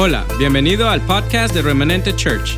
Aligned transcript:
Hola, 0.00 0.24
bienvenido 0.38 0.88
al 0.88 1.04
podcast 1.04 1.52
de 1.52 1.60
Remanente 1.60 2.14
Church. 2.14 2.56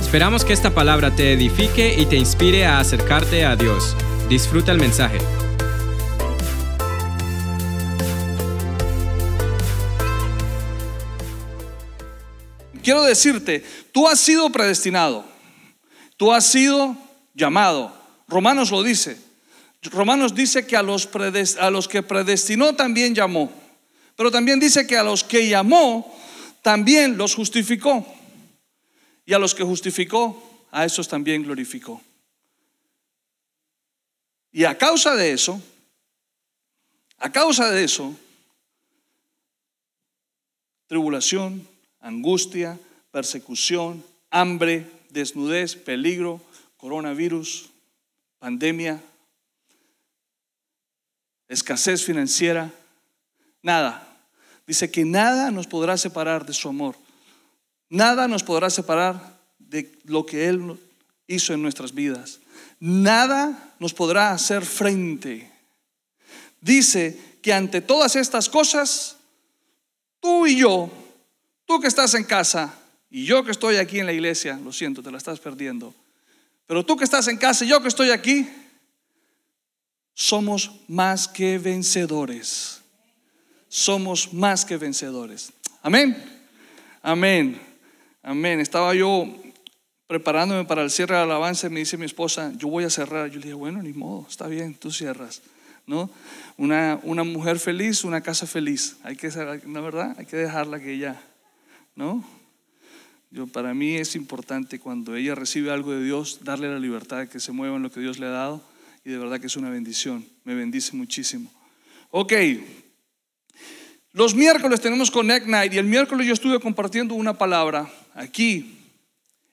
Esperamos 0.00 0.42
que 0.42 0.54
esta 0.54 0.74
palabra 0.74 1.14
te 1.14 1.34
edifique 1.34 1.94
y 1.98 2.06
te 2.06 2.16
inspire 2.16 2.64
a 2.64 2.80
acercarte 2.80 3.44
a 3.44 3.56
Dios. 3.56 3.94
Disfruta 4.30 4.72
el 4.72 4.78
mensaje. 4.78 5.18
Quiero 12.82 13.02
decirte, 13.02 13.62
tú 13.92 14.08
has 14.08 14.18
sido 14.18 14.48
predestinado, 14.48 15.26
tú 16.16 16.32
has 16.32 16.46
sido 16.46 16.96
llamado. 17.34 17.92
Romanos 18.28 18.70
lo 18.70 18.82
dice. 18.82 19.18
Romanos 19.82 20.34
dice 20.34 20.66
que 20.66 20.74
a 20.74 20.82
los, 20.82 21.06
que 21.86 22.02
predestinó 22.02 22.74
también 22.74 23.14
llamó, 23.14 23.52
pero 24.16 24.30
también 24.30 24.58
dice 24.58 24.86
que 24.86 24.96
a 24.96 25.02
los 25.02 25.22
que 25.22 25.50
llamó 25.50 26.16
también 26.68 27.16
los 27.16 27.34
justificó. 27.34 28.06
Y 29.24 29.32
a 29.32 29.38
los 29.38 29.54
que 29.54 29.64
justificó, 29.64 30.66
a 30.70 30.84
esos 30.84 31.08
también 31.08 31.42
glorificó. 31.42 32.02
Y 34.52 34.64
a 34.64 34.76
causa 34.76 35.14
de 35.14 35.32
eso, 35.32 35.62
a 37.16 37.32
causa 37.32 37.70
de 37.70 37.84
eso, 37.84 38.14
tribulación, 40.88 41.66
angustia, 42.00 42.78
persecución, 43.12 44.04
hambre, 44.28 44.86
desnudez, 45.08 45.74
peligro, 45.74 46.38
coronavirus, 46.76 47.70
pandemia, 48.40 49.02
escasez 51.48 52.04
financiera, 52.04 52.70
nada, 53.62 54.07
Dice 54.68 54.90
que 54.90 55.06
nada 55.06 55.50
nos 55.50 55.66
podrá 55.66 55.96
separar 55.96 56.44
de 56.44 56.52
su 56.52 56.68
amor. 56.68 56.94
Nada 57.88 58.28
nos 58.28 58.42
podrá 58.42 58.68
separar 58.68 59.40
de 59.58 59.90
lo 60.04 60.26
que 60.26 60.46
Él 60.46 60.78
hizo 61.26 61.54
en 61.54 61.62
nuestras 61.62 61.94
vidas. 61.94 62.40
Nada 62.78 63.74
nos 63.78 63.94
podrá 63.94 64.30
hacer 64.30 64.66
frente. 64.66 65.50
Dice 66.60 67.18
que 67.40 67.54
ante 67.54 67.80
todas 67.80 68.14
estas 68.14 68.50
cosas, 68.50 69.16
tú 70.20 70.46
y 70.46 70.58
yo, 70.58 70.90
tú 71.64 71.80
que 71.80 71.88
estás 71.88 72.12
en 72.12 72.24
casa 72.24 72.78
y 73.10 73.24
yo 73.24 73.44
que 73.44 73.52
estoy 73.52 73.76
aquí 73.76 74.00
en 74.00 74.06
la 74.06 74.12
iglesia, 74.12 74.60
lo 74.62 74.74
siento, 74.74 75.02
te 75.02 75.10
la 75.10 75.16
estás 75.16 75.40
perdiendo, 75.40 75.94
pero 76.66 76.84
tú 76.84 76.94
que 76.94 77.04
estás 77.04 77.26
en 77.28 77.38
casa 77.38 77.64
y 77.64 77.68
yo 77.68 77.80
que 77.80 77.88
estoy 77.88 78.10
aquí, 78.10 78.46
somos 80.12 80.72
más 80.88 81.26
que 81.26 81.56
vencedores 81.56 82.77
somos 83.68 84.32
más 84.32 84.64
que 84.64 84.76
vencedores. 84.76 85.52
Amén. 85.82 86.16
Amén. 87.02 87.60
Amén. 88.22 88.60
Estaba 88.60 88.94
yo 88.94 89.26
preparándome 90.06 90.64
para 90.64 90.82
el 90.82 90.90
cierre 90.90 91.14
de 91.14 91.20
la 91.20 91.24
alabanza 91.24 91.66
y 91.66 91.70
me 91.70 91.80
dice 91.80 91.96
mi 91.96 92.06
esposa, 92.06 92.52
yo 92.56 92.68
voy 92.68 92.84
a 92.84 92.90
cerrar. 92.90 93.28
Yo 93.28 93.36
le 93.36 93.42
dije, 93.42 93.54
bueno, 93.54 93.82
ni 93.82 93.92
modo, 93.92 94.26
está 94.28 94.48
bien, 94.48 94.74
tú 94.74 94.90
cierras. 94.90 95.42
¿No? 95.86 96.10
Una, 96.58 97.00
una 97.02 97.24
mujer 97.24 97.58
feliz, 97.58 98.04
una 98.04 98.20
casa 98.20 98.46
feliz. 98.46 98.96
Hay 99.02 99.16
que, 99.16 99.28
la 99.30 99.80
verdad, 99.80 100.14
hay 100.18 100.26
que 100.26 100.36
dejarla 100.36 100.80
que 100.80 100.92
ella, 100.92 101.18
¿no? 101.96 102.22
Yo, 103.30 103.46
para 103.46 103.74
mí 103.74 103.96
es 103.96 104.14
importante 104.14 104.78
cuando 104.80 105.14
ella 105.14 105.34
recibe 105.34 105.70
algo 105.70 105.92
de 105.92 106.02
Dios, 106.02 106.40
darle 106.44 106.68
la 106.70 106.78
libertad 106.78 107.18
de 107.18 107.28
que 107.28 107.40
se 107.40 107.52
mueva 107.52 107.76
en 107.76 107.82
lo 107.82 107.90
que 107.90 108.00
Dios 108.00 108.18
le 108.18 108.26
ha 108.26 108.30
dado. 108.30 108.62
Y 109.04 109.10
de 109.10 109.18
verdad 109.18 109.40
que 109.40 109.46
es 109.46 109.56
una 109.56 109.70
bendición. 109.70 110.26
Me 110.44 110.54
bendice 110.54 110.96
muchísimo. 110.96 111.50
Ok, 112.10 112.32
los 114.12 114.34
miércoles 114.34 114.80
tenemos 114.80 115.10
Connect 115.10 115.46
Night 115.46 115.74
y 115.74 115.78
el 115.78 115.84
miércoles 115.84 116.26
yo 116.26 116.32
estuve 116.32 116.58
compartiendo 116.60 117.14
una 117.14 117.36
palabra 117.36 117.90
aquí 118.14 118.78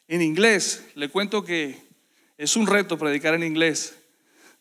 en 0.07 0.21
inglés. 0.21 0.85
Le 0.95 1.09
cuento 1.09 1.43
que 1.43 1.77
es 2.37 2.55
un 2.55 2.65
reto 2.65 2.97
predicar 2.97 3.33
en 3.33 3.43
inglés. 3.43 3.95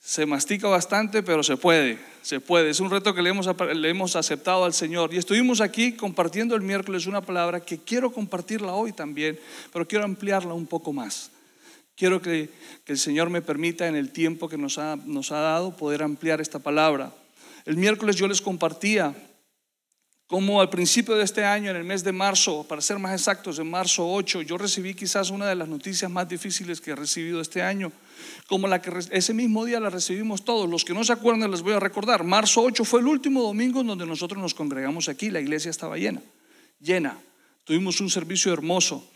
Se 0.01 0.27
mastica 0.27 0.69
bastante, 0.69 1.23
pero 1.23 1.43
se 1.43 1.57
puede, 1.57 1.99
se 2.23 2.41
puede. 2.41 2.71
Es 2.71 2.81
un 2.81 2.91
reto 2.91 3.15
que 3.15 3.23
le 3.23 3.31
hemos, 3.31 3.49
le 3.75 3.89
hemos 3.89 4.17
aceptado 4.17 4.65
al 4.65 4.75
Señor. 4.75 5.15
Y 5.15 5.17
estuvimos 5.17 5.61
aquí 5.61 5.93
compartiendo 5.93 6.55
el 6.55 6.61
miércoles 6.61 7.07
una 7.07 7.23
palabra 7.23 7.61
que 7.61 7.79
quiero 7.79 8.13
compartirla 8.13 8.75
hoy 8.75 8.93
también, 8.93 9.39
pero 9.73 9.89
quiero 9.89 10.05
ampliarla 10.05 10.53
un 10.53 10.67
poco 10.67 10.93
más. 10.93 11.31
Quiero 11.97 12.21
que, 12.21 12.51
que 12.85 12.93
el 12.93 12.99
Señor 12.99 13.31
me 13.31 13.41
permita 13.41 13.87
en 13.87 13.95
el 13.95 14.11
tiempo 14.11 14.49
que 14.49 14.59
nos 14.59 14.77
ha, 14.79 14.97
nos 14.97 15.31
ha 15.31 15.39
dado 15.39 15.77
poder 15.77 16.03
ampliar 16.03 16.41
esta 16.41 16.59
palabra. 16.59 17.15
El 17.65 17.77
miércoles 17.77 18.17
yo 18.17 18.27
les 18.29 18.43
compartía 18.43 19.15
como 20.35 20.61
al 20.61 20.69
principio 20.69 21.15
de 21.15 21.23
este 21.23 21.45
año, 21.45 21.71
en 21.71 21.77
el 21.77 21.85
mes 21.85 22.03
de 22.03 22.11
marzo, 22.11 22.65
para 22.65 22.81
ser 22.81 22.99
más 22.99 23.13
exactos, 23.13 23.61
en 23.61 23.71
marzo 23.71 24.05
8, 24.05 24.43
yo 24.43 24.59
recibí 24.59 24.93
quizás 24.93 25.31
una 25.31 25.47
de 25.47 25.55
las 25.55 25.69
noticias 25.69 26.11
más 26.11 26.29
difíciles 26.29 26.81
que 26.81 26.91
he 26.91 26.97
recibido 26.97 27.41
este 27.41 27.63
año, 27.63 27.93
como 28.49 28.67
la 28.67 28.83
que 28.83 28.91
ese 29.13 29.33
mismo 29.33 29.65
día 29.65 29.79
la 29.79 29.91
recibimos 29.91 30.45
todos. 30.45 30.69
Los 30.69 30.85
que 30.85 30.93
no 30.93 31.05
se 31.05 31.13
acuerdan 31.13 31.53
les 31.53 31.63
voy 31.63 31.75
a 31.75 31.79
recordar. 31.79 32.25
Marzo 32.25 32.63
8 32.63 32.85
fue 32.85 32.99
el 32.99 33.07
último 33.07 33.45
domingo 33.45 33.83
en 33.83 33.87
donde 33.87 34.07
nosotros 34.07 34.43
nos 34.43 34.55
congregamos 34.55 35.09
aquí, 35.09 35.31
la 35.31 35.39
iglesia 35.39 35.71
estaba 35.71 35.99
llena, 35.99 36.21
llena. 36.81 37.17
Tuvimos 37.63 38.01
un 38.01 38.11
servicio 38.11 38.53
hermoso, 38.53 39.09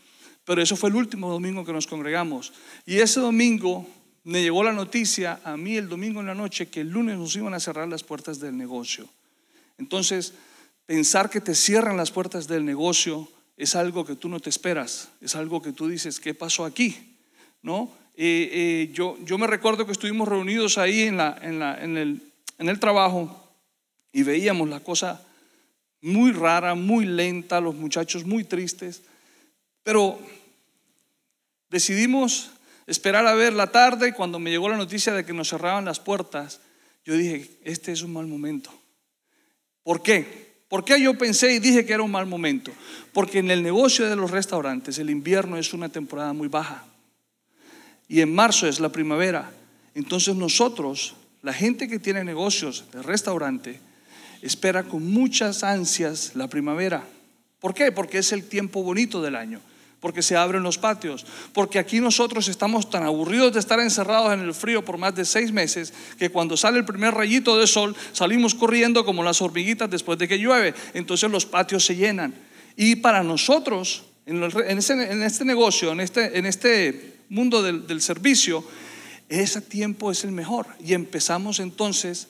pero 0.45 0.61
eso 0.61 0.77
fue 0.77 0.89
el 0.89 0.95
último 0.95 1.29
domingo 1.29 1.65
que 1.65 1.73
nos 1.73 1.85
congregamos. 1.85 2.53
Y 2.85 2.99
ese 2.99 3.19
domingo 3.19 3.85
me 4.23 4.41
llegó 4.41 4.63
la 4.63 4.71
noticia 4.71 5.41
a 5.43 5.57
mí 5.57 5.75
el 5.75 5.89
domingo 5.89 6.21
en 6.21 6.27
la 6.27 6.33
noche 6.33 6.69
que 6.69 6.79
el 6.79 6.91
lunes 6.91 7.17
nos 7.17 7.35
iban 7.35 7.53
a 7.53 7.59
cerrar 7.59 7.89
las 7.89 8.03
puertas 8.03 8.39
del 8.39 8.55
negocio. 8.55 9.09
Entonces, 9.77 10.33
Pensar 10.89 11.29
que 11.29 11.39
te 11.39 11.53
cierran 11.53 11.97
las 11.97 12.09
puertas 12.09 12.47
del 12.47 12.65
negocio 12.65 13.29
es 13.57 13.75
algo 13.75 14.03
que 14.03 14.15
tú 14.15 14.27
no 14.27 14.39
te 14.39 14.49
esperas, 14.49 15.09
es 15.21 15.35
algo 15.35 15.61
que 15.61 15.71
tú 15.71 15.87
dices, 15.87 16.19
¿qué 16.19 16.33
pasó 16.33 16.65
aquí? 16.65 17.15
¿No? 17.61 17.91
Eh, 18.15 18.49
eh, 18.51 18.89
yo, 18.91 19.15
yo 19.23 19.37
me 19.37 19.45
recuerdo 19.45 19.85
que 19.85 19.91
estuvimos 19.91 20.27
reunidos 20.27 20.79
ahí 20.79 21.01
en, 21.01 21.17
la, 21.17 21.37
en, 21.43 21.59
la, 21.59 21.79
en, 21.79 21.95
el, 21.95 22.23
en 22.57 22.69
el 22.69 22.79
trabajo 22.79 23.53
y 24.11 24.23
veíamos 24.23 24.67
la 24.67 24.79
cosa 24.79 25.23
muy 26.01 26.31
rara, 26.31 26.73
muy 26.73 27.05
lenta, 27.05 27.61
los 27.61 27.75
muchachos 27.75 28.25
muy 28.25 28.43
tristes, 28.43 29.03
pero 29.83 30.19
decidimos 31.69 32.49
esperar 32.87 33.27
a 33.27 33.35
ver 33.35 33.53
la 33.53 33.67
tarde 33.67 34.07
y 34.07 34.13
cuando 34.13 34.39
me 34.39 34.49
llegó 34.49 34.67
la 34.69 34.77
noticia 34.77 35.13
de 35.13 35.23
que 35.23 35.33
nos 35.33 35.49
cerraban 35.49 35.85
las 35.85 35.99
puertas, 35.99 36.61
yo 37.05 37.13
dije, 37.13 37.59
este 37.63 37.91
es 37.91 38.01
un 38.01 38.13
mal 38.13 38.25
momento. 38.25 38.71
¿Por 39.83 40.01
qué? 40.01 40.48
¿Por 40.69 40.85
qué 40.85 41.01
yo 41.01 41.17
pensé 41.17 41.51
y 41.53 41.59
dije 41.59 41.83
que 41.83 41.93
era 41.93 42.03
un 42.03 42.11
mal 42.11 42.27
momento? 42.27 42.71
Porque 43.11 43.39
en 43.39 43.49
el 43.49 43.63
negocio 43.63 44.07
de 44.07 44.15
los 44.15 44.31
restaurantes 44.31 44.99
el 44.99 45.09
invierno 45.09 45.57
es 45.57 45.73
una 45.73 45.89
temporada 45.89 46.31
muy 46.31 46.47
baja 46.47 46.85
y 48.07 48.21
en 48.21 48.33
marzo 48.33 48.67
es 48.67 48.79
la 48.79 48.91
primavera. 48.91 49.51
Entonces 49.95 50.35
nosotros, 50.35 51.15
la 51.41 51.53
gente 51.53 51.87
que 51.87 51.97
tiene 51.97 52.23
negocios 52.23 52.85
de 52.93 53.01
restaurante, 53.01 53.79
espera 54.43 54.83
con 54.83 55.11
muchas 55.11 55.63
ansias 55.63 56.35
la 56.35 56.47
primavera. 56.47 57.03
¿Por 57.59 57.73
qué? 57.73 57.91
Porque 57.91 58.19
es 58.19 58.31
el 58.31 58.47
tiempo 58.47 58.83
bonito 58.83 59.21
del 59.21 59.35
año 59.35 59.59
porque 59.99 60.21
se 60.21 60.37
abren 60.37 60.63
los 60.63 60.77
patios, 60.77 61.25
porque 61.53 61.79
aquí 61.79 61.99
nosotros 61.99 62.47
estamos 62.47 62.89
tan 62.89 63.03
aburridos 63.03 63.53
de 63.53 63.59
estar 63.59 63.79
encerrados 63.79 64.33
en 64.33 64.39
el 64.39 64.53
frío 64.53 64.83
por 64.83 64.97
más 64.97 65.15
de 65.15 65.25
seis 65.25 65.51
meses 65.51 65.93
que 66.17 66.29
cuando 66.29 66.55
sale 66.55 66.77
el 66.77 66.85
primer 66.85 67.13
rayito 67.13 67.57
de 67.57 67.67
sol 67.67 67.95
salimos 68.13 68.55
corriendo 68.55 69.03
como 69.03 69.23
las 69.23 69.41
hormiguitas 69.41 69.89
después 69.89 70.17
de 70.17 70.27
que 70.27 70.39
llueve, 70.39 70.73
entonces 70.93 71.29
los 71.29 71.45
patios 71.45 71.85
se 71.85 71.95
llenan. 71.95 72.33
Y 72.75 72.97
para 72.97 73.23
nosotros, 73.23 74.05
en, 74.25 74.77
este 74.77 75.43
negocio, 75.43 75.91
en 75.91 75.99
este, 75.99 76.37
en 76.37 76.45
este 76.45 77.17
mundo 77.27 77.61
del, 77.61 77.85
del 77.85 78.01
servicio, 78.01 78.63
ese 79.27 79.61
tiempo 79.61 80.11
es 80.11 80.23
el 80.23 80.31
mejor 80.31 80.65
y 80.79 80.93
empezamos 80.93 81.59
entonces 81.59 82.29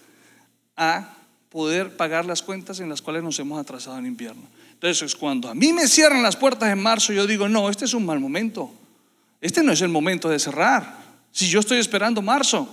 a 0.76 1.16
poder 1.50 1.96
pagar 1.98 2.26
las 2.26 2.42
cuentas 2.42 2.80
en 2.80 2.90
las 2.90 3.02
cuales 3.02 3.24
nos 3.24 3.38
hemos 3.40 3.60
atrasado 3.60 3.98
en 3.98 4.06
invierno. 4.06 4.44
Entonces, 4.82 5.14
cuando 5.14 5.50
a 5.50 5.54
mí 5.54 5.74
me 5.74 5.88
cierran 5.90 6.24
las 6.24 6.38
puertas 6.38 6.72
en 6.72 6.82
marzo, 6.82 7.12
yo 7.12 7.28
digo, 7.28 7.50
no, 7.50 7.70
este 7.70 7.84
es 7.84 7.94
un 7.94 8.06
mal 8.06 8.22
momento. 8.22 8.72
Este 9.42 9.62
no 9.62 9.74
es 9.74 9.82
el 9.82 9.90
momento 9.90 10.30
de 10.30 10.40
cerrar. 10.40 10.98
Si 11.34 11.50
yo 11.50 11.60
estoy 11.60 11.80
esperando 11.80 12.22
marzo, 12.22 12.68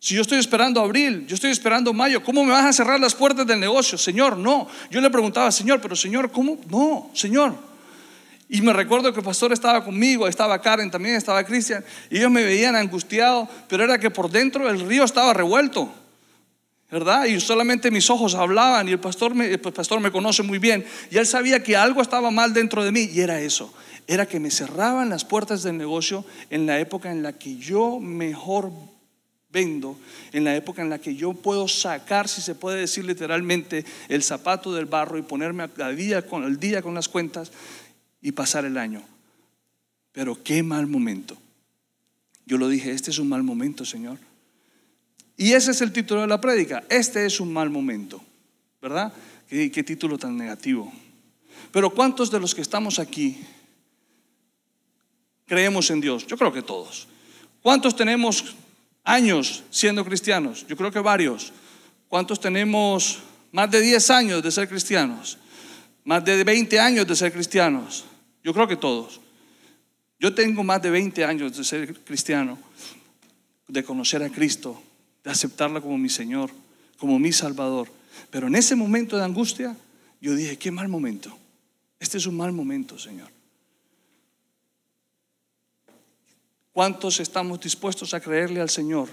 si 0.00 0.16
yo 0.16 0.22
estoy 0.22 0.38
esperando 0.38 0.80
abril, 0.80 1.24
yo 1.28 1.36
estoy 1.36 1.52
esperando 1.52 1.92
mayo, 1.92 2.24
¿cómo 2.24 2.44
me 2.44 2.50
vas 2.50 2.64
a 2.64 2.72
cerrar 2.72 2.98
las 2.98 3.14
puertas 3.14 3.46
del 3.46 3.60
negocio? 3.60 3.96
Señor, 3.96 4.36
no. 4.36 4.66
Yo 4.90 5.00
le 5.00 5.08
preguntaba, 5.08 5.52
Señor, 5.52 5.80
pero 5.80 5.94
Señor, 5.94 6.32
¿cómo? 6.32 6.58
No, 6.68 7.08
Señor. 7.14 7.54
Y 8.48 8.60
me 8.60 8.72
recuerdo 8.72 9.12
que 9.12 9.20
el 9.20 9.24
pastor 9.24 9.52
estaba 9.52 9.84
conmigo, 9.84 10.26
estaba 10.26 10.60
Karen 10.60 10.90
también, 10.90 11.14
estaba 11.14 11.44
Cristian, 11.44 11.84
y 12.10 12.18
ellos 12.18 12.32
me 12.32 12.42
veían 12.42 12.74
angustiado, 12.74 13.48
pero 13.68 13.84
era 13.84 13.98
que 13.98 14.10
por 14.10 14.28
dentro 14.28 14.68
el 14.68 14.80
río 14.80 15.04
estaba 15.04 15.32
revuelto. 15.32 15.92
¿Verdad? 16.90 17.24
Y 17.24 17.40
solamente 17.40 17.90
mis 17.90 18.08
ojos 18.10 18.34
hablaban 18.34 18.88
y 18.88 18.92
el 18.92 19.00
pastor, 19.00 19.34
me, 19.34 19.46
el 19.46 19.60
pastor 19.60 20.00
me 20.00 20.12
conoce 20.12 20.42
muy 20.42 20.58
bien 20.58 20.84
y 21.10 21.16
él 21.16 21.26
sabía 21.26 21.62
que 21.62 21.76
algo 21.76 22.00
estaba 22.00 22.30
mal 22.30 22.52
dentro 22.52 22.84
de 22.84 22.92
mí 22.92 23.08
y 23.12 23.20
era 23.20 23.40
eso, 23.40 23.72
era 24.06 24.26
que 24.26 24.38
me 24.38 24.50
cerraban 24.50 25.08
las 25.08 25.24
puertas 25.24 25.62
del 25.62 25.76
negocio 25.76 26.24
en 26.50 26.66
la 26.66 26.78
época 26.78 27.10
en 27.10 27.22
la 27.22 27.32
que 27.32 27.56
yo 27.56 27.98
mejor 27.98 28.70
vendo, 29.50 29.98
en 30.32 30.44
la 30.44 30.54
época 30.54 30.82
en 30.82 30.90
la 30.90 30.98
que 30.98 31.16
yo 31.16 31.32
puedo 31.32 31.66
sacar, 31.66 32.28
si 32.28 32.42
se 32.42 32.54
puede 32.54 32.78
decir 32.78 33.04
literalmente, 33.04 33.84
el 34.08 34.22
zapato 34.22 34.72
del 34.72 34.86
barro 34.86 35.18
y 35.18 35.22
ponerme 35.22 35.62
al 35.62 35.96
día 35.96 36.22
día 36.58 36.82
con 36.82 36.94
las 36.94 37.08
cuentas 37.08 37.50
y 38.20 38.32
pasar 38.32 38.64
el 38.64 38.76
año. 38.76 39.02
Pero 40.12 40.42
qué 40.42 40.62
mal 40.62 40.86
momento. 40.86 41.36
Yo 42.44 42.58
lo 42.58 42.68
dije, 42.68 42.92
este 42.92 43.10
es 43.10 43.18
un 43.18 43.28
mal 43.28 43.42
momento, 43.42 43.84
Señor. 43.84 44.18
Y 45.36 45.52
ese 45.52 45.72
es 45.72 45.80
el 45.80 45.92
título 45.92 46.22
de 46.22 46.26
la 46.26 46.40
prédica. 46.40 46.84
Este 46.88 47.26
es 47.26 47.40
un 47.40 47.52
mal 47.52 47.68
momento, 47.70 48.22
¿verdad? 48.80 49.12
Qué, 49.48 49.70
qué 49.70 49.82
título 49.82 50.16
tan 50.16 50.36
negativo. 50.36 50.92
Pero 51.72 51.90
¿cuántos 51.90 52.30
de 52.30 52.40
los 52.40 52.54
que 52.54 52.62
estamos 52.62 52.98
aquí 52.98 53.38
creemos 55.46 55.90
en 55.90 56.00
Dios? 56.00 56.26
Yo 56.26 56.36
creo 56.36 56.52
que 56.52 56.62
todos. 56.62 57.06
¿Cuántos 57.62 57.94
tenemos 57.94 58.54
años 59.04 59.64
siendo 59.70 60.04
cristianos? 60.04 60.66
Yo 60.66 60.76
creo 60.76 60.90
que 60.90 61.00
varios. 61.00 61.52
¿Cuántos 62.08 62.40
tenemos 62.40 63.18
más 63.52 63.70
de 63.70 63.80
10 63.80 64.10
años 64.10 64.42
de 64.42 64.50
ser 64.50 64.68
cristianos? 64.68 65.38
Más 66.04 66.24
de 66.24 66.44
20 66.44 66.78
años 66.78 67.06
de 67.06 67.16
ser 67.16 67.32
cristianos. 67.32 68.04
Yo 68.42 68.54
creo 68.54 68.68
que 68.68 68.76
todos. 68.76 69.20
Yo 70.18 70.34
tengo 70.34 70.64
más 70.64 70.80
de 70.80 70.90
20 70.90 71.24
años 71.24 71.56
de 71.56 71.64
ser 71.64 71.92
cristiano, 72.04 72.58
de 73.68 73.84
conocer 73.84 74.22
a 74.22 74.30
Cristo, 74.30 74.80
de 75.26 75.32
aceptarla 75.32 75.80
como 75.80 75.98
mi 75.98 76.08
Señor, 76.08 76.52
como 76.98 77.18
mi 77.18 77.32
Salvador. 77.32 77.88
Pero 78.30 78.46
en 78.46 78.54
ese 78.54 78.76
momento 78.76 79.16
de 79.16 79.24
angustia, 79.24 79.76
yo 80.20 80.36
dije, 80.36 80.56
qué 80.56 80.70
mal 80.70 80.86
momento. 80.86 81.36
Este 81.98 82.18
es 82.18 82.26
un 82.26 82.36
mal 82.36 82.52
momento, 82.52 82.96
Señor. 82.96 83.28
¿Cuántos 86.70 87.18
estamos 87.18 87.58
dispuestos 87.58 88.14
a 88.14 88.20
creerle 88.20 88.60
al 88.60 88.70
Señor 88.70 89.08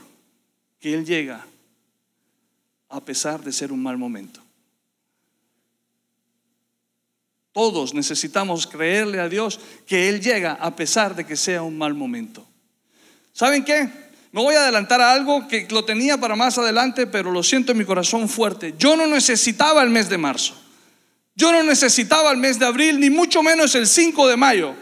que 0.79 0.93
Él 0.93 1.03
llega 1.03 1.47
a 2.89 3.01
pesar 3.01 3.43
de 3.43 3.51
ser 3.51 3.71
un 3.71 3.81
mal 3.81 3.97
momento? 3.97 4.39
Todos 7.53 7.95
necesitamos 7.95 8.67
creerle 8.67 9.19
a 9.19 9.29
Dios 9.29 9.59
que 9.87 10.09
Él 10.09 10.21
llega 10.21 10.53
a 10.53 10.75
pesar 10.75 11.15
de 11.15 11.25
que 11.25 11.35
sea 11.35 11.63
un 11.63 11.75
mal 11.75 11.95
momento. 11.95 12.45
¿Saben 13.31 13.65
qué? 13.65 14.12
Me 14.33 14.41
voy 14.41 14.55
a 14.55 14.63
adelantar 14.63 14.99
a 14.99 15.11
algo 15.11 15.47
que 15.47 15.67
lo 15.69 15.85
tenía 15.85 16.17
para 16.17 16.35
más 16.35 16.57
adelante, 16.57 17.05
pero 17.05 17.31
lo 17.31 17.43
siento 17.43 17.71
en 17.71 17.77
mi 17.77 17.85
corazón 17.85 18.27
fuerte. 18.27 18.73
Yo 18.79 18.95
no 18.95 19.05
necesitaba 19.05 19.83
el 19.83 19.91
mes 19.91 20.09
de 20.09 20.17
marzo. 20.17 20.55
Yo 21.35 21.51
no 21.51 21.61
necesitaba 21.61 22.31
el 22.31 22.37
mes 22.37 22.57
de 22.57 22.65
abril, 22.65 22.99
ni 22.99 23.11
mucho 23.11 23.43
menos 23.43 23.75
el 23.75 23.85
5 23.85 24.27
de 24.27 24.35
mayo, 24.35 24.73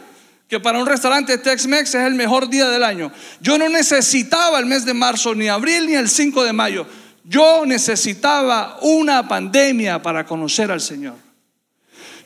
que 0.48 0.58
para 0.58 0.78
un 0.78 0.86
restaurante 0.86 1.36
Tex-Mex 1.36 1.94
es 1.94 2.06
el 2.06 2.14
mejor 2.14 2.48
día 2.48 2.70
del 2.70 2.82
año. 2.82 3.12
Yo 3.42 3.58
no 3.58 3.68
necesitaba 3.68 4.58
el 4.58 4.64
mes 4.64 4.86
de 4.86 4.94
marzo, 4.94 5.34
ni 5.34 5.48
abril, 5.50 5.86
ni 5.86 5.96
el 5.96 6.08
5 6.08 6.44
de 6.44 6.52
mayo. 6.54 6.86
Yo 7.22 7.66
necesitaba 7.66 8.78
una 8.80 9.28
pandemia 9.28 10.00
para 10.00 10.24
conocer 10.24 10.70
al 10.72 10.80
Señor. 10.80 11.16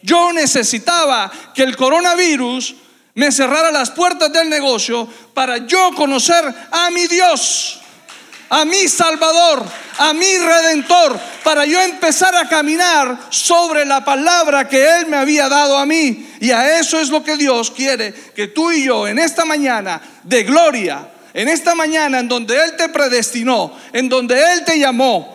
Yo 0.01 0.33
necesitaba 0.33 1.33
que 1.53 1.65
el 1.65 1.77
coronavirus 1.77 2.77
me 3.17 3.33
cerrara 3.33 3.73
las 3.73 3.91
puertas 3.91 4.33
del 4.33 4.49
negocio 4.49 5.09
para 5.35 5.67
yo 5.67 5.91
conocer 5.97 6.45
a 6.71 6.91
mi 6.91 7.09
Dios 7.09 7.81
a 8.49 8.65
mi 8.65 8.89
Salvador, 8.89 9.65
a 9.99 10.15
mi 10.15 10.39
Redentor, 10.39 11.19
para 11.43 11.67
yo 11.67 11.81
empezar 11.83 12.35
a 12.37 12.49
caminar 12.49 13.19
sobre 13.31 13.85
la 13.85 14.05
palabra 14.05 14.69
que 14.69 14.85
Él 14.99 15.07
me 15.07 15.17
había 15.17 15.49
dado 15.49 15.77
a 15.77 15.87
mí. 15.87 16.29
Y 16.41 16.51
a 16.51 16.79
eso 16.79 17.01
es 17.01 17.09
lo 17.09 17.25
que 17.25 17.37
Dios 17.37 17.71
quiere 17.71 18.13
que 18.13 18.49
tú 18.49 18.71
y 18.71 18.85
yo 18.85 19.09
en 19.09 19.19
esta 19.19 19.45
mañana 19.45 20.01
de 20.23 20.45
gloria, 20.45 21.09
en 21.35 21.49
esta 21.49 21.75
mañana 21.75 22.21
en 22.21 22.29
donde 22.29 22.57
Él 22.63 22.77
te 22.77 22.89
predestinó, 22.89 23.77
en 23.93 24.09
donde 24.09 24.41
Él 24.53 24.65
te 24.65 24.79
llamó, 24.79 25.35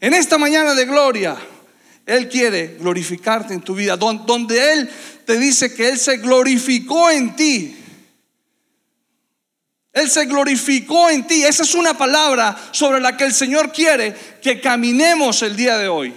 en 0.00 0.14
esta 0.14 0.36
mañana 0.36 0.74
de 0.74 0.84
gloria, 0.84 1.36
Él 2.04 2.28
quiere 2.28 2.76
glorificarte 2.80 3.54
en 3.54 3.62
tu 3.62 3.74
vida, 3.74 3.96
donde 3.96 4.72
Él 4.72 4.90
te 5.24 5.38
dice 5.38 5.74
que 5.74 5.88
Él 5.88 5.98
se 5.98 6.18
glorificó 6.18 7.10
en 7.10 7.36
ti 7.36 7.78
él 9.92 10.08
se 10.08 10.24
glorificó 10.24 11.10
en 11.10 11.26
ti. 11.26 11.44
Esa 11.44 11.62
es 11.62 11.74
una 11.74 11.96
palabra 11.96 12.56
sobre 12.72 13.00
la 13.00 13.16
que 13.16 13.24
el 13.24 13.34
Señor 13.34 13.72
quiere 13.72 14.14
que 14.40 14.60
caminemos 14.60 15.42
el 15.42 15.54
día 15.54 15.76
de 15.76 15.88
hoy. 15.88 16.14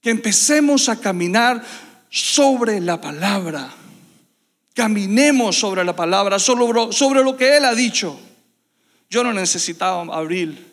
Que 0.00 0.10
empecemos 0.10 0.88
a 0.88 0.96
caminar 1.00 1.64
sobre 2.10 2.80
la 2.80 3.00
palabra. 3.00 3.72
Caminemos 4.74 5.56
sobre 5.56 5.84
la 5.84 5.94
palabra, 5.94 6.38
sobre, 6.38 7.22
lo 7.22 7.36
que 7.36 7.56
Él 7.56 7.64
ha 7.64 7.74
dicho. 7.74 8.18
Yo 9.08 9.24
no 9.24 9.32
necesitaba 9.32 10.02
abril, 10.14 10.72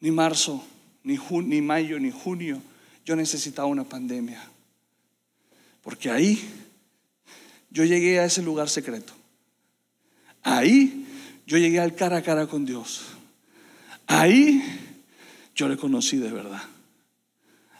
ni 0.00 0.10
marzo, 0.10 0.64
ni, 1.04 1.18
ni 1.44 1.60
mayo, 1.60 1.98
ni 1.98 2.10
junio. 2.10 2.60
Yo 3.04 3.14
necesitaba 3.14 3.68
una 3.68 3.84
pandemia. 3.84 4.42
Porque 5.86 6.10
ahí 6.10 6.44
yo 7.70 7.84
llegué 7.84 8.18
a 8.18 8.24
ese 8.24 8.42
lugar 8.42 8.68
secreto 8.68 9.12
Ahí 10.42 11.06
yo 11.46 11.58
llegué 11.58 11.78
al 11.78 11.94
cara 11.94 12.16
a 12.16 12.22
cara 12.22 12.48
con 12.48 12.66
Dios. 12.66 13.02
Ahí 14.08 14.62
yo 15.54 15.68
le 15.68 15.76
conocí 15.76 16.16
de 16.18 16.32
verdad. 16.32 16.62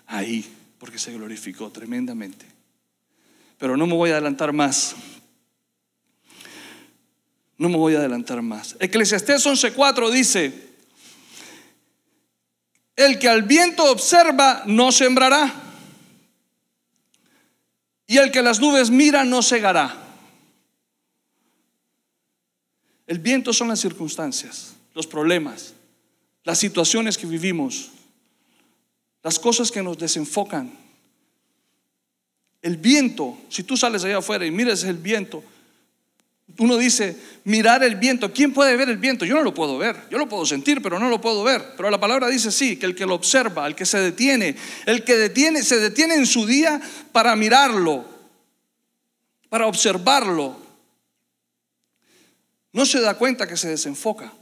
Ahí, 0.06 0.44
porque 0.79 0.99
se 0.99 1.12
glorificó 1.12 1.70
tremendamente. 1.70 2.47
Pero 3.58 3.76
no 3.76 3.88
me 3.88 3.94
voy 3.94 4.11
a 4.11 4.14
adelantar 4.14 4.52
más. 4.52 4.94
No 7.59 7.69
me 7.69 7.76
voy 7.76 7.97
a 7.97 7.99
adelantar 7.99 8.41
más. 8.41 8.76
Eclesiastés 8.79 9.44
11:4 9.44 10.11
dice, 10.11 10.52
el 12.94 13.19
que 13.19 13.29
al 13.29 13.43
viento 13.43 13.91
observa 13.91 14.62
no 14.67 14.93
sembrará, 14.93 15.65
y 18.06 18.19
el 18.19 18.31
que 18.31 18.43
las 18.43 18.61
nubes 18.61 18.91
mira 18.91 19.25
no 19.25 19.43
cegará. 19.43 20.03
El 23.06 23.19
viento 23.19 23.53
son 23.53 23.69
las 23.69 23.81
circunstancias, 23.81 24.75
los 24.94 25.06
problemas, 25.06 25.75
las 26.44 26.58
situaciones 26.58 27.17
que 27.19 27.26
vivimos, 27.26 27.91
las 29.23 29.38
cosas 29.38 29.70
que 29.70 29.82
nos 29.82 29.99
desenfocan. 29.99 30.73
El 32.62 32.76
viento, 32.76 33.38
si 33.49 33.62
tú 33.62 33.76
sales 33.76 34.05
allá 34.05 34.19
afuera 34.19 34.47
y 34.47 34.50
miras 34.50 34.82
el 34.85 34.97
viento, 34.97 35.43
uno 36.58 36.76
dice, 36.76 37.16
mirar 37.44 37.82
el 37.82 37.96
viento. 37.96 38.32
¿Quién 38.32 38.52
puede 38.52 38.76
ver 38.76 38.88
el 38.88 38.96
viento? 38.96 39.25
Yo 39.25 39.34
no 39.34 39.43
lo 39.43 39.52
puedo 39.52 39.76
ver. 39.78 39.96
Yo 40.10 40.19
lo 40.19 40.28
puedo 40.28 40.46
sentir, 40.46 40.81
pero 40.81 40.98
no 40.98 41.08
lo 41.08 41.20
puedo 41.20 41.43
ver. 41.43 41.75
Pero 41.76 41.90
la 41.90 42.00
palabra 42.00 42.28
dice 42.28 42.50
sí, 42.50 42.76
que 42.76 42.87
el 42.87 42.94
que 42.94 43.04
lo 43.04 43.14
observa, 43.14 43.66
el 43.66 43.75
que 43.75 43.84
se 43.84 43.98
detiene, 43.98 44.56
el 44.87 45.04
que 45.04 45.16
detiene, 45.16 45.62
se 45.62 45.78
detiene 45.78 46.14
en 46.14 46.26
su 46.26 46.47
día 46.47 46.80
para 47.12 47.37
mirarlo, 47.37 48.06
para 49.49 49.66
observarlo, 49.66 50.61
no 52.73 52.87
se 52.87 53.00
da 53.00 53.14
cuenta 53.14 53.47
que 53.47 53.56
se 53.56 53.68
desenfoca. 53.68 54.32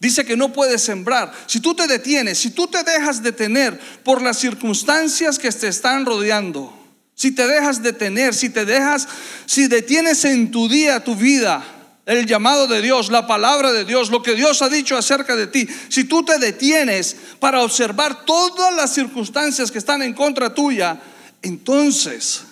Dice 0.00 0.24
que 0.24 0.36
no 0.36 0.52
puedes 0.52 0.82
sembrar. 0.82 1.32
Si 1.46 1.60
tú 1.60 1.74
te 1.74 1.86
detienes, 1.86 2.38
si 2.38 2.50
tú 2.50 2.66
te 2.66 2.82
dejas 2.82 3.22
detener 3.22 3.78
por 4.02 4.22
las 4.22 4.38
circunstancias 4.38 5.38
que 5.38 5.50
te 5.50 5.68
están 5.68 6.06
rodeando, 6.06 6.79
si 7.20 7.32
te 7.32 7.46
dejas 7.46 7.82
detener, 7.82 8.32
si 8.34 8.48
te 8.48 8.64
dejas, 8.64 9.06
si 9.44 9.68
detienes 9.68 10.24
en 10.24 10.50
tu 10.50 10.70
día, 10.70 11.04
tu 11.04 11.14
vida, 11.14 11.62
el 12.06 12.24
llamado 12.24 12.66
de 12.66 12.80
Dios, 12.80 13.10
la 13.10 13.26
palabra 13.26 13.72
de 13.72 13.84
Dios, 13.84 14.08
lo 14.08 14.22
que 14.22 14.34
Dios 14.34 14.62
ha 14.62 14.70
dicho 14.70 14.96
acerca 14.96 15.36
de 15.36 15.46
ti, 15.46 15.68
si 15.90 16.04
tú 16.04 16.24
te 16.24 16.38
detienes 16.38 17.14
para 17.38 17.60
observar 17.60 18.24
todas 18.24 18.74
las 18.74 18.94
circunstancias 18.94 19.70
que 19.70 19.76
están 19.76 20.00
en 20.00 20.14
contra 20.14 20.54
tuya, 20.54 20.98
entonces, 21.42 22.44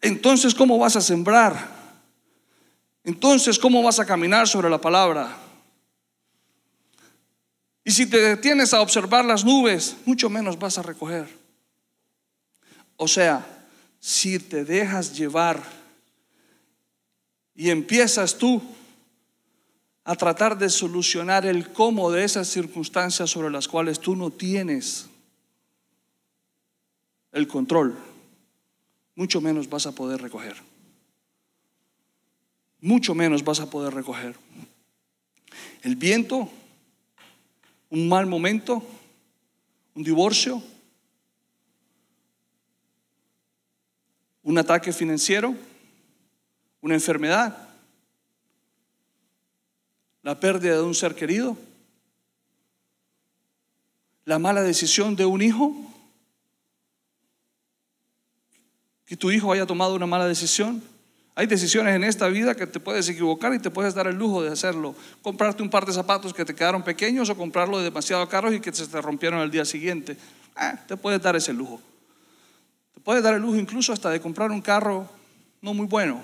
entonces, 0.00 0.54
¿cómo 0.54 0.78
vas 0.78 0.96
a 0.96 1.02
sembrar? 1.02 1.68
Entonces, 3.04 3.58
¿cómo 3.58 3.82
vas 3.82 4.00
a 4.00 4.06
caminar 4.06 4.48
sobre 4.48 4.70
la 4.70 4.80
palabra? 4.80 5.36
Y 7.84 7.90
si 7.90 8.06
te 8.06 8.16
detienes 8.16 8.72
a 8.72 8.80
observar 8.80 9.26
las 9.26 9.44
nubes, 9.44 9.94
mucho 10.06 10.30
menos 10.30 10.58
vas 10.58 10.78
a 10.78 10.82
recoger. 10.82 11.28
O 12.96 13.06
sea, 13.06 13.57
si 14.00 14.38
te 14.38 14.64
dejas 14.64 15.16
llevar 15.16 15.62
y 17.54 17.70
empiezas 17.70 18.38
tú 18.38 18.62
a 20.04 20.14
tratar 20.16 20.56
de 20.56 20.70
solucionar 20.70 21.44
el 21.44 21.72
cómo 21.72 22.10
de 22.10 22.24
esas 22.24 22.48
circunstancias 22.48 23.30
sobre 23.30 23.50
las 23.50 23.68
cuales 23.68 24.00
tú 24.00 24.16
no 24.16 24.30
tienes 24.30 25.08
el 27.32 27.46
control, 27.46 27.96
mucho 29.14 29.40
menos 29.40 29.68
vas 29.68 29.86
a 29.86 29.92
poder 29.92 30.22
recoger 30.22 30.56
mucho 32.80 33.14
menos 33.14 33.44
vas 33.44 33.60
a 33.60 33.70
poder 33.70 33.94
recoger. 33.94 34.36
El 35.82 35.96
viento, 35.96 36.48
un 37.90 38.08
mal 38.08 38.26
momento, 38.26 38.82
un 39.94 40.02
divorcio, 40.02 40.62
un 44.48 44.56
ataque 44.56 44.94
financiero, 44.94 45.54
una 46.80 46.94
enfermedad, 46.94 47.68
la 50.22 50.40
pérdida 50.40 50.76
de 50.76 50.82
un 50.82 50.94
ser 50.94 51.14
querido, 51.14 51.54
la 54.24 54.38
mala 54.38 54.62
decisión 54.62 55.16
de 55.16 55.26
un 55.26 55.42
hijo, 55.42 55.76
que 59.04 59.18
tu 59.18 59.30
hijo 59.30 59.52
haya 59.52 59.66
tomado 59.66 59.94
una 59.94 60.06
mala 60.06 60.26
decisión. 60.26 60.82
Hay 61.34 61.46
decisiones 61.46 61.94
en 61.94 62.04
esta 62.04 62.26
vida 62.28 62.54
que 62.54 62.66
te 62.66 62.80
puedes 62.80 63.06
equivocar 63.06 63.52
y 63.52 63.58
te 63.58 63.70
puedes 63.70 63.92
dar 63.92 64.06
el 64.06 64.16
lujo 64.16 64.42
de 64.42 64.50
hacerlo. 64.50 64.94
Comprarte 65.20 65.62
un 65.62 65.68
par 65.68 65.84
de 65.84 65.92
zapatos 65.92 66.32
que 66.32 66.46
te 66.46 66.54
quedaron 66.54 66.82
pequeños 66.82 67.28
o 67.28 67.36
comprarlo 67.36 67.80
demasiado 67.80 68.26
caros 68.30 68.54
y 68.54 68.60
que 68.60 68.72
se 68.72 68.86
te 68.86 69.02
rompieron 69.02 69.40
el 69.40 69.50
día 69.50 69.66
siguiente. 69.66 70.16
Eh, 70.58 70.72
te 70.86 70.96
puedes 70.96 71.20
dar 71.20 71.36
ese 71.36 71.52
lujo. 71.52 71.82
Puedes 73.08 73.24
dar 73.24 73.32
el 73.32 73.40
lujo 73.40 73.56
incluso 73.56 73.94
hasta 73.94 74.10
de 74.10 74.20
comprar 74.20 74.50
un 74.50 74.60
carro 74.60 75.08
no 75.62 75.72
muy 75.72 75.86
bueno. 75.86 76.20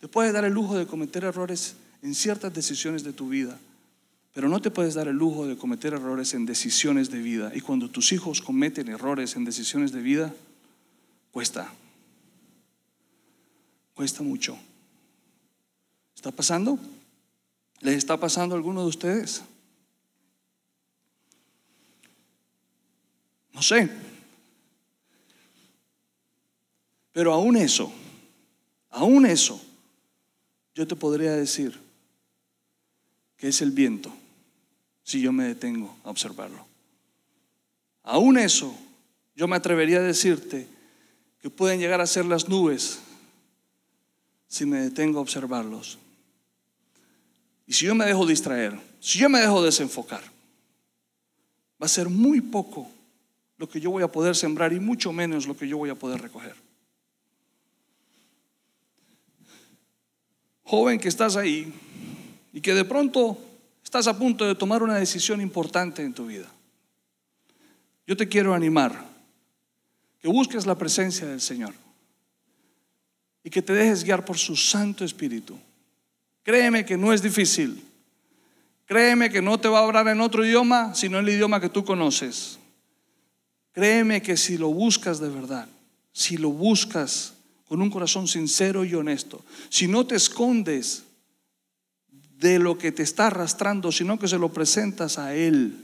Te 0.00 0.08
puedes 0.08 0.32
dar 0.32 0.46
el 0.46 0.54
lujo 0.54 0.74
de 0.74 0.86
cometer 0.86 1.22
errores 1.24 1.76
en 2.00 2.14
ciertas 2.14 2.54
decisiones 2.54 3.04
de 3.04 3.12
tu 3.12 3.28
vida. 3.28 3.58
Pero 4.32 4.48
no 4.48 4.62
te 4.62 4.70
puedes 4.70 4.94
dar 4.94 5.06
el 5.06 5.16
lujo 5.16 5.46
de 5.46 5.58
cometer 5.58 5.92
errores 5.92 6.32
en 6.32 6.46
decisiones 6.46 7.10
de 7.10 7.18
vida. 7.18 7.52
Y 7.54 7.60
cuando 7.60 7.90
tus 7.90 8.12
hijos 8.12 8.40
cometen 8.40 8.88
errores 8.88 9.36
en 9.36 9.44
decisiones 9.44 9.92
de 9.92 10.00
vida, 10.00 10.34
cuesta. 11.30 11.70
Cuesta 13.92 14.22
mucho. 14.22 14.56
¿Está 16.14 16.30
pasando? 16.30 16.78
¿Les 17.80 17.96
está 17.96 18.16
pasando 18.16 18.54
a 18.54 18.56
alguno 18.56 18.80
de 18.80 18.88
ustedes? 18.88 19.42
No 23.52 23.60
sé. 23.60 24.05
Pero 27.16 27.32
aún 27.32 27.56
eso, 27.56 27.90
aún 28.90 29.24
eso, 29.24 29.58
yo 30.74 30.86
te 30.86 30.94
podría 30.94 31.32
decir 31.32 31.80
que 33.38 33.48
es 33.48 33.62
el 33.62 33.70
viento 33.70 34.12
si 35.02 35.22
yo 35.22 35.32
me 35.32 35.44
detengo 35.44 35.96
a 36.04 36.10
observarlo. 36.10 36.66
Aún 38.02 38.36
eso, 38.36 38.76
yo 39.34 39.48
me 39.48 39.56
atrevería 39.56 40.00
a 40.00 40.02
decirte 40.02 40.68
que 41.40 41.48
pueden 41.48 41.80
llegar 41.80 42.02
a 42.02 42.06
ser 42.06 42.26
las 42.26 42.50
nubes 42.50 42.98
si 44.46 44.66
me 44.66 44.82
detengo 44.82 45.18
a 45.18 45.22
observarlos. 45.22 45.96
Y 47.66 47.72
si 47.72 47.86
yo 47.86 47.94
me 47.94 48.04
dejo 48.04 48.26
distraer, 48.26 48.78
si 49.00 49.18
yo 49.18 49.30
me 49.30 49.40
dejo 49.40 49.62
desenfocar, 49.62 50.20
va 51.80 51.86
a 51.86 51.88
ser 51.88 52.10
muy 52.10 52.42
poco 52.42 52.90
lo 53.56 53.66
que 53.66 53.80
yo 53.80 53.90
voy 53.90 54.02
a 54.02 54.12
poder 54.12 54.36
sembrar 54.36 54.74
y 54.74 54.80
mucho 54.80 55.14
menos 55.14 55.46
lo 55.46 55.56
que 55.56 55.66
yo 55.66 55.78
voy 55.78 55.88
a 55.88 55.94
poder 55.94 56.20
recoger. 56.20 56.65
Joven 60.66 60.98
que 60.98 61.08
estás 61.08 61.36
ahí 61.36 61.72
y 62.52 62.60
que 62.60 62.74
de 62.74 62.84
pronto 62.84 63.38
estás 63.84 64.08
a 64.08 64.18
punto 64.18 64.44
de 64.44 64.56
tomar 64.56 64.82
una 64.82 64.96
decisión 64.96 65.40
importante 65.40 66.02
en 66.02 66.12
tu 66.12 66.26
vida. 66.26 66.48
Yo 68.06 68.16
te 68.16 68.28
quiero 68.28 68.52
animar 68.52 69.06
que 70.20 70.28
busques 70.28 70.66
la 70.66 70.76
presencia 70.76 71.26
del 71.26 71.40
Señor 71.40 71.72
y 73.44 73.50
que 73.50 73.62
te 73.62 73.72
dejes 73.72 74.02
guiar 74.02 74.24
por 74.24 74.38
su 74.38 74.56
Santo 74.56 75.04
Espíritu. 75.04 75.56
Créeme 76.42 76.84
que 76.84 76.96
no 76.96 77.12
es 77.12 77.22
difícil. 77.22 77.84
Créeme 78.86 79.30
que 79.30 79.40
no 79.40 79.58
te 79.58 79.68
va 79.68 79.78
a 79.78 79.84
hablar 79.84 80.08
en 80.08 80.20
otro 80.20 80.44
idioma, 80.44 80.96
sino 80.96 81.18
en 81.18 81.26
el 81.26 81.34
idioma 81.34 81.60
que 81.60 81.68
tú 81.68 81.84
conoces. 81.84 82.58
Créeme 83.70 84.20
que 84.20 84.36
si 84.36 84.58
lo 84.58 84.68
buscas 84.70 85.20
de 85.20 85.28
verdad, 85.28 85.68
si 86.12 86.36
lo 86.36 86.50
buscas 86.50 87.34
con 87.68 87.82
un 87.82 87.90
corazón 87.90 88.28
sincero 88.28 88.84
y 88.84 88.94
honesto, 88.94 89.44
si 89.68 89.88
no 89.88 90.06
te 90.06 90.14
escondes 90.16 91.04
de 92.38 92.58
lo 92.58 92.78
que 92.78 92.92
te 92.92 93.02
está 93.02 93.28
arrastrando, 93.28 93.90
sino 93.90 94.18
que 94.18 94.28
se 94.28 94.38
lo 94.38 94.52
presentas 94.52 95.18
a 95.18 95.34
Él, 95.34 95.76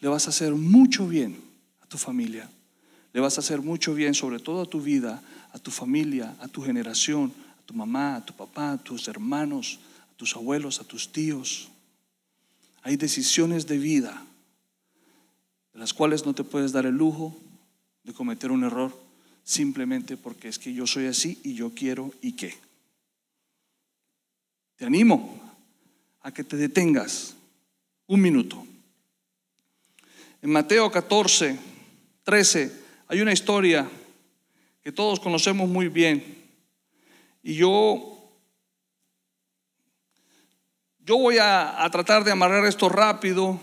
le 0.00 0.08
vas 0.08 0.26
a 0.26 0.30
hacer 0.30 0.52
mucho 0.54 1.08
bien 1.08 1.36
a 1.80 1.86
tu 1.86 1.98
familia. 1.98 2.50
Le 3.12 3.20
vas 3.20 3.38
a 3.38 3.40
hacer 3.40 3.62
mucho 3.62 3.94
bien 3.94 4.14
sobre 4.14 4.38
todo 4.38 4.62
a 4.62 4.66
tu 4.66 4.80
vida, 4.80 5.22
a 5.52 5.58
tu 5.58 5.70
familia, 5.70 6.36
a 6.40 6.48
tu 6.48 6.62
generación, 6.62 7.32
a 7.62 7.66
tu 7.66 7.74
mamá, 7.74 8.16
a 8.16 8.24
tu 8.24 8.34
papá, 8.34 8.72
a 8.72 8.78
tus 8.78 9.08
hermanos, 9.08 9.78
a 10.12 10.16
tus 10.16 10.36
abuelos, 10.36 10.80
a 10.80 10.84
tus 10.84 11.10
tíos. 11.12 11.68
Hay 12.82 12.96
decisiones 12.96 13.66
de 13.66 13.78
vida 13.78 14.22
de 15.72 15.78
las 15.78 15.94
cuales 15.94 16.26
no 16.26 16.34
te 16.34 16.44
puedes 16.44 16.72
dar 16.72 16.86
el 16.86 16.96
lujo 16.96 17.34
de 18.02 18.12
cometer 18.12 18.50
un 18.50 18.64
error 18.64 19.03
simplemente 19.44 20.16
porque 20.16 20.48
es 20.48 20.58
que 20.58 20.72
yo 20.72 20.86
soy 20.86 21.06
así 21.06 21.38
y 21.44 21.54
yo 21.54 21.72
quiero 21.74 22.12
y 22.22 22.32
qué. 22.32 22.54
Te 24.76 24.86
animo 24.86 25.40
a 26.22 26.32
que 26.32 26.42
te 26.42 26.56
detengas 26.56 27.36
un 28.06 28.20
minuto. 28.20 28.66
En 30.42 30.50
Mateo 30.50 30.90
14, 30.90 31.58
13 32.24 32.82
hay 33.08 33.20
una 33.20 33.32
historia 33.32 33.88
que 34.82 34.92
todos 34.92 35.20
conocemos 35.20 35.68
muy 35.68 35.88
bien 35.88 36.42
y 37.42 37.54
yo 37.54 38.10
yo 41.06 41.18
voy 41.18 41.36
a, 41.36 41.84
a 41.84 41.90
tratar 41.90 42.24
de 42.24 42.32
amarrar 42.32 42.64
esto 42.64 42.88
rápido 42.88 43.60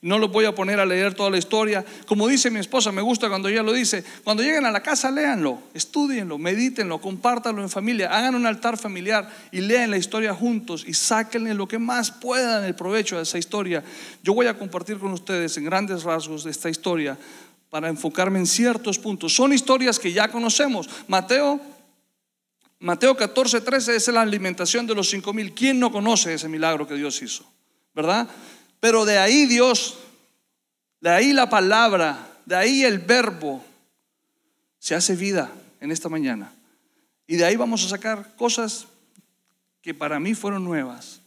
no 0.00 0.18
los 0.18 0.30
voy 0.30 0.44
a 0.44 0.54
poner 0.54 0.78
a 0.78 0.86
leer 0.86 1.14
toda 1.14 1.30
la 1.30 1.38
historia. 1.38 1.84
Como 2.06 2.28
dice 2.28 2.50
mi 2.50 2.60
esposa, 2.60 2.92
me 2.92 3.02
gusta 3.02 3.28
cuando 3.28 3.48
ella 3.48 3.62
lo 3.62 3.72
dice. 3.72 4.04
Cuando 4.22 4.42
lleguen 4.42 4.64
a 4.64 4.70
la 4.70 4.82
casa, 4.82 5.10
léanlo, 5.10 5.60
estudienlo, 5.74 6.38
medítenlo, 6.38 7.00
compártanlo 7.00 7.62
en 7.62 7.68
familia, 7.68 8.16
hagan 8.16 8.36
un 8.36 8.46
altar 8.46 8.78
familiar 8.78 9.28
y 9.50 9.60
lean 9.60 9.90
la 9.90 9.96
historia 9.96 10.34
juntos 10.34 10.84
y 10.86 10.94
sáquenle 10.94 11.52
lo 11.54 11.66
que 11.66 11.78
más 11.78 12.12
puedan 12.12 12.64
el 12.64 12.76
provecho 12.76 13.16
de 13.16 13.22
esa 13.22 13.38
historia. 13.38 13.82
Yo 14.22 14.34
voy 14.34 14.46
a 14.46 14.56
compartir 14.56 14.98
con 14.98 15.12
ustedes 15.12 15.56
en 15.56 15.64
grandes 15.64 16.04
rasgos 16.04 16.44
de 16.44 16.52
esta 16.52 16.70
historia 16.70 17.18
para 17.68 17.88
enfocarme 17.88 18.38
en 18.38 18.46
ciertos 18.46 18.98
puntos. 18.98 19.34
Son 19.34 19.52
historias 19.52 19.98
que 19.98 20.12
ya 20.12 20.28
conocemos. 20.28 20.88
Mateo 21.08 21.60
Mateo 22.80 23.16
14, 23.16 23.60
13 23.60 23.96
es 23.96 24.06
la 24.06 24.20
alimentación 24.20 24.86
de 24.86 24.94
los 24.94 25.10
cinco 25.10 25.32
mil. 25.32 25.52
¿Quién 25.52 25.80
no 25.80 25.90
conoce 25.90 26.34
ese 26.34 26.48
milagro 26.48 26.86
que 26.86 26.94
Dios 26.94 27.20
hizo? 27.22 27.44
¿Verdad? 27.92 28.28
Pero 28.80 29.04
de 29.04 29.18
ahí 29.18 29.46
Dios, 29.46 29.98
de 31.00 31.10
ahí 31.10 31.32
la 31.32 31.48
palabra, 31.48 32.28
de 32.46 32.56
ahí 32.56 32.84
el 32.84 32.98
verbo 32.98 33.64
se 34.78 34.94
hace 34.94 35.16
vida 35.16 35.50
en 35.80 35.90
esta 35.90 36.08
mañana. 36.08 36.52
Y 37.26 37.36
de 37.36 37.44
ahí 37.44 37.56
vamos 37.56 37.84
a 37.84 37.88
sacar 37.88 38.34
cosas 38.36 38.86
que 39.82 39.94
para 39.94 40.18
mí 40.18 40.34
fueron 40.34 40.64
nuevas 40.64 41.20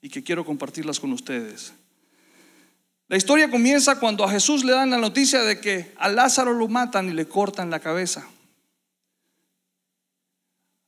y 0.00 0.08
que 0.08 0.22
quiero 0.22 0.44
compartirlas 0.44 0.98
con 0.98 1.12
ustedes. 1.12 1.72
La 3.08 3.16
historia 3.16 3.50
comienza 3.50 4.00
cuando 4.00 4.24
a 4.24 4.30
Jesús 4.30 4.64
le 4.64 4.72
dan 4.72 4.90
la 4.90 4.96
noticia 4.96 5.42
de 5.42 5.60
que 5.60 5.92
a 5.98 6.08
Lázaro 6.08 6.54
lo 6.54 6.68
matan 6.68 7.08
y 7.08 7.12
le 7.12 7.26
cortan 7.26 7.68
la 7.68 7.80
cabeza. 7.80 8.26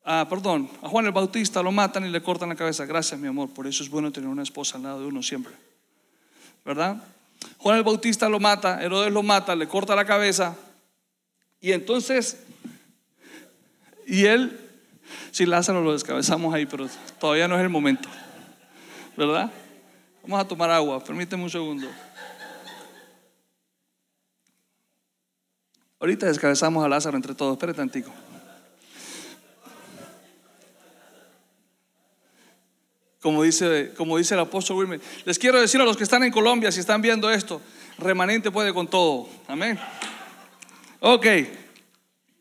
Ah, 0.02 0.26
perdón, 0.28 0.70
a 0.82 0.88
Juan 0.88 1.06
el 1.06 1.12
Bautista 1.12 1.62
lo 1.62 1.72
matan 1.72 2.06
y 2.06 2.10
le 2.10 2.22
cortan 2.22 2.48
la 2.48 2.56
cabeza. 2.56 2.86
Gracias, 2.86 3.18
mi 3.18 3.28
amor. 3.28 3.50
Por 3.50 3.66
eso 3.66 3.82
es 3.82 3.90
bueno 3.90 4.10
tener 4.12 4.28
una 4.28 4.42
esposa 4.42 4.76
al 4.76 4.84
lado 4.84 5.00
de 5.00 5.06
uno 5.06 5.22
siempre. 5.22 5.54
¿Verdad? 6.64 7.02
Juan 7.58 7.78
el 7.78 7.84
Bautista 7.84 8.28
lo 8.28 8.40
mata, 8.40 8.82
Herodes 8.82 9.12
lo 9.12 9.22
mata, 9.22 9.54
le 9.54 9.68
corta 9.68 9.94
la 9.94 10.04
cabeza. 10.04 10.56
Y 11.60 11.72
entonces, 11.72 12.44
y 14.06 14.26
él, 14.26 14.60
si 15.30 15.46
Lázaro 15.46 15.82
lo 15.82 15.92
descabezamos 15.92 16.52
ahí, 16.54 16.66
pero 16.66 16.88
todavía 17.18 17.48
no 17.48 17.56
es 17.56 17.62
el 17.62 17.68
momento, 17.68 18.08
¿verdad? 19.16 19.50
Vamos 20.22 20.40
a 20.40 20.48
tomar 20.48 20.70
agua, 20.70 21.02
permíteme 21.02 21.42
un 21.42 21.50
segundo. 21.50 21.86
Ahorita 26.00 26.26
descabezamos 26.26 26.84
a 26.84 26.88
Lázaro 26.88 27.16
entre 27.16 27.34
todos, 27.34 27.52
espérate 27.52 27.78
tantico. 27.78 28.10
Como 33.24 33.42
dice, 33.42 33.94
como 33.96 34.18
dice 34.18 34.34
el 34.34 34.40
apóstol 34.40 34.76
Wilmer. 34.76 35.00
Les 35.24 35.38
quiero 35.38 35.58
decir 35.58 35.80
a 35.80 35.84
los 35.84 35.96
que 35.96 36.02
están 36.02 36.22
en 36.24 36.30
Colombia, 36.30 36.70
si 36.70 36.80
están 36.80 37.00
viendo 37.00 37.30
esto, 37.30 37.58
remanente 37.96 38.50
puede 38.50 38.74
con 38.74 38.86
todo. 38.86 39.26
Amén. 39.48 39.78
Ok, 41.00 41.26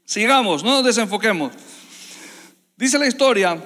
sigamos, 0.04 0.62
no 0.62 0.72
nos 0.72 0.84
desenfoquemos. 0.84 1.54
Dice 2.76 3.00
la 3.00 3.08
historia 3.08 3.64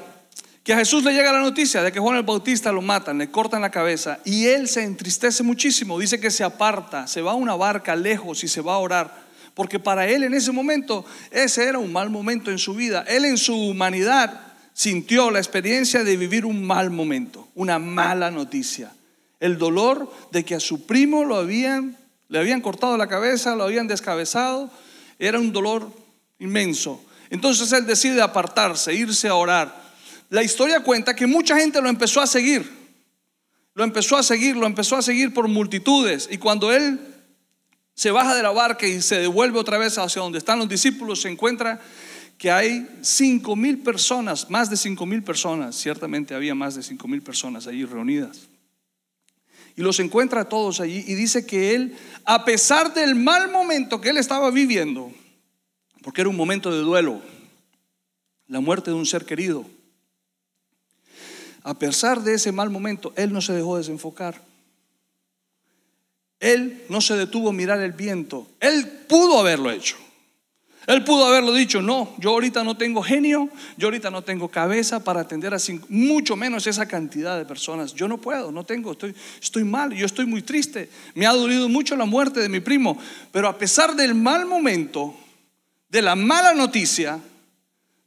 que 0.63 0.73
a 0.73 0.77
Jesús 0.77 1.03
le 1.03 1.11
llega 1.11 1.33
la 1.33 1.41
noticia 1.41 1.81
de 1.81 1.91
que 1.91 1.99
Juan 1.99 2.17
el 2.17 2.23
Bautista 2.23 2.71
lo 2.71 2.83
matan, 2.83 3.17
le 3.17 3.31
cortan 3.31 3.63
la 3.63 3.71
cabeza 3.71 4.19
y 4.23 4.45
él 4.45 4.67
se 4.67 4.83
entristece 4.83 5.41
muchísimo. 5.41 5.97
Dice 5.97 6.19
que 6.19 6.29
se 6.29 6.43
aparta, 6.43 7.07
se 7.07 7.23
va 7.23 7.31
a 7.31 7.35
una 7.35 7.55
barca 7.55 7.95
lejos 7.95 8.43
y 8.43 8.47
se 8.47 8.61
va 8.61 8.75
a 8.75 8.77
orar. 8.77 9.25
Porque 9.55 9.79
para 9.79 10.07
él 10.07 10.23
en 10.23 10.35
ese 10.35 10.51
momento 10.51 11.03
ese 11.31 11.63
era 11.63 11.79
un 11.79 11.91
mal 11.91 12.11
momento 12.11 12.51
en 12.51 12.59
su 12.59 12.75
vida. 12.75 13.03
Él 13.07 13.25
en 13.25 13.39
su 13.39 13.55
humanidad 13.55 14.46
sintió 14.77 15.31
la 15.31 15.39
experiencia 15.39 16.03
de 16.03 16.15
vivir 16.17 16.45
un 16.45 16.63
mal 16.63 16.91
momento, 16.91 17.47
una 17.55 17.79
mala 17.79 18.29
noticia. 18.29 18.93
El 19.39 19.57
dolor 19.57 20.07
de 20.31 20.45
que 20.45 20.53
a 20.53 20.59
su 20.59 20.85
primo 20.85 21.25
lo 21.25 21.37
habían, 21.37 21.97
le 22.29 22.37
habían 22.37 22.61
cortado 22.61 22.95
la 22.95 23.07
cabeza, 23.07 23.55
lo 23.55 23.63
habían 23.63 23.87
descabezado, 23.87 24.69
era 25.17 25.39
un 25.39 25.51
dolor 25.51 25.91
inmenso. 26.37 27.03
Entonces 27.31 27.71
él 27.71 27.87
decide 27.87 28.21
apartarse, 28.21 28.93
irse 28.93 29.27
a 29.27 29.33
orar. 29.33 29.81
La 30.29 30.43
historia 30.43 30.81
cuenta 30.81 31.15
que 31.15 31.25
mucha 31.25 31.57
gente 31.57 31.81
lo 31.81 31.89
empezó 31.89 32.21
a 32.21 32.27
seguir. 32.27 32.71
lo 33.73 33.83
empezó 33.83 34.15
a 34.15 34.21
seguir, 34.21 34.55
lo 34.55 34.67
empezó 34.67 34.95
a 34.95 35.01
seguir 35.01 35.33
por 35.33 35.47
multitudes. 35.47 36.27
Y 36.29 36.37
cuando 36.37 36.71
él 36.71 36.99
se 37.95 38.11
baja 38.11 38.35
de 38.35 38.43
la 38.43 38.51
barca 38.51 38.85
y 38.85 39.01
se 39.01 39.17
devuelve 39.21 39.57
otra 39.57 39.79
vez 39.79 39.97
hacia 39.97 40.21
donde 40.21 40.37
están 40.37 40.59
los 40.59 40.69
discípulos, 40.69 41.21
se 41.21 41.29
encuentra 41.29 41.81
que 42.37 42.51
hay 42.51 42.87
cinco 43.01 43.55
mil 43.55 43.79
personas, 43.79 44.49
más 44.49 44.69
de 44.69 44.77
cinco 44.77 45.05
mil 45.05 45.23
personas, 45.23 45.75
ciertamente 45.75 46.35
había 46.35 46.53
más 46.53 46.75
de 46.75 46.83
cinco 46.83 47.07
mil 47.07 47.21
personas 47.21 47.67
allí 47.67 47.83
reunidas. 47.85 48.47
Y 49.75 49.81
los 49.81 49.99
encuentra 49.99 50.41
a 50.41 50.49
todos 50.49 50.79
allí 50.79 51.03
y 51.07 51.15
dice 51.15 51.45
que 51.45 51.75
él, 51.75 51.95
a 52.25 52.45
pesar 52.45 52.93
del 52.93 53.15
mal 53.15 53.51
momento 53.51 54.01
que 54.01 54.09
él 54.09 54.17
estaba 54.17 54.49
viviendo, 54.51 55.11
porque 56.03 56.21
era 56.21 56.29
un 56.29 56.35
momento 56.35 56.71
de 56.71 56.79
duelo, 56.79 57.21
la 58.47 58.59
muerte 58.59 58.91
de 58.91 58.97
un 58.97 59.05
ser 59.05 59.25
querido, 59.25 59.65
a 61.63 61.77
pesar 61.77 62.23
de 62.23 62.35
ese 62.35 62.51
mal 62.51 62.69
momento, 62.69 63.13
él 63.17 63.33
no 63.33 63.41
se 63.41 63.53
dejó 63.53 63.77
desenfocar. 63.77 64.41
Él 66.39 66.85
no 66.87 67.01
se 67.01 67.15
detuvo 67.15 67.49
a 67.49 67.53
mirar 67.53 67.81
el 67.81 67.91
viento. 67.91 68.47
Él 68.59 68.87
pudo 69.07 69.39
haberlo 69.39 69.69
hecho. 69.71 69.97
Él 70.87 71.03
pudo 71.03 71.25
haberlo 71.25 71.53
dicho, 71.53 71.81
no, 71.81 72.15
yo 72.17 72.29
ahorita 72.29 72.63
no 72.63 72.77
tengo 72.77 73.03
genio, 73.03 73.49
yo 73.75 73.87
ahorita 73.87 74.09
no 74.09 74.21
tengo 74.21 74.47
cabeza 74.47 75.03
para 75.03 75.19
atender 75.19 75.53
a 75.53 75.57
mucho 75.89 76.37
menos 76.37 76.65
esa 76.65 76.87
cantidad 76.87 77.37
de 77.37 77.43
personas. 77.43 77.93
Yo 77.93 78.07
no 78.07 78.19
puedo, 78.19 78.53
no 78.53 78.63
tengo, 78.63 78.95
estoy, 79.41 79.63
mal, 79.65 79.93
yo 79.93 80.05
estoy 80.05 80.25
muy 80.25 80.43
triste. 80.43 80.89
Me 81.13 81.27
ha 81.27 81.33
dolido 81.33 81.67
mucho 81.67 81.97
la 81.97 82.05
muerte 82.05 82.39
de 82.39 82.47
mi 82.47 82.61
primo, 82.61 82.97
pero 83.33 83.49
a 83.49 83.57
pesar 83.57 83.97
del 83.97 84.15
mal 84.15 84.45
momento, 84.45 85.13
de 85.89 86.01
la 86.01 86.15
mala 86.15 86.53
noticia, 86.53 87.19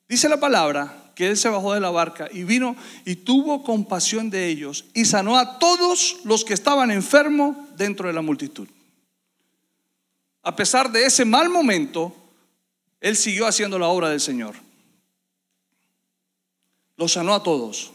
dice 0.08 0.30
la 0.30 0.40
palabra 0.40 1.12
que 1.14 1.28
él 1.28 1.36
se 1.36 1.50
bajó 1.50 1.74
de 1.74 1.80
la 1.80 1.90
barca 1.90 2.28
y 2.32 2.44
vino 2.44 2.76
y 3.04 3.16
tuvo 3.16 3.62
compasión 3.62 4.30
de 4.30 4.46
ellos 4.46 4.86
y 4.94 5.04
sanó 5.04 5.36
a 5.36 5.58
todos 5.58 6.20
los 6.24 6.46
que 6.46 6.54
estaban 6.54 6.90
enfermos 6.90 7.56
dentro 7.76 8.08
de 8.08 8.14
la 8.14 8.22
multitud. 8.22 8.68
A 10.42 10.56
pesar 10.56 10.90
de 10.90 11.04
ese 11.04 11.26
mal 11.26 11.50
momento, 11.50 12.16
él 13.00 13.16
siguió 13.16 13.46
haciendo 13.46 13.78
la 13.78 13.88
obra 13.88 14.10
del 14.10 14.20
Señor. 14.20 14.54
Los 16.96 17.12
sanó 17.12 17.34
a 17.34 17.42
todos. 17.42 17.92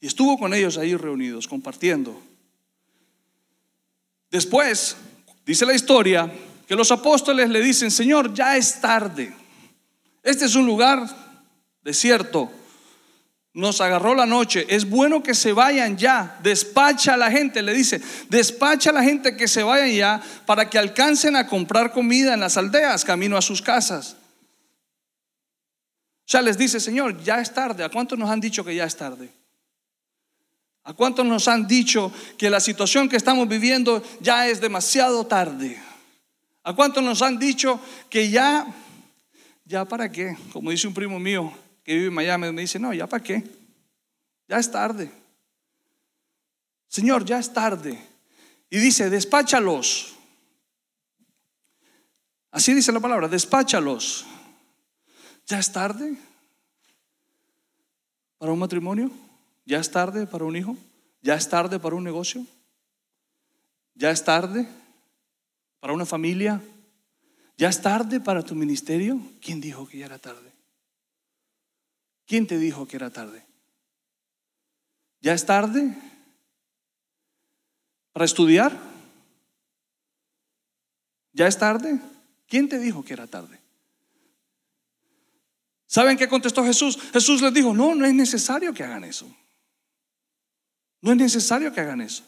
Y 0.00 0.06
estuvo 0.06 0.38
con 0.38 0.54
ellos 0.54 0.76
ahí 0.78 0.94
reunidos, 0.94 1.48
compartiendo. 1.48 2.20
Después, 4.30 4.96
dice 5.46 5.64
la 5.64 5.74
historia, 5.74 6.30
que 6.66 6.76
los 6.76 6.92
apóstoles 6.92 7.48
le 7.48 7.62
dicen, 7.62 7.90
Señor, 7.90 8.34
ya 8.34 8.56
es 8.56 8.80
tarde. 8.80 9.34
Este 10.22 10.44
es 10.44 10.54
un 10.54 10.66
lugar 10.66 11.08
desierto. 11.82 12.52
Nos 13.54 13.80
agarró 13.80 14.14
la 14.14 14.26
noche. 14.26 14.66
Es 14.68 14.88
bueno 14.88 15.22
que 15.22 15.34
se 15.34 15.52
vayan 15.52 15.96
ya. 15.96 16.38
Despacha 16.42 17.14
a 17.14 17.16
la 17.16 17.30
gente, 17.30 17.62
le 17.62 17.72
dice. 17.72 18.00
Despacha 18.28 18.90
a 18.90 18.92
la 18.92 19.02
gente 19.02 19.36
que 19.36 19.48
se 19.48 19.62
vayan 19.62 19.90
ya 19.90 20.22
para 20.46 20.68
que 20.68 20.78
alcancen 20.78 21.34
a 21.34 21.46
comprar 21.46 21.92
comida 21.92 22.34
en 22.34 22.40
las 22.40 22.56
aldeas, 22.56 23.04
camino 23.04 23.36
a 23.36 23.42
sus 23.42 23.62
casas. 23.62 24.16
Sea, 26.24 26.42
les 26.42 26.58
dice, 26.58 26.78
Señor, 26.78 27.22
ya 27.22 27.40
es 27.40 27.54
tarde. 27.54 27.82
¿A 27.82 27.88
cuántos 27.88 28.18
nos 28.18 28.28
han 28.28 28.40
dicho 28.40 28.64
que 28.64 28.74
ya 28.74 28.84
es 28.84 28.96
tarde? 28.96 29.32
¿A 30.84 30.92
cuántos 30.92 31.24
nos 31.24 31.48
han 31.48 31.66
dicho 31.66 32.12
que 32.36 32.50
la 32.50 32.60
situación 32.60 33.08
que 33.08 33.16
estamos 33.16 33.48
viviendo 33.48 34.02
ya 34.20 34.46
es 34.46 34.60
demasiado 34.60 35.26
tarde? 35.26 35.82
¿A 36.62 36.74
cuántos 36.74 37.02
nos 37.02 37.22
han 37.22 37.38
dicho 37.38 37.80
que 38.10 38.30
ya, 38.30 38.66
ya 39.64 39.86
para 39.86 40.12
qué? 40.12 40.36
Como 40.52 40.70
dice 40.70 40.86
un 40.86 40.94
primo 40.94 41.18
mío 41.18 41.52
que 41.88 41.94
vive 41.94 42.08
en 42.08 42.12
Miami, 42.12 42.52
me 42.52 42.60
dice, 42.60 42.78
no, 42.78 42.92
ya 42.92 43.06
para 43.06 43.24
qué? 43.24 43.42
Ya 44.46 44.58
es 44.58 44.70
tarde. 44.70 45.10
Señor, 46.86 47.24
ya 47.24 47.38
es 47.38 47.50
tarde. 47.50 47.98
Y 48.68 48.76
dice, 48.76 49.08
despáchalos. 49.08 50.14
Así 52.50 52.74
dice 52.74 52.92
la 52.92 53.00
palabra, 53.00 53.26
despáchalos. 53.26 54.26
¿Ya 55.46 55.58
es 55.58 55.72
tarde 55.72 56.14
para 58.36 58.52
un 58.52 58.58
matrimonio? 58.58 59.10
¿Ya 59.64 59.78
es 59.78 59.90
tarde 59.90 60.26
para 60.26 60.44
un 60.44 60.56
hijo? 60.56 60.76
¿Ya 61.22 61.36
es 61.36 61.48
tarde 61.48 61.80
para 61.80 61.96
un 61.96 62.04
negocio? 62.04 62.44
¿Ya 63.94 64.10
es 64.10 64.22
tarde 64.22 64.68
para 65.80 65.94
una 65.94 66.04
familia? 66.04 66.60
¿Ya 67.56 67.70
es 67.70 67.80
tarde 67.80 68.20
para 68.20 68.42
tu 68.42 68.54
ministerio? 68.54 69.18
¿Quién 69.40 69.58
dijo 69.58 69.88
que 69.88 69.96
ya 69.96 70.04
era 70.04 70.18
tarde? 70.18 70.57
¿Quién 72.28 72.46
te 72.46 72.58
dijo 72.58 72.86
que 72.86 72.96
era 72.96 73.08
tarde? 73.08 73.42
¿Ya 75.22 75.32
es 75.32 75.46
tarde 75.46 75.96
para 78.12 78.26
estudiar? 78.26 78.78
¿Ya 81.32 81.46
es 81.46 81.58
tarde? 81.58 81.98
¿Quién 82.46 82.68
te 82.68 82.78
dijo 82.78 83.02
que 83.02 83.14
era 83.14 83.26
tarde? 83.26 83.58
¿Saben 85.86 86.18
qué 86.18 86.28
contestó 86.28 86.62
Jesús? 86.62 86.98
Jesús 87.14 87.40
les 87.40 87.54
dijo, 87.54 87.72
no, 87.72 87.94
no 87.94 88.04
es 88.04 88.12
necesario 88.12 88.74
que 88.74 88.84
hagan 88.84 89.04
eso. 89.04 89.26
No 91.00 91.12
es 91.12 91.16
necesario 91.16 91.72
que 91.72 91.80
hagan 91.80 92.02
eso. 92.02 92.24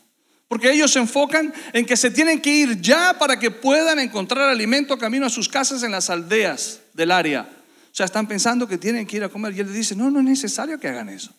Porque 0.49 0.73
ellos 0.73 0.91
se 0.91 0.99
enfocan 0.99 1.53
en 1.75 1.85
que 1.85 1.99
se 1.99 2.11
tienen 2.11 2.41
que 2.41 2.51
ir 2.51 2.81
ya 2.81 3.19
para 3.19 3.39
que 3.39 3.51
puedan 3.51 3.99
encontrar 3.99 4.49
alimento 4.49 4.97
camino 4.97 5.27
a 5.27 5.31
sus 5.31 5.47
casas 5.47 5.83
en 5.83 5.93
las 5.93 6.09
aldeas 6.09 6.81
del 6.95 7.11
área. 7.11 7.60
O 7.91 7.95
sea, 7.95 8.07
están 8.07 8.29
pensando 8.29 8.69
que 8.69 8.79
tienen 8.79 9.07
que 9.07 9.17
ir 9.17 9.25
a 9.25 9.29
comer. 9.29 9.55
Y 9.55 9.61
él 9.61 9.67
les 9.67 9.77
dice, 9.77 9.97
no, 9.97 10.11
no 10.11 10.21
es 10.21 10.25
necesario 10.25 10.79
que 10.79 10.89
hagan 10.89 11.09
eso. 11.09 11.35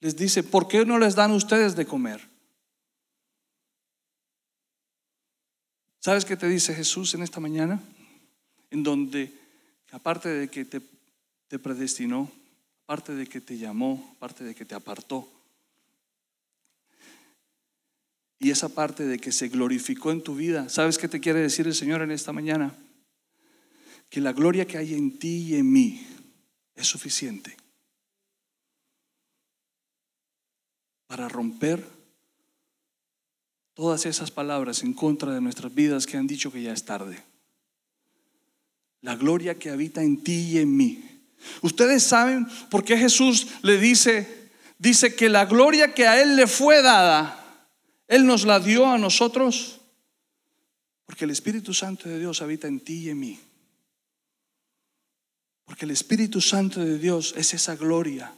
Les 0.00 0.16
dice, 0.16 0.42
¿por 0.42 0.68
qué 0.68 0.84
no 0.84 0.98
les 0.98 1.14
dan 1.14 1.32
ustedes 1.32 1.74
de 1.74 1.86
comer? 1.86 2.20
¿Sabes 6.00 6.24
qué 6.24 6.36
te 6.36 6.48
dice 6.48 6.74
Jesús 6.74 7.14
en 7.14 7.22
esta 7.22 7.40
mañana? 7.40 7.82
En 8.70 8.82
donde 8.82 9.32
aparte 9.90 10.28
de 10.28 10.48
que 10.48 10.64
te, 10.64 10.80
te 11.48 11.58
predestinó, 11.58 12.30
aparte 12.84 13.14
de 13.14 13.26
que 13.26 13.40
te 13.40 13.56
llamó, 13.56 14.14
aparte 14.16 14.44
de 14.44 14.54
que 14.54 14.64
te 14.64 14.74
apartó, 14.74 15.28
y 18.38 18.50
esa 18.50 18.68
parte 18.68 19.04
de 19.04 19.18
que 19.18 19.32
se 19.32 19.48
glorificó 19.48 20.12
en 20.12 20.22
tu 20.22 20.36
vida, 20.36 20.68
¿sabes 20.68 20.98
qué 20.98 21.08
te 21.08 21.20
quiere 21.20 21.40
decir 21.40 21.66
el 21.66 21.74
Señor 21.74 22.02
en 22.02 22.10
esta 22.10 22.32
mañana? 22.32 22.74
Que 24.08 24.20
la 24.20 24.32
gloria 24.32 24.66
que 24.66 24.78
hay 24.78 24.94
en 24.94 25.18
ti 25.18 25.48
y 25.48 25.54
en 25.56 25.72
mí 25.72 26.06
es 26.74 26.86
suficiente 26.86 27.56
para 31.06 31.28
romper 31.28 31.84
todas 33.74 34.06
esas 34.06 34.30
palabras 34.30 34.82
en 34.82 34.92
contra 34.92 35.32
de 35.32 35.40
nuestras 35.40 35.74
vidas 35.74 36.06
que 36.06 36.16
han 36.16 36.26
dicho 36.26 36.50
que 36.50 36.62
ya 36.62 36.72
es 36.72 36.84
tarde 36.84 37.22
la 39.06 39.14
gloria 39.14 39.56
que 39.56 39.70
habita 39.70 40.02
en 40.02 40.22
ti 40.22 40.50
y 40.50 40.58
en 40.58 40.76
mí. 40.76 41.04
Ustedes 41.62 42.02
saben 42.02 42.44
por 42.70 42.84
qué 42.84 42.98
Jesús 42.98 43.46
le 43.62 43.78
dice, 43.78 44.50
dice 44.78 45.14
que 45.14 45.28
la 45.28 45.46
gloria 45.46 45.94
que 45.94 46.08
a 46.08 46.20
Él 46.20 46.34
le 46.34 46.48
fue 46.48 46.82
dada, 46.82 47.70
Él 48.08 48.26
nos 48.26 48.44
la 48.44 48.58
dio 48.58 48.84
a 48.84 48.98
nosotros, 48.98 49.80
porque 51.04 51.24
el 51.24 51.30
Espíritu 51.30 51.72
Santo 51.72 52.08
de 52.08 52.18
Dios 52.18 52.42
habita 52.42 52.66
en 52.66 52.80
ti 52.80 53.04
y 53.04 53.10
en 53.10 53.20
mí. 53.20 53.40
Porque 55.66 55.84
el 55.84 55.90
Espíritu 55.90 56.40
Santo 56.40 56.80
de 56.80 56.98
Dios 56.98 57.34
es 57.36 57.52
esa 57.52 57.76
gloria 57.76 58.32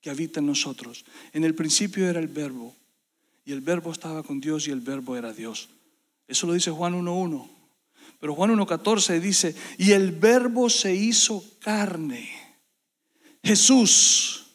que 0.00 0.10
habita 0.10 0.38
en 0.38 0.46
nosotros. 0.46 1.04
En 1.32 1.42
el 1.42 1.54
principio 1.56 2.08
era 2.08 2.20
el 2.20 2.28
verbo, 2.28 2.76
y 3.44 3.52
el 3.52 3.62
verbo 3.62 3.90
estaba 3.90 4.22
con 4.22 4.40
Dios 4.40 4.68
y 4.68 4.70
el 4.70 4.80
verbo 4.80 5.16
era 5.16 5.32
Dios. 5.32 5.70
Eso 6.28 6.46
lo 6.46 6.52
dice 6.52 6.70
Juan 6.70 6.94
1.1. 6.94 7.50
Pero 8.20 8.34
Juan 8.34 8.50
1.14 8.50 9.20
dice, 9.20 9.54
y 9.78 9.92
el 9.92 10.12
verbo 10.12 10.68
se 10.68 10.94
hizo 10.94 11.42
carne. 11.60 12.28
Jesús. 13.42 14.46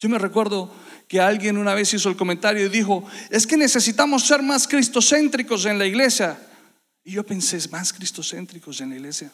Yo 0.00 0.08
me 0.08 0.18
recuerdo 0.18 0.72
que 1.06 1.20
alguien 1.20 1.56
una 1.56 1.74
vez 1.74 1.94
hizo 1.94 2.08
el 2.08 2.16
comentario 2.16 2.66
y 2.66 2.68
dijo, 2.68 3.06
es 3.30 3.46
que 3.46 3.56
necesitamos 3.56 4.26
ser 4.26 4.42
más 4.42 4.66
cristocéntricos 4.66 5.66
en 5.66 5.78
la 5.78 5.86
iglesia. 5.86 6.38
Y 7.06 7.12
yo 7.12 7.24
pensé, 7.24 7.56
más 7.68 7.92
cristocéntricos 7.92 8.80
en 8.80 8.90
la 8.90 8.96
iglesia. 8.96 9.32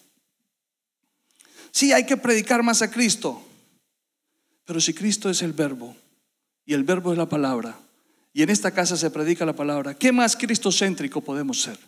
Sí, 1.70 1.90
hay 1.90 2.04
que 2.04 2.18
predicar 2.18 2.62
más 2.62 2.82
a 2.82 2.90
Cristo. 2.90 3.42
Pero 4.66 4.78
si 4.78 4.92
Cristo 4.92 5.30
es 5.30 5.40
el 5.40 5.54
verbo 5.54 5.96
y 6.66 6.74
el 6.74 6.84
verbo 6.84 7.12
es 7.12 7.18
la 7.18 7.30
palabra, 7.30 7.80
y 8.34 8.42
en 8.42 8.50
esta 8.50 8.72
casa 8.72 8.94
se 8.98 9.10
predica 9.10 9.46
la 9.46 9.54
palabra, 9.54 9.94
¿qué 9.94 10.12
más 10.12 10.36
cristocéntrico 10.36 11.22
podemos 11.22 11.62
ser? 11.62 11.78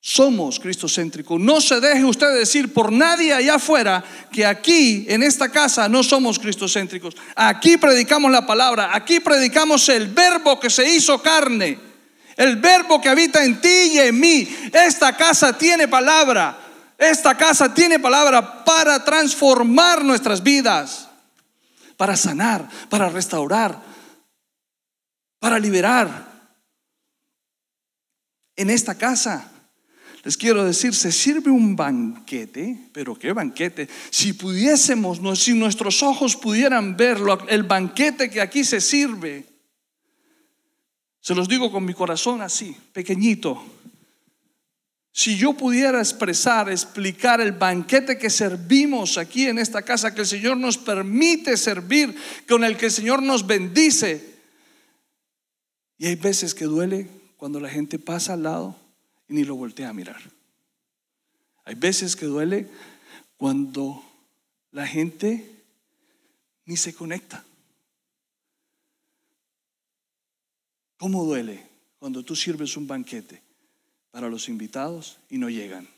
Somos 0.00 0.58
cristocéntricos. 0.58 1.38
No 1.38 1.60
se 1.60 1.78
deje 1.78 2.02
usted 2.02 2.34
decir 2.34 2.72
por 2.72 2.90
nadie 2.90 3.34
allá 3.34 3.56
afuera 3.56 4.02
que 4.32 4.46
aquí, 4.46 5.04
en 5.08 5.22
esta 5.22 5.50
casa, 5.50 5.90
no 5.90 6.02
somos 6.02 6.38
cristocéntricos. 6.38 7.14
Aquí 7.36 7.76
predicamos 7.76 8.30
la 8.30 8.46
palabra, 8.46 8.96
aquí 8.96 9.20
predicamos 9.20 9.86
el 9.90 10.08
verbo 10.08 10.58
que 10.58 10.70
se 10.70 10.88
hizo 10.88 11.20
carne, 11.20 11.89
el 12.40 12.56
verbo 12.56 13.00
que 13.00 13.08
habita 13.08 13.44
en 13.44 13.60
ti 13.60 13.92
y 13.92 13.98
en 13.98 14.18
mí. 14.18 14.48
Esta 14.72 15.16
casa 15.16 15.56
tiene 15.56 15.86
palabra, 15.86 16.58
esta 16.98 17.36
casa 17.36 17.72
tiene 17.72 17.98
palabra 17.98 18.64
para 18.64 19.04
transformar 19.04 20.04
nuestras 20.04 20.42
vidas 20.42 21.06
para 22.00 22.16
sanar, 22.16 22.66
para 22.88 23.10
restaurar, 23.10 23.78
para 25.38 25.58
liberar. 25.58 26.48
En 28.56 28.70
esta 28.70 28.94
casa, 28.94 29.52
les 30.24 30.34
quiero 30.38 30.64
decir, 30.64 30.94
se 30.94 31.12
sirve 31.12 31.50
un 31.50 31.76
banquete, 31.76 32.88
pero 32.94 33.14
qué 33.18 33.34
banquete. 33.34 33.86
Si 34.08 34.32
pudiésemos, 34.32 35.20
si 35.38 35.52
nuestros 35.52 36.02
ojos 36.02 36.36
pudieran 36.36 36.96
verlo, 36.96 37.38
el 37.48 37.64
banquete 37.64 38.30
que 38.30 38.40
aquí 38.40 38.64
se 38.64 38.80
sirve, 38.80 39.49
se 41.20 41.34
los 41.34 41.48
digo 41.48 41.70
con 41.70 41.84
mi 41.84 41.94
corazón 41.94 42.40
así, 42.40 42.76
pequeñito. 42.92 43.62
Si 45.12 45.36
yo 45.36 45.52
pudiera 45.52 45.98
expresar, 45.98 46.70
explicar 46.70 47.40
el 47.40 47.52
banquete 47.52 48.16
que 48.16 48.30
servimos 48.30 49.18
aquí 49.18 49.46
en 49.46 49.58
esta 49.58 49.82
casa, 49.82 50.14
que 50.14 50.22
el 50.22 50.26
Señor 50.26 50.56
nos 50.56 50.78
permite 50.78 51.56
servir, 51.56 52.16
con 52.48 52.64
el 52.64 52.76
que 52.76 52.86
el 52.86 52.92
Señor 52.92 53.22
nos 53.22 53.46
bendice. 53.46 54.38
Y 55.98 56.06
hay 56.06 56.14
veces 56.14 56.54
que 56.54 56.64
duele 56.64 57.08
cuando 57.36 57.60
la 57.60 57.68
gente 57.68 57.98
pasa 57.98 58.34
al 58.34 58.44
lado 58.44 58.76
y 59.28 59.34
ni 59.34 59.44
lo 59.44 59.56
voltea 59.56 59.90
a 59.90 59.94
mirar. 59.94 60.20
Hay 61.64 61.74
veces 61.74 62.16
que 62.16 62.26
duele 62.26 62.68
cuando 63.36 64.02
la 64.70 64.86
gente 64.86 65.50
ni 66.64 66.76
se 66.76 66.94
conecta. 66.94 67.44
¿Cómo 71.00 71.24
duele 71.24 71.66
cuando 71.98 72.22
tú 72.22 72.36
sirves 72.36 72.76
un 72.76 72.86
banquete 72.86 73.42
para 74.10 74.28
los 74.28 74.50
invitados 74.50 75.16
y 75.30 75.38
no 75.38 75.48
llegan? 75.48 75.88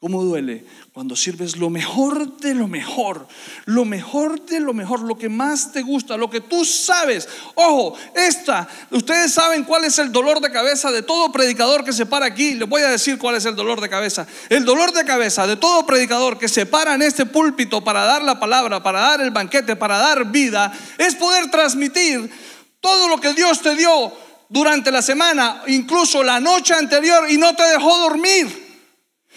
¿Cómo 0.00 0.24
duele 0.24 0.66
cuando 0.92 1.14
sirves 1.14 1.56
lo 1.56 1.70
mejor 1.70 2.36
de 2.38 2.52
lo 2.52 2.66
mejor? 2.66 3.28
Lo 3.66 3.84
mejor 3.84 4.44
de 4.44 4.58
lo 4.58 4.74
mejor, 4.74 5.02
lo 5.02 5.16
que 5.16 5.28
más 5.28 5.70
te 5.70 5.82
gusta, 5.82 6.16
lo 6.16 6.28
que 6.28 6.40
tú 6.40 6.64
sabes. 6.64 7.28
Ojo, 7.54 7.96
esta, 8.16 8.68
ustedes 8.90 9.32
saben 9.32 9.62
cuál 9.62 9.84
es 9.84 10.00
el 10.00 10.10
dolor 10.10 10.40
de 10.40 10.50
cabeza 10.50 10.90
de 10.90 11.02
todo 11.02 11.30
predicador 11.30 11.84
que 11.84 11.92
se 11.92 12.06
para 12.06 12.26
aquí. 12.26 12.54
Les 12.54 12.68
voy 12.68 12.82
a 12.82 12.90
decir 12.90 13.18
cuál 13.18 13.36
es 13.36 13.44
el 13.44 13.54
dolor 13.54 13.80
de 13.80 13.88
cabeza. 13.88 14.26
El 14.48 14.64
dolor 14.64 14.92
de 14.92 15.04
cabeza 15.04 15.46
de 15.46 15.56
todo 15.56 15.86
predicador 15.86 16.38
que 16.38 16.48
se 16.48 16.66
para 16.66 16.96
en 16.96 17.02
este 17.02 17.24
púlpito 17.24 17.84
para 17.84 18.04
dar 18.04 18.24
la 18.24 18.40
palabra, 18.40 18.82
para 18.82 18.98
dar 18.98 19.20
el 19.20 19.30
banquete, 19.30 19.76
para 19.76 19.96
dar 19.98 20.30
vida, 20.30 20.76
es 20.98 21.14
poder 21.14 21.52
transmitir 21.52 22.30
todo 22.84 23.08
lo 23.08 23.18
que 23.18 23.32
Dios 23.32 23.62
te 23.62 23.74
dio 23.74 24.12
durante 24.50 24.90
la 24.90 25.00
semana, 25.00 25.62
incluso 25.68 26.22
la 26.22 26.38
noche 26.38 26.74
anterior, 26.74 27.24
y 27.30 27.38
no 27.38 27.56
te 27.56 27.62
dejó 27.62 27.96
dormir. 27.96 28.62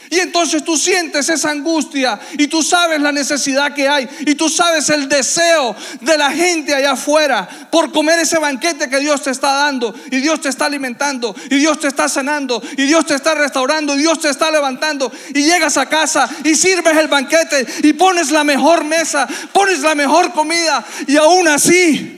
Y 0.10 0.20
entonces 0.20 0.66
tú 0.66 0.78
sientes 0.78 1.30
esa 1.30 1.52
angustia 1.52 2.20
y 2.38 2.48
tú 2.48 2.62
sabes 2.62 3.00
la 3.00 3.14
necesidad 3.14 3.74
que 3.74 3.88
hay 3.88 4.08
y 4.20 4.36
tú 4.36 4.50
sabes 4.50 4.90
el 4.90 5.08
deseo 5.08 5.76
de 6.02 6.18
la 6.18 6.32
gente 6.32 6.76
allá 6.76 6.92
afuera 6.92 7.48
por 7.72 7.92
comer 7.92 8.20
ese 8.20 8.38
banquete 8.38 8.90
que 8.90 9.00
Dios 9.00 9.22
te 9.22 9.32
está 9.32 9.54
dando 9.54 9.94
y 10.12 10.18
Dios 10.18 10.40
te 10.42 10.50
está 10.50 10.66
alimentando 10.66 11.36
y 11.50 11.56
Dios 11.56 11.80
te 11.80 11.88
está 11.88 12.08
sanando 12.08 12.62
y 12.78 12.84
Dios 12.84 13.06
te 13.06 13.16
está 13.16 13.34
restaurando 13.34 13.96
y 13.96 14.00
Dios 14.00 14.20
te 14.20 14.30
está 14.30 14.52
levantando 14.52 15.12
y 15.34 15.44
llegas 15.44 15.78
a 15.78 15.88
casa 15.88 16.30
y 16.44 16.56
sirves 16.56 16.96
el 16.98 17.08
banquete 17.08 17.66
y 17.84 17.94
pones 17.94 18.32
la 18.32 18.44
mejor 18.44 18.84
mesa, 18.84 19.28
pones 19.52 19.80
la 19.80 19.96
mejor 19.96 20.32
comida 20.32 20.86
y 21.08 21.18
aún 21.18 21.48
así 21.48 22.17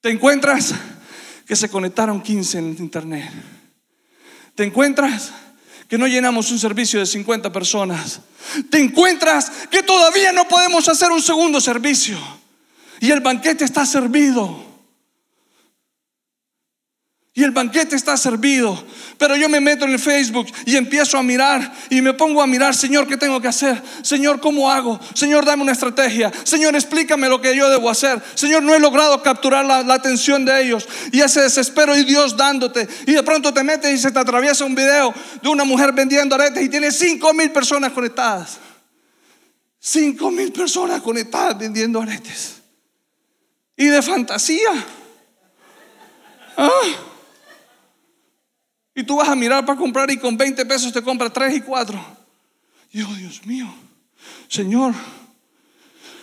te 0.00 0.10
encuentras 0.10 0.74
que 1.46 1.56
se 1.56 1.68
conectaron 1.68 2.22
15 2.22 2.58
en 2.58 2.76
internet. 2.78 3.30
Te 4.54 4.64
encuentras 4.64 5.32
que 5.88 5.96
no 5.96 6.06
llenamos 6.06 6.50
un 6.50 6.58
servicio 6.58 7.00
de 7.00 7.06
50 7.06 7.50
personas. 7.50 8.20
Te 8.70 8.78
encuentras 8.78 9.50
que 9.70 9.82
todavía 9.82 10.32
no 10.32 10.46
podemos 10.46 10.88
hacer 10.88 11.10
un 11.10 11.22
segundo 11.22 11.60
servicio. 11.60 12.18
Y 13.00 13.10
el 13.10 13.20
banquete 13.20 13.64
está 13.64 13.86
servido. 13.86 14.67
Y 17.38 17.44
el 17.44 17.52
banquete 17.52 17.94
está 17.94 18.16
servido. 18.16 18.84
Pero 19.16 19.36
yo 19.36 19.48
me 19.48 19.60
meto 19.60 19.84
en 19.84 19.92
el 19.92 20.00
Facebook 20.00 20.48
y 20.66 20.74
empiezo 20.74 21.16
a 21.16 21.22
mirar 21.22 21.72
y 21.88 22.02
me 22.02 22.12
pongo 22.12 22.42
a 22.42 22.48
mirar, 22.48 22.74
Señor, 22.74 23.06
¿qué 23.06 23.16
tengo 23.16 23.40
que 23.40 23.46
hacer? 23.46 23.80
Señor, 24.02 24.40
¿cómo 24.40 24.68
hago? 24.68 24.98
Señor, 25.14 25.44
dame 25.44 25.62
una 25.62 25.70
estrategia. 25.70 26.32
Señor, 26.42 26.74
explícame 26.74 27.28
lo 27.28 27.40
que 27.40 27.56
yo 27.56 27.70
debo 27.70 27.90
hacer. 27.90 28.20
Señor, 28.34 28.64
no 28.64 28.74
he 28.74 28.80
logrado 28.80 29.22
capturar 29.22 29.64
la, 29.64 29.94
atención 29.94 30.44
de 30.44 30.64
ellos. 30.64 30.88
Y 31.12 31.20
ese 31.20 31.42
desespero 31.42 31.96
y 31.96 32.02
Dios 32.02 32.36
dándote. 32.36 32.88
Y 33.06 33.12
de 33.12 33.22
pronto 33.22 33.54
te 33.54 33.62
metes 33.62 33.94
y 33.94 33.98
se 33.98 34.10
te 34.10 34.18
atraviesa 34.18 34.64
un 34.64 34.74
video 34.74 35.14
de 35.40 35.48
una 35.48 35.62
mujer 35.62 35.92
vendiendo 35.92 36.34
aretes 36.34 36.64
y 36.64 36.68
tiene 36.68 36.90
cinco 36.90 37.32
mil 37.34 37.52
personas 37.52 37.92
conectadas. 37.92 38.58
Cinco 39.78 40.32
mil 40.32 40.50
personas 40.50 41.00
conectadas 41.02 41.56
vendiendo 41.56 42.02
aretes. 42.02 42.56
Y 43.76 43.86
de 43.86 44.02
fantasía. 44.02 44.86
Ah. 46.56 47.07
Y 48.98 49.04
tú 49.04 49.14
vas 49.14 49.28
a 49.28 49.36
mirar 49.36 49.64
para 49.64 49.78
comprar 49.78 50.10
y 50.10 50.16
con 50.16 50.36
20 50.36 50.66
pesos 50.66 50.92
te 50.92 51.02
compras 51.02 51.32
3 51.32 51.58
y 51.58 51.60
4. 51.60 52.04
Y 52.90 53.02
oh, 53.02 53.14
Dios 53.14 53.46
mío, 53.46 53.72
Señor, 54.48 54.92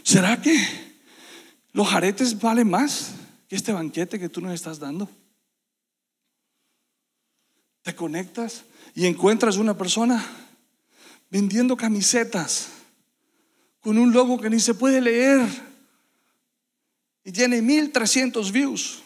¿será 0.04 0.42
que 0.42 0.58
los 1.72 1.94
aretes 1.94 2.38
valen 2.38 2.70
más 2.70 3.14
que 3.48 3.56
este 3.56 3.72
banquete 3.72 4.20
que 4.20 4.28
tú 4.28 4.42
nos 4.42 4.54
estás 4.54 4.78
dando? 4.78 5.10
Te 7.82 7.96
conectas 7.96 8.66
y 8.94 9.06
encuentras 9.06 9.56
una 9.56 9.78
persona 9.78 10.22
vendiendo 11.30 11.78
camisetas 11.78 12.68
con 13.80 13.98
un 13.98 14.12
logo 14.12 14.38
que 14.38 14.50
ni 14.50 14.60
se 14.60 14.74
puede 14.74 15.00
leer 15.00 15.48
y 17.24 17.32
tiene 17.32 17.62
1300 17.62 18.52
views 18.52 19.05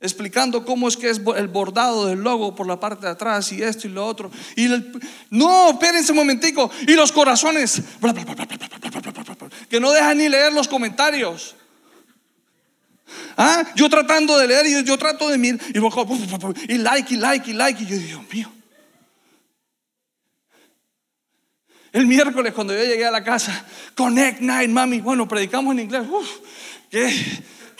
explicando 0.00 0.64
cómo 0.64 0.88
es 0.88 0.96
que 0.96 1.10
es 1.10 1.20
el 1.36 1.48
bordado 1.48 2.06
del 2.06 2.20
logo 2.20 2.54
por 2.54 2.66
la 2.66 2.80
parte 2.80 3.06
de 3.06 3.12
atrás 3.12 3.52
y 3.52 3.62
esto 3.62 3.86
y 3.86 3.90
lo 3.90 4.06
otro. 4.06 4.30
Y 4.56 4.68
no, 5.30 5.70
espérense 5.70 6.12
un 6.12 6.18
momentico. 6.18 6.70
Y 6.86 6.94
los 6.94 7.12
corazones, 7.12 7.82
que 9.68 9.80
no 9.80 9.92
dejan 9.92 10.18
ni 10.18 10.28
leer 10.28 10.52
los 10.52 10.68
comentarios. 10.68 11.54
¿Ah? 13.36 13.64
Yo 13.74 13.88
tratando 13.88 14.38
de 14.38 14.46
leer 14.46 14.66
y 14.66 14.84
yo 14.84 14.96
trato 14.96 15.28
de 15.28 15.36
mirar 15.36 15.60
y, 16.68 16.78
like 16.78 17.14
y 17.14 17.16
like 17.16 17.50
y 17.50 17.54
like 17.54 17.82
y 17.82 17.86
yo 17.86 17.96
Dios 17.96 18.22
mío. 18.32 18.52
El 21.92 22.06
miércoles 22.06 22.54
cuando 22.54 22.72
yo 22.72 22.84
llegué 22.84 23.04
a 23.04 23.10
la 23.10 23.24
casa, 23.24 23.66
Connect 23.96 24.40
Night, 24.40 24.70
mami, 24.70 25.00
bueno, 25.00 25.26
predicamos 25.26 25.72
en 25.72 25.80
inglés. 25.80 26.02
Uf, 26.08 26.28
qué 26.88 27.12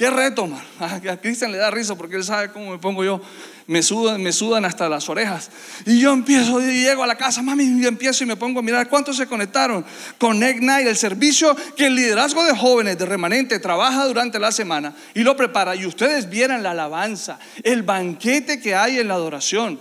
Qué 0.00 0.08
reto, 0.08 0.46
man. 0.46 0.62
A 0.80 1.16
Cristian 1.18 1.52
le 1.52 1.58
da 1.58 1.70
risa 1.70 1.94
porque 1.94 2.16
él 2.16 2.24
sabe 2.24 2.50
cómo 2.50 2.70
me 2.70 2.78
pongo 2.78 3.04
yo. 3.04 3.20
Me 3.66 3.82
sudan, 3.82 4.22
me 4.22 4.32
sudan 4.32 4.64
hasta 4.64 4.88
las 4.88 5.06
orejas. 5.10 5.50
Y 5.84 6.00
yo 6.00 6.14
empiezo, 6.14 6.58
y 6.58 6.84
llego 6.84 7.04
a 7.04 7.06
la 7.06 7.16
casa, 7.16 7.42
mami, 7.42 7.64
y 7.64 7.86
empiezo 7.86 8.24
y 8.24 8.26
me 8.26 8.34
pongo 8.34 8.60
a 8.60 8.62
mirar 8.62 8.88
cuántos 8.88 9.18
se 9.18 9.26
conectaron. 9.26 9.84
Connect 10.16 10.62
Night, 10.62 10.86
el 10.86 10.96
servicio 10.96 11.54
que 11.76 11.88
el 11.88 11.96
liderazgo 11.96 12.42
de 12.44 12.56
jóvenes 12.56 12.96
de 12.96 13.04
remanente 13.04 13.58
trabaja 13.58 14.06
durante 14.06 14.38
la 14.38 14.52
semana 14.52 14.94
y 15.12 15.20
lo 15.20 15.36
prepara. 15.36 15.76
Y 15.76 15.84
ustedes 15.84 16.30
vieran 16.30 16.62
la 16.62 16.70
alabanza, 16.70 17.38
el 17.62 17.82
banquete 17.82 18.58
que 18.58 18.74
hay 18.74 19.00
en 19.00 19.08
la 19.08 19.14
adoración. 19.14 19.78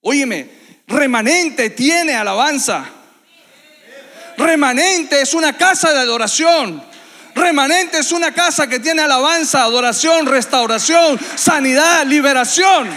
Óyeme, 0.00 0.48
remanente 0.86 1.70
tiene 1.70 2.14
alabanza. 2.14 2.88
Remanente 4.38 5.22
es 5.22 5.34
una 5.34 5.56
casa 5.56 5.92
de 5.92 5.98
adoración. 5.98 6.94
Remanente 7.36 7.98
es 7.98 8.12
una 8.12 8.32
casa 8.32 8.66
que 8.66 8.80
tiene 8.80 9.02
alabanza, 9.02 9.62
adoración, 9.62 10.24
restauración, 10.24 11.20
sanidad, 11.36 12.06
liberación. 12.06 12.88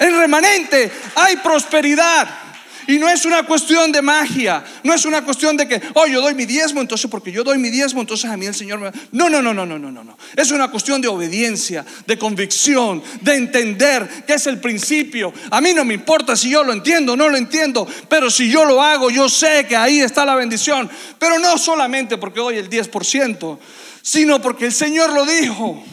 En 0.00 0.18
remanente 0.18 0.90
hay 1.14 1.36
prosperidad. 1.36 2.41
Y 2.86 2.98
no 2.98 3.08
es 3.08 3.24
una 3.24 3.44
cuestión 3.44 3.92
de 3.92 4.02
magia, 4.02 4.64
no 4.82 4.92
es 4.94 5.04
una 5.04 5.24
cuestión 5.24 5.56
de 5.56 5.68
que, 5.68 5.80
oh, 5.94 6.06
yo 6.06 6.20
doy 6.20 6.34
mi 6.34 6.46
diezmo, 6.46 6.80
entonces 6.80 7.10
porque 7.10 7.30
yo 7.30 7.44
doy 7.44 7.58
mi 7.58 7.70
diezmo, 7.70 8.00
entonces 8.00 8.30
a 8.30 8.36
mí 8.36 8.46
el 8.46 8.54
Señor 8.54 8.80
me... 8.80 8.90
No, 9.12 9.28
no, 9.28 9.40
no, 9.42 9.54
no, 9.54 9.64
no, 9.64 9.78
no, 9.78 9.90
no, 9.90 10.04
no. 10.04 10.18
Es 10.36 10.50
una 10.50 10.70
cuestión 10.70 11.00
de 11.00 11.08
obediencia, 11.08 11.84
de 12.06 12.18
convicción, 12.18 13.02
de 13.20 13.34
entender 13.34 14.24
que 14.26 14.34
es 14.34 14.46
el 14.46 14.60
principio. 14.60 15.32
A 15.50 15.60
mí 15.60 15.72
no 15.74 15.84
me 15.84 15.94
importa 15.94 16.36
si 16.36 16.50
yo 16.50 16.64
lo 16.64 16.72
entiendo 16.72 17.12
o 17.12 17.16
no 17.16 17.28
lo 17.28 17.36
entiendo, 17.36 17.86
pero 18.08 18.30
si 18.30 18.50
yo 18.50 18.64
lo 18.64 18.82
hago, 18.82 19.10
yo 19.10 19.28
sé 19.28 19.66
que 19.68 19.76
ahí 19.76 20.00
está 20.00 20.24
la 20.24 20.34
bendición. 20.34 20.90
Pero 21.18 21.38
no 21.38 21.58
solamente 21.58 22.18
porque 22.18 22.40
doy 22.40 22.56
el 22.56 22.68
10%, 22.68 23.58
sino 24.02 24.42
porque 24.42 24.66
el 24.66 24.72
Señor 24.72 25.12
lo 25.12 25.24
dijo. 25.24 25.84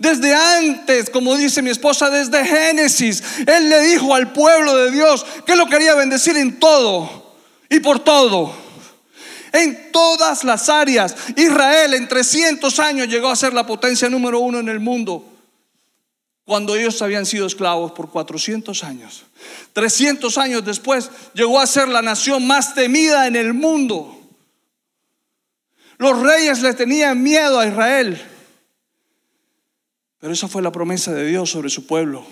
Desde 0.00 0.34
antes, 0.34 1.10
como 1.10 1.36
dice 1.36 1.60
mi 1.60 1.68
esposa, 1.68 2.08
desde 2.08 2.42
Génesis, 2.42 3.22
Él 3.46 3.68
le 3.68 3.82
dijo 3.82 4.14
al 4.14 4.32
pueblo 4.32 4.74
de 4.74 4.90
Dios 4.92 5.26
que 5.44 5.54
lo 5.54 5.66
quería 5.66 5.94
bendecir 5.94 6.38
en 6.38 6.58
todo 6.58 7.36
y 7.68 7.80
por 7.80 8.00
todo. 8.00 8.50
En 9.52 9.92
todas 9.92 10.42
las 10.42 10.70
áreas. 10.70 11.14
Israel 11.36 11.92
en 11.92 12.08
300 12.08 12.78
años 12.78 13.08
llegó 13.08 13.28
a 13.28 13.36
ser 13.36 13.52
la 13.52 13.66
potencia 13.66 14.08
número 14.08 14.40
uno 14.40 14.58
en 14.58 14.70
el 14.70 14.80
mundo. 14.80 15.22
Cuando 16.46 16.74
ellos 16.76 17.02
habían 17.02 17.26
sido 17.26 17.46
esclavos 17.46 17.92
por 17.92 18.08
400 18.08 18.82
años. 18.84 19.24
300 19.74 20.38
años 20.38 20.64
después 20.64 21.10
llegó 21.34 21.60
a 21.60 21.66
ser 21.66 21.88
la 21.88 22.00
nación 22.00 22.46
más 22.46 22.74
temida 22.74 23.26
en 23.26 23.36
el 23.36 23.52
mundo 23.52 24.18
Los 25.98 26.18
reyes 26.18 26.62
le 26.62 26.72
tenían 26.72 27.22
miedo 27.22 27.60
a 27.60 27.66
Israel. 27.66 28.29
Pero 30.20 30.32
esa 30.32 30.46
fue 30.48 30.62
la 30.62 30.70
promesa 30.70 31.12
de 31.12 31.26
Dios 31.26 31.50
sobre 31.50 31.70
su 31.70 31.86
pueblo. 31.86 32.24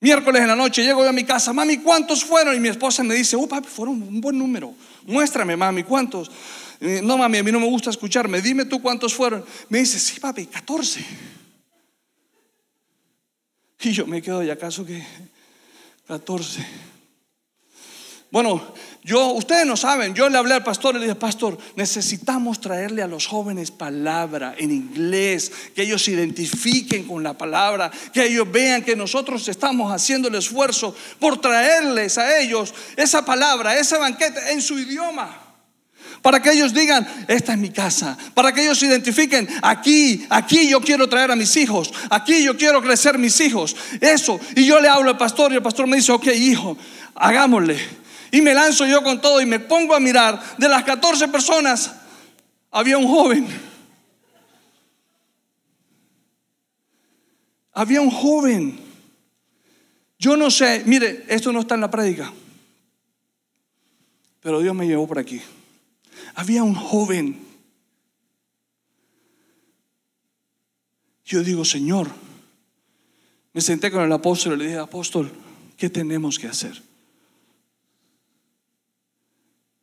Miércoles 0.00 0.42
en 0.42 0.48
la 0.48 0.56
noche 0.56 0.82
llego 0.82 1.04
yo 1.04 1.10
a 1.10 1.12
mi 1.12 1.22
casa, 1.22 1.52
mami, 1.52 1.78
¿cuántos 1.78 2.24
fueron? 2.24 2.56
Y 2.56 2.60
mi 2.60 2.68
esposa 2.68 3.04
me 3.04 3.14
dice, 3.14 3.36
oh 3.36 3.46
papi, 3.46 3.68
fueron 3.68 4.02
un 4.02 4.20
buen 4.20 4.36
número. 4.36 4.74
Muéstrame, 5.04 5.56
mami, 5.56 5.84
¿cuántos? 5.84 6.28
No, 6.80 7.16
mami, 7.16 7.38
a 7.38 7.44
mí 7.44 7.52
no 7.52 7.60
me 7.60 7.68
gusta 7.68 7.90
escucharme. 7.90 8.42
Dime 8.42 8.64
tú 8.64 8.82
cuántos 8.82 9.14
fueron. 9.14 9.44
Me 9.68 9.78
dice, 9.78 10.00
sí, 10.00 10.18
papi, 10.18 10.46
14. 10.46 11.06
Y 13.82 13.92
yo 13.92 14.04
me 14.08 14.20
quedo, 14.20 14.42
¿y 14.42 14.50
acaso 14.50 14.84
que 14.84 15.04
14? 16.08 16.66
Bueno, 18.32 18.74
yo, 19.04 19.32
ustedes 19.32 19.66
no 19.66 19.76
saben, 19.76 20.14
yo 20.14 20.28
le 20.28 20.38
hablé 20.38 20.54
al 20.54 20.62
pastor 20.62 20.94
y 20.94 20.98
le 21.00 21.06
dije, 21.06 21.16
pastor, 21.16 21.58
necesitamos 21.74 22.60
traerle 22.60 23.02
a 23.02 23.08
los 23.08 23.26
jóvenes 23.26 23.72
palabra 23.72 24.54
en 24.56 24.70
inglés, 24.70 25.50
que 25.74 25.82
ellos 25.82 26.04
se 26.04 26.12
identifiquen 26.12 27.08
con 27.08 27.20
la 27.20 27.36
palabra, 27.36 27.90
que 28.12 28.24
ellos 28.26 28.46
vean 28.52 28.82
que 28.82 28.94
nosotros 28.94 29.48
estamos 29.48 29.90
haciendo 29.90 30.28
el 30.28 30.36
esfuerzo 30.36 30.94
por 31.18 31.40
traerles 31.40 32.16
a 32.16 32.38
ellos 32.38 32.72
esa 32.96 33.24
palabra, 33.24 33.76
ese 33.76 33.98
banquete 33.98 34.52
en 34.52 34.62
su 34.62 34.78
idioma. 34.78 35.36
Para 36.22 36.40
que 36.40 36.52
ellos 36.52 36.72
digan, 36.72 37.26
esta 37.26 37.54
es 37.54 37.58
mi 37.58 37.70
casa. 37.70 38.16
Para 38.34 38.52
que 38.52 38.62
ellos 38.62 38.78
se 38.78 38.86
identifiquen, 38.86 39.48
aquí, 39.62 40.24
aquí 40.30 40.68
yo 40.68 40.80
quiero 40.80 41.08
traer 41.08 41.32
a 41.32 41.36
mis 41.36 41.56
hijos. 41.56 41.92
Aquí 42.08 42.44
yo 42.44 42.56
quiero 42.56 42.80
crecer 42.80 43.18
mis 43.18 43.40
hijos. 43.40 43.74
Eso. 44.00 44.38
Y 44.54 44.64
yo 44.64 44.80
le 44.80 44.88
hablo 44.88 45.10
al 45.10 45.18
pastor 45.18 45.50
y 45.50 45.56
el 45.56 45.62
pastor 45.62 45.88
me 45.88 45.96
dice, 45.96 46.12
ok, 46.12 46.28
hijo, 46.28 46.78
hagámosle. 47.16 48.01
Y 48.32 48.40
me 48.40 48.54
lanzo 48.54 48.86
yo 48.86 49.02
con 49.02 49.20
todo 49.20 49.42
y 49.42 49.46
me 49.46 49.60
pongo 49.60 49.94
a 49.94 50.00
mirar. 50.00 50.42
De 50.56 50.66
las 50.66 50.82
14 50.84 51.28
personas, 51.28 51.94
había 52.70 52.96
un 52.96 53.06
joven. 53.06 53.46
Había 57.74 58.00
un 58.00 58.10
joven. 58.10 58.80
Yo 60.18 60.38
no 60.38 60.50
sé, 60.50 60.82
mire, 60.86 61.26
esto 61.28 61.52
no 61.52 61.60
está 61.60 61.74
en 61.74 61.82
la 61.82 61.90
prédica. 61.90 62.32
Pero 64.40 64.60
Dios 64.60 64.74
me 64.74 64.86
llevó 64.86 65.06
por 65.06 65.18
aquí. 65.18 65.42
Había 66.34 66.62
un 66.62 66.74
joven. 66.74 67.38
Yo 71.26 71.42
digo, 71.42 71.66
Señor, 71.66 72.08
me 73.52 73.60
senté 73.60 73.90
con 73.90 74.02
el 74.02 74.12
apóstol 74.12 74.54
y 74.54 74.56
le 74.56 74.64
dije, 74.68 74.78
apóstol, 74.78 75.30
¿qué 75.76 75.90
tenemos 75.90 76.38
que 76.38 76.46
hacer? 76.46 76.91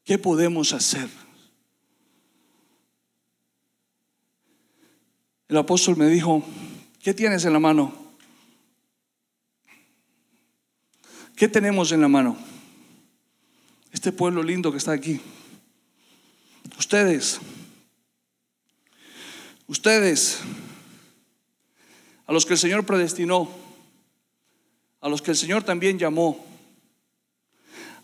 ¿Qué 0.09 0.17
podemos 0.17 0.73
hacer? 0.73 1.07
El 5.47 5.55
apóstol 5.55 5.97
me 5.97 6.07
dijo, 6.07 6.43
¿qué 6.99 7.13
tienes 7.13 7.45
en 7.45 7.53
la 7.53 7.59
mano? 7.59 7.93
¿Qué 11.35 11.47
tenemos 11.47 11.91
en 11.91 12.01
la 12.01 12.07
mano? 12.07 12.35
Este 13.91 14.11
pueblo 14.11 14.41
lindo 14.41 14.71
que 14.71 14.79
está 14.79 14.93
aquí. 14.93 15.21
Ustedes, 16.79 17.39
ustedes, 19.67 20.39
a 22.25 22.33
los 22.33 22.47
que 22.47 22.53
el 22.53 22.59
Señor 22.59 22.83
predestinó, 22.83 23.47
a 25.01 25.07
los 25.07 25.21
que 25.21 25.29
el 25.29 25.37
Señor 25.37 25.61
también 25.61 25.99
llamó, 25.99 26.48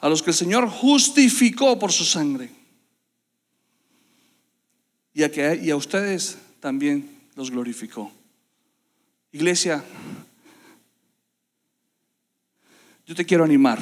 a 0.05 0.09
los 0.09 0.21
que 0.21 0.29
el 0.29 0.35
Señor 0.35 0.69
justificó 0.69 1.79
por 1.79 1.91
su 1.91 2.05
sangre. 2.05 2.51
Y 5.15 5.23
a, 5.23 5.31
que, 5.31 5.59
y 5.63 5.71
a 5.71 5.75
ustedes 5.75 6.37
también 6.59 7.09
los 7.33 7.49
glorificó. 7.49 8.11
Iglesia, 9.31 9.83
yo 13.07 13.15
te 13.15 13.25
quiero 13.25 13.43
animar 13.43 13.79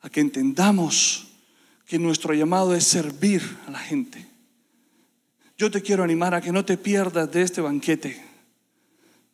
a 0.00 0.08
que 0.08 0.20
entendamos 0.20 1.28
que 1.84 1.98
nuestro 1.98 2.32
llamado 2.32 2.74
es 2.74 2.84
servir 2.84 3.42
a 3.66 3.72
la 3.72 3.78
gente. 3.78 4.26
Yo 5.58 5.70
te 5.70 5.82
quiero 5.82 6.02
animar 6.02 6.34
a 6.34 6.40
que 6.40 6.50
no 6.50 6.64
te 6.64 6.78
pierdas 6.78 7.30
de 7.30 7.42
este 7.42 7.60
banquete. 7.60 8.24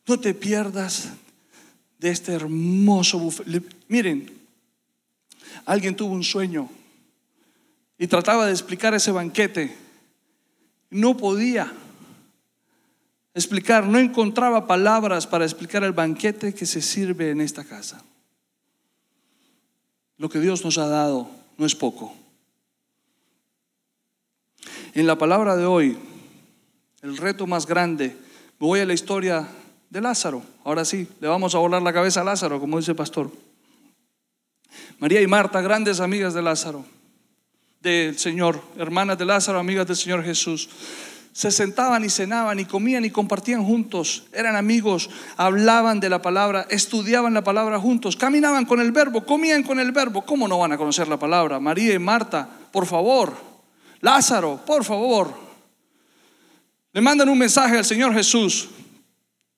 No 0.04 0.18
te 0.18 0.34
pierdas 0.34 1.12
de 1.98 2.10
este 2.10 2.32
hermoso 2.32 3.18
buffet. 3.18 3.46
Miren, 3.88 4.30
alguien 5.64 5.96
tuvo 5.96 6.12
un 6.12 6.24
sueño 6.24 6.68
y 7.98 8.06
trataba 8.06 8.46
de 8.46 8.52
explicar 8.52 8.94
ese 8.94 9.10
banquete. 9.10 9.76
No 10.90 11.16
podía 11.16 11.72
explicar, 13.34 13.86
no 13.86 13.98
encontraba 13.98 14.66
palabras 14.66 15.26
para 15.26 15.44
explicar 15.44 15.84
el 15.84 15.92
banquete 15.92 16.54
que 16.54 16.66
se 16.66 16.80
sirve 16.80 17.30
en 17.30 17.40
esta 17.40 17.64
casa. 17.64 18.02
Lo 20.18 20.28
que 20.28 20.40
Dios 20.40 20.64
nos 20.64 20.78
ha 20.78 20.88
dado 20.88 21.30
no 21.58 21.66
es 21.66 21.74
poco. 21.74 22.14
En 24.94 25.06
la 25.06 25.18
palabra 25.18 25.56
de 25.56 25.66
hoy, 25.66 25.98
el 27.02 27.18
reto 27.18 27.46
más 27.46 27.66
grande, 27.66 28.16
me 28.58 28.66
voy 28.66 28.80
a 28.80 28.86
la 28.86 28.94
historia 28.94 29.46
de 29.90 30.00
Lázaro. 30.00 30.42
Ahora 30.64 30.84
sí, 30.84 31.08
le 31.20 31.28
vamos 31.28 31.54
a 31.54 31.58
volar 31.58 31.82
la 31.82 31.92
cabeza 31.92 32.20
a 32.20 32.24
Lázaro, 32.24 32.60
como 32.60 32.78
dice 32.78 32.92
el 32.92 32.96
pastor. 32.96 33.30
María 34.98 35.20
y 35.20 35.26
Marta, 35.26 35.60
grandes 35.60 36.00
amigas 36.00 36.34
de 36.34 36.42
Lázaro, 36.42 36.84
del 37.80 38.18
Señor, 38.18 38.60
hermanas 38.78 39.18
de 39.18 39.24
Lázaro, 39.24 39.58
amigas 39.58 39.86
del 39.86 39.96
Señor 39.96 40.24
Jesús. 40.24 40.68
Se 41.32 41.50
sentaban 41.50 42.02
y 42.02 42.08
cenaban 42.08 42.58
y 42.58 42.64
comían 42.64 43.04
y 43.04 43.10
compartían 43.10 43.62
juntos, 43.62 44.24
eran 44.32 44.56
amigos, 44.56 45.10
hablaban 45.36 46.00
de 46.00 46.08
la 46.08 46.22
palabra, 46.22 46.66
estudiaban 46.70 47.34
la 47.34 47.44
palabra 47.44 47.78
juntos, 47.78 48.16
caminaban 48.16 48.64
con 48.64 48.80
el 48.80 48.90
verbo, 48.90 49.26
comían 49.26 49.62
con 49.62 49.78
el 49.78 49.92
verbo. 49.92 50.24
¿Cómo 50.24 50.48
no 50.48 50.58
van 50.58 50.72
a 50.72 50.78
conocer 50.78 51.08
la 51.08 51.18
palabra? 51.18 51.60
María 51.60 51.92
y 51.92 51.98
Marta, 51.98 52.48
por 52.72 52.86
favor. 52.86 53.34
Lázaro, 54.00 54.60
por 54.64 54.82
favor. 54.82 55.34
Le 56.92 57.02
mandan 57.02 57.28
un 57.28 57.36
mensaje 57.36 57.76
al 57.76 57.84
Señor 57.84 58.14
Jesús. 58.14 58.70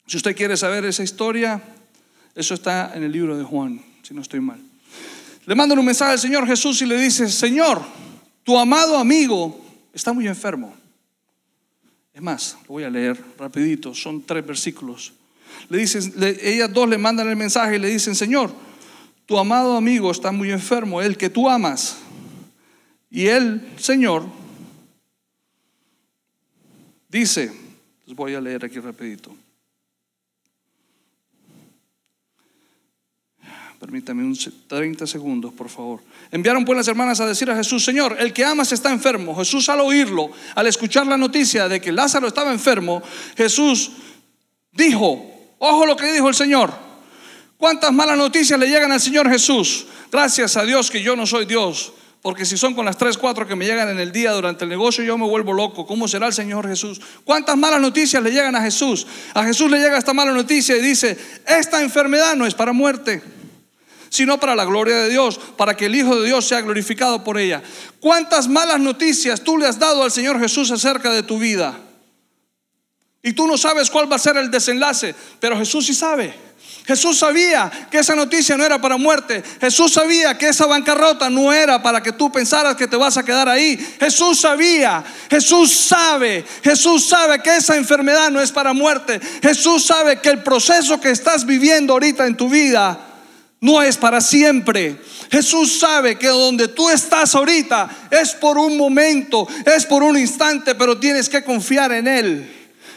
Si 0.09 0.17
usted 0.17 0.35
quiere 0.35 0.57
saber 0.57 0.87
esa 0.87 1.03
historia, 1.03 1.63
eso 2.35 2.55
está 2.55 2.93
en 2.95 3.03
el 3.03 3.13
libro 3.13 3.37
de 3.37 3.45
Juan, 3.45 3.85
si 4.03 4.15
no 4.15 4.23
estoy 4.23 4.41
mal. 4.41 4.59
Le 5.45 5.55
mandan 5.55 5.79
un 5.79 5.85
mensaje 5.85 6.13
al 6.13 6.19
Señor 6.19 6.47
Jesús 6.47 6.81
y 6.81 6.87
le 6.87 6.97
dice, 6.99 7.29
Señor, 7.29 7.83
tu 8.43 8.59
amado 8.59 8.97
amigo 8.97 9.63
está 9.93 10.15
muy 10.15 10.27
enfermo. 10.27 10.75
Es 12.15 12.23
más, 12.23 12.57
lo 12.63 12.69
voy 12.69 12.85
a 12.85 12.91
leer 12.91 13.23
rapidito, 13.39 13.95
son 13.95 14.23
tres 14.23 14.47
versículos. 14.47 15.13
Le 15.69 15.77
dicen, 15.77 16.15
ellas 16.41 16.73
dos 16.73 16.89
le 16.89 16.97
mandan 16.97 17.29
el 17.29 17.37
mensaje 17.37 17.77
y 17.77 17.79
le 17.79 17.89
dicen, 17.89 18.15
Señor, 18.15 18.51
tu 19.27 19.39
amado 19.39 19.77
amigo 19.77 20.11
está 20.11 20.33
muy 20.33 20.51
enfermo, 20.51 21.03
el 21.03 21.19
que 21.19 21.29
tú 21.29 21.51
amas. 21.51 21.99
Y 23.11 23.27
él, 23.27 23.61
Señor, 23.77 24.25
dice, 27.11 27.53
les 28.07 28.17
voy 28.17 28.35
a 28.35 28.41
leer 28.41 28.65
aquí 28.65 28.79
rapidito. 28.81 29.37
Permítame 33.79 34.25
un 34.25 34.37
30 34.67 35.07
segundos, 35.07 35.53
por 35.53 35.69
favor. 35.69 36.01
Enviaron 36.33 36.65
pues 36.65 36.77
las 36.77 36.89
hermanas 36.89 37.21
a 37.21 37.27
decir 37.27 37.49
a 37.49 37.55
Jesús, 37.55 37.85
Señor, 37.85 38.17
el 38.19 38.33
que 38.33 38.45
amas 38.45 38.73
está 38.73 38.91
enfermo. 38.91 39.37
Jesús 39.37 39.69
al 39.69 39.81
oírlo, 39.81 40.31
al 40.57 40.67
escuchar 40.67 41.07
la 41.07 41.17
noticia 41.17 41.69
de 41.69 41.81
que 41.81 41.93
Lázaro 41.93 42.27
estaba 42.27 42.51
enfermo, 42.53 43.01
Jesús 43.37 43.93
dijo, 44.73 45.25
ojo 45.59 45.87
lo 45.87 45.97
que 45.97 46.13
dijo 46.13 46.29
el 46.29 46.35
Señor, 46.35 46.73
¿cuántas 47.57 47.93
malas 47.93 48.19
noticias 48.19 48.59
le 48.59 48.67
llegan 48.67 48.91
al 48.91 49.01
Señor 49.01 49.31
Jesús? 49.31 49.87
Gracias 50.11 50.57
a 50.57 50.65
Dios 50.65 50.91
que 50.91 51.01
yo 51.01 51.15
no 51.15 51.25
soy 51.25 51.45
Dios. 51.45 51.93
Porque 52.21 52.45
si 52.45 52.57
son 52.57 52.75
con 52.75 52.85
las 52.85 52.99
tres, 52.99 53.17
cuatro 53.17 53.47
que 53.47 53.55
me 53.55 53.65
llegan 53.65 53.91
en 53.91 54.01
el 54.01 54.11
día 54.11 54.33
durante 54.33 54.65
el 54.65 54.71
negocio, 54.71 55.05
yo 55.05 55.17
me 55.17 55.25
vuelvo 55.25 55.53
loco. 55.53 55.87
¿Cómo 55.87 56.09
será 56.09 56.27
el 56.27 56.33
Señor 56.33 56.67
Jesús? 56.67 57.01
¿Cuántas 57.25 57.57
malas 57.57 57.81
noticias 57.81 58.21
le 58.21 58.33
llegan 58.33 58.57
a 58.57 58.61
Jesús? 58.61 59.07
A 59.35 59.45
Jesús 59.45 59.71
le 59.71 59.79
llega 59.79 59.97
esta 59.97 60.13
mala 60.13 60.33
noticia 60.33 60.77
y 60.77 60.81
dice, 60.81 61.17
esta 61.47 61.81
enfermedad 61.81 62.35
no 62.35 62.45
es 62.45 62.55
para 62.55 62.73
muerte 62.73 63.38
sino 64.09 64.39
para 64.39 64.57
la 64.57 64.65
gloria 64.65 64.97
de 64.97 65.11
Dios, 65.11 65.39
para 65.57 65.77
que 65.77 65.87
el 65.87 65.95
Hijo 65.95 66.21
de 66.21 66.27
Dios 66.27 66.47
sea 66.47 66.61
glorificado 66.61 67.25
por 67.25 67.39
ella. 67.39 67.63
¿Cuántas 68.01 68.49
malas 68.49 68.81
noticias 68.81 69.43
tú 69.43 69.59
le 69.59 69.67
has 69.67 69.79
dado 69.79 70.03
al 70.03 70.11
Señor 70.11 70.39
Jesús 70.41 70.71
acerca 70.71 71.13
de 71.13 71.23
tu 71.23 71.39
vida? 71.39 71.79
Y 73.23 73.33
tú 73.33 73.47
no 73.47 73.59
sabes 73.59 73.91
cuál 73.91 74.11
va 74.11 74.17
a 74.17 74.21
ser 74.21 74.37
el 74.37 74.51
desenlace, 74.51 75.15
pero 75.41 75.59
Jesús 75.59 75.87
sí 75.87 75.95
sabe. 75.95 76.49
Jesús 76.87 77.19
sabía 77.19 77.71
que 77.91 77.99
esa 77.99 78.15
noticia 78.15 78.57
no 78.57 78.65
era 78.65 78.81
para 78.81 78.97
muerte. 78.97 79.43
Jesús 79.61 79.93
sabía 79.93 80.39
que 80.39 80.49
esa 80.49 80.65
bancarrota 80.65 81.29
no 81.29 81.53
era 81.53 81.83
para 81.83 82.03
que 82.03 82.13
tú 82.13 82.33
pensaras 82.33 82.77
que 82.77 82.89
te 82.89 82.97
vas 82.97 83.19
a 83.19 83.23
quedar 83.23 83.47
ahí. 83.47 83.77
Jesús 84.01 84.41
sabía, 84.41 85.05
Jesús 85.29 85.71
sabe, 85.71 86.47
Jesús 86.65 87.07
sabe 87.07 87.43
que 87.43 87.57
esa 87.57 87.77
enfermedad 87.77 88.31
no 88.31 88.41
es 88.41 88.51
para 88.51 88.73
muerte. 88.73 89.21
Jesús 89.43 89.85
sabe 89.85 90.21
que 90.21 90.31
el 90.31 90.43
proceso 90.43 90.99
que 90.99 91.11
estás 91.11 91.45
viviendo 91.45 91.93
ahorita 91.93 92.27
en 92.27 92.39
tu 92.39 92.49
vida 92.49 93.08
no 93.61 93.83
es 93.83 93.97
para 93.97 94.21
siempre. 94.21 95.01
Jesús 95.31 95.79
sabe 95.81 96.17
que 96.17 96.29
donde 96.29 96.69
tú 96.69 96.89
estás 96.91 97.35
ahorita 97.35 98.09
es 98.11 98.33
por 98.35 98.57
un 98.57 98.77
momento, 98.77 99.47
es 99.67 99.85
por 99.85 100.03
un 100.03 100.17
instante, 100.17 100.75
pero 100.75 100.99
tienes 100.99 101.29
que 101.29 101.43
confiar 101.43 101.93
en 101.93 102.07
Él. 102.07 102.55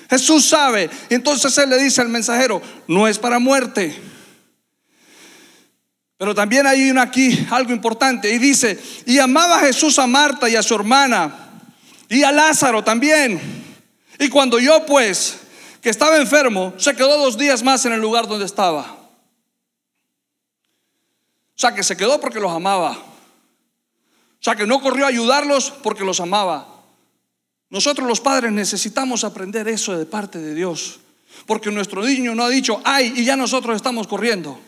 Jesús 0.09 0.45
sabe. 0.45 0.89
Entonces 1.09 1.57
Él 1.57 1.69
le 1.69 1.77
dice 1.77 2.01
al 2.01 2.09
mensajero, 2.09 2.61
no 2.87 3.07
es 3.07 3.17
para 3.17 3.39
muerte. 3.39 3.95
Pero 6.17 6.35
también 6.35 6.67
hay 6.67 6.93
aquí 6.99 7.47
algo 7.49 7.71
importante 7.71 8.31
y 8.31 8.37
dice, 8.37 8.79
y 9.07 9.17
amaba 9.17 9.59
Jesús 9.59 9.97
a 9.97 10.05
Marta 10.05 10.47
y 10.47 10.55
a 10.55 10.61
su 10.61 10.75
hermana 10.75 11.49
y 12.07 12.21
a 12.23 12.31
Lázaro 12.31 12.83
también. 12.83 13.41
Y 14.19 14.29
cuando 14.29 14.59
yo 14.59 14.85
pues, 14.85 15.37
que 15.81 15.89
estaba 15.89 16.17
enfermo, 16.17 16.73
se 16.77 16.93
quedó 16.93 17.17
dos 17.17 17.37
días 17.37 17.63
más 17.63 17.85
en 17.85 17.93
el 17.93 18.01
lugar 18.01 18.27
donde 18.27 18.45
estaba. 18.45 19.00
Sea, 21.61 21.75
que 21.75 21.83
se 21.83 21.95
quedó 21.95 22.19
porque 22.19 22.39
los 22.39 22.51
amaba. 22.51 22.93
O 22.93 24.43
sea, 24.43 24.55
que 24.55 24.65
no 24.65 24.81
corrió 24.81 25.05
a 25.05 25.09
ayudarlos 25.09 25.69
porque 25.83 26.03
los 26.03 26.19
amaba. 26.19 26.67
Nosotros 27.69 28.07
los 28.07 28.19
padres 28.19 28.51
necesitamos 28.51 29.23
aprender 29.23 29.67
eso 29.67 29.95
de 29.95 30.07
parte 30.07 30.39
de 30.39 30.55
Dios. 30.55 31.01
Porque 31.45 31.69
nuestro 31.69 32.01
niño 32.03 32.33
no 32.33 32.45
ha 32.45 32.49
dicho, 32.49 32.81
ay, 32.83 33.13
y 33.15 33.25
ya 33.25 33.35
nosotros 33.35 33.75
estamos 33.75 34.07
corriendo. 34.07 34.59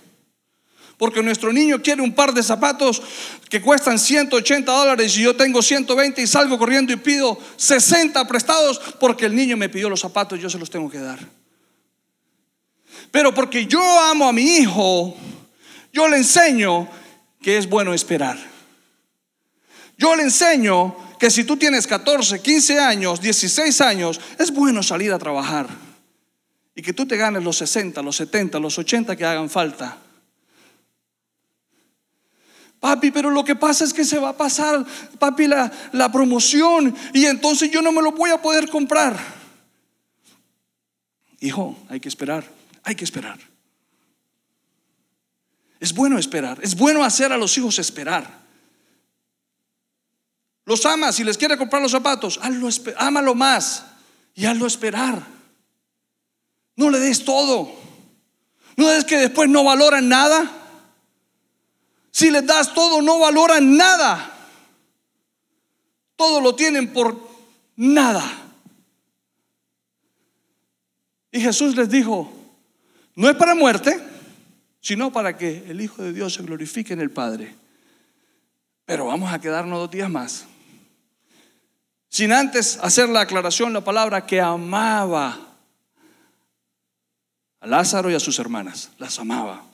Porque 1.00 1.24
nuestro 1.24 1.52
niño 1.52 1.82
quiere 1.82 2.04
un 2.04 2.14
par 2.14 2.32
de 2.32 2.44
zapatos 2.44 3.02
que 3.50 3.60
cuestan 3.60 3.98
180 3.98 4.72
dólares 4.72 5.18
y 5.18 5.24
yo 5.24 5.36
tengo 5.36 5.64
120 5.64 6.22
y 6.22 6.28
salgo 6.28 6.60
corriendo 6.60 6.94
y 6.94 6.98
pido 6.98 7.40
60 7.56 8.24
prestados 8.28 8.80
porque 9.00 9.26
el 9.26 9.36
niño 9.36 9.58
me 9.58 9.68
pidió 9.68 9.90
los 9.90 10.02
zapatos 10.02 10.38
y 10.38 10.44
yo 10.44 10.50
se 10.52 10.60
los 10.60 10.70
tengo 10.70 10.92
que 10.92 11.00
dar. 11.00 11.18
Pero 13.10 13.34
porque 13.34 13.66
yo 13.66 13.82
amo 14.00 14.30
a 14.30 14.32
mi 14.32 14.44
hijo, 14.44 15.18
yo 15.94 16.08
le 16.08 16.18
enseño 16.18 16.90
que 17.40 17.58
es 17.58 17.70
bueno 17.70 17.94
esperar. 17.94 18.38
Yo 19.98 20.16
le 20.16 20.24
enseño 20.24 20.96
que 21.20 21.30
si 21.30 21.44
tú 21.44 21.56
tienes 21.56 21.86
14, 21.86 22.42
15 22.42 22.80
años, 22.80 23.22
16 23.22 23.80
años, 23.82 24.20
es 24.40 24.52
bueno 24.52 24.82
salir 24.82 25.14
a 25.14 25.20
trabajar. 25.20 25.68
Y 26.76 26.82
que 26.82 26.94
tú 26.94 27.06
te 27.06 27.16
ganes 27.16 27.44
los 27.44 27.58
60, 27.58 28.02
los 28.02 28.16
70, 28.16 28.60
los 28.60 28.78
80 28.78 29.16
que 29.16 29.24
hagan 29.24 29.50
falta. 29.50 29.98
Papi, 32.80 33.12
pero 33.12 33.30
lo 33.30 33.46
que 33.46 33.56
pasa 33.56 33.86
es 33.86 33.94
que 33.94 34.04
se 34.04 34.18
va 34.18 34.30
a 34.30 34.38
pasar, 34.38 34.84
papi, 35.20 35.48
la, 35.48 35.72
la 35.94 36.12
promoción 36.12 36.94
y 37.14 37.26
entonces 37.26 37.72
yo 37.72 37.82
no 37.82 37.94
me 37.94 38.02
lo 38.02 38.12
voy 38.12 38.32
a 38.32 38.42
poder 38.42 38.68
comprar. 38.68 39.18
Hijo, 41.40 41.78
hay 41.88 42.00
que 42.00 42.10
esperar, 42.10 42.44
hay 42.84 42.96
que 42.96 43.06
esperar. 43.06 43.53
Es 45.84 45.94
bueno 45.94 46.18
esperar, 46.18 46.60
es 46.62 46.78
bueno 46.78 47.04
hacer 47.04 47.34
a 47.34 47.38
los 47.38 47.58
hijos 47.58 47.78
esperar. 47.78 48.40
Los 50.64 50.86
amas, 50.86 51.16
si 51.16 51.26
les 51.26 51.38
quiere 51.38 51.58
comprar 51.58 51.82
los 51.82 51.92
zapatos, 51.92 52.40
hazlo, 52.42 53.36
más 53.36 53.84
y 54.34 54.46
hazlo 54.46 54.66
esperar. 54.66 55.22
No 56.78 56.90
le 56.90 57.00
des 57.00 57.26
todo. 57.26 57.70
No 58.78 58.90
es 58.90 59.04
que 59.04 59.18
después 59.18 59.50
no 59.50 59.66
valoran 59.66 60.08
nada. 60.08 60.50
Si 62.12 62.32
les 62.32 62.46
das 62.46 62.74
todo, 62.74 63.02
no 63.02 63.20
valoran 63.20 63.76
nada. 63.76 64.32
Todo 66.16 66.40
lo 66.40 66.56
tienen 66.56 66.94
por 66.94 67.30
nada. 67.76 68.24
Y 71.30 71.42
Jesús 71.42 71.76
les 71.76 71.90
dijo, 71.90 72.32
no 73.16 73.30
es 73.30 73.36
para 73.36 73.54
muerte, 73.54 74.13
sino 74.84 75.14
para 75.14 75.38
que 75.38 75.64
el 75.70 75.80
Hijo 75.80 76.04
de 76.04 76.12
Dios 76.12 76.34
se 76.34 76.44
glorifique 76.44 76.92
en 76.92 77.00
el 77.00 77.10
Padre. 77.10 77.56
Pero 78.86 79.06
vamos 79.06 79.32
a 79.32 79.40
quedarnos 79.40 79.80
dos 79.80 79.90
días 79.90 80.10
más. 80.10 80.46
Sin 82.10 82.34
antes 82.34 82.78
hacer 82.80 83.08
la 83.08 83.22
aclaración, 83.22 83.72
la 83.72 83.82
palabra 83.82 84.26
que 84.26 84.42
amaba 84.42 85.56
a 87.62 87.66
Lázaro 87.66 88.12
y 88.12 88.14
a 88.14 88.20
sus 88.20 88.38
hermanas, 88.40 88.92
las 88.98 89.18
amaba. 89.18 89.66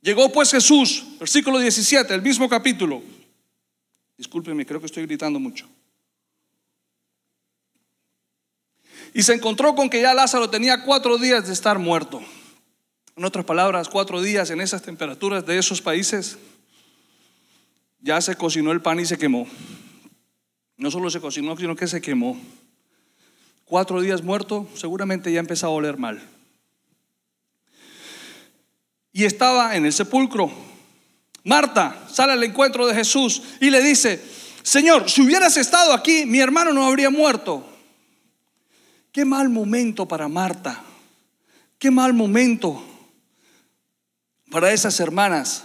Llegó 0.00 0.32
pues 0.32 0.50
Jesús, 0.50 1.04
versículo 1.20 1.58
17, 1.58 2.14
el 2.14 2.22
mismo 2.22 2.48
capítulo. 2.48 3.02
Discúlpenme, 4.16 4.64
creo 4.64 4.80
que 4.80 4.86
estoy 4.86 5.04
gritando 5.04 5.38
mucho. 5.38 5.68
Y 9.14 9.22
se 9.22 9.34
encontró 9.34 9.74
con 9.74 9.90
que 9.90 10.00
ya 10.00 10.14
Lázaro 10.14 10.48
tenía 10.48 10.84
cuatro 10.84 11.18
días 11.18 11.46
de 11.46 11.52
estar 11.52 11.78
muerto. 11.78 12.22
En 13.16 13.24
otras 13.24 13.44
palabras, 13.44 13.88
cuatro 13.88 14.22
días 14.22 14.50
en 14.50 14.60
esas 14.60 14.82
temperaturas 14.82 15.44
de 15.44 15.58
esos 15.58 15.82
países, 15.82 16.38
ya 18.00 18.20
se 18.20 18.34
cocinó 18.36 18.72
el 18.72 18.80
pan 18.80 19.00
y 19.00 19.06
se 19.06 19.18
quemó. 19.18 19.46
No 20.78 20.90
solo 20.90 21.10
se 21.10 21.20
cocinó, 21.20 21.56
sino 21.56 21.76
que 21.76 21.86
se 21.86 22.00
quemó. 22.00 22.40
Cuatro 23.64 24.00
días 24.00 24.22
muerto, 24.22 24.66
seguramente 24.74 25.30
ya 25.30 25.40
empezaba 25.40 25.72
a 25.72 25.76
oler 25.76 25.98
mal. 25.98 26.20
Y 29.12 29.24
estaba 29.24 29.76
en 29.76 29.84
el 29.84 29.92
sepulcro. 29.92 30.50
Marta 31.44 32.06
sale 32.10 32.32
al 32.32 32.42
encuentro 32.44 32.86
de 32.86 32.94
Jesús 32.94 33.42
y 33.60 33.68
le 33.68 33.82
dice, 33.82 34.24
Señor, 34.62 35.10
si 35.10 35.20
hubieras 35.20 35.56
estado 35.58 35.92
aquí, 35.92 36.24
mi 36.24 36.40
hermano 36.40 36.72
no 36.72 36.86
habría 36.86 37.10
muerto. 37.10 37.71
Qué 39.12 39.26
mal 39.26 39.50
momento 39.50 40.08
para 40.08 40.26
Marta. 40.26 40.82
Qué 41.78 41.90
mal 41.90 42.14
momento 42.14 42.82
para 44.50 44.72
esas 44.72 44.98
hermanas. 45.00 45.64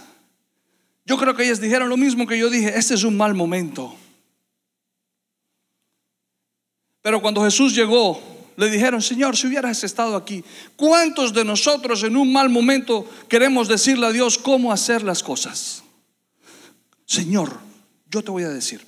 Yo 1.06 1.16
creo 1.16 1.34
que 1.34 1.44
ellas 1.44 1.60
dijeron 1.60 1.88
lo 1.88 1.96
mismo 1.96 2.26
que 2.26 2.38
yo 2.38 2.50
dije, 2.50 2.76
este 2.78 2.94
es 2.94 3.04
un 3.04 3.16
mal 3.16 3.34
momento. 3.34 3.96
Pero 7.00 7.22
cuando 7.22 7.42
Jesús 7.42 7.74
llegó, 7.74 8.20
le 8.56 8.68
dijeron, 8.68 9.00
Señor, 9.00 9.36
si 9.36 9.46
hubieras 9.46 9.82
estado 9.84 10.16
aquí, 10.16 10.44
¿cuántos 10.76 11.32
de 11.32 11.44
nosotros 11.44 12.02
en 12.02 12.16
un 12.16 12.30
mal 12.30 12.50
momento 12.50 13.08
queremos 13.28 13.68
decirle 13.68 14.06
a 14.06 14.12
Dios 14.12 14.36
cómo 14.36 14.72
hacer 14.72 15.02
las 15.02 15.22
cosas? 15.22 15.84
Señor, 17.06 17.58
yo 18.10 18.22
te 18.22 18.30
voy 18.30 18.42
a 18.42 18.50
decir, 18.50 18.84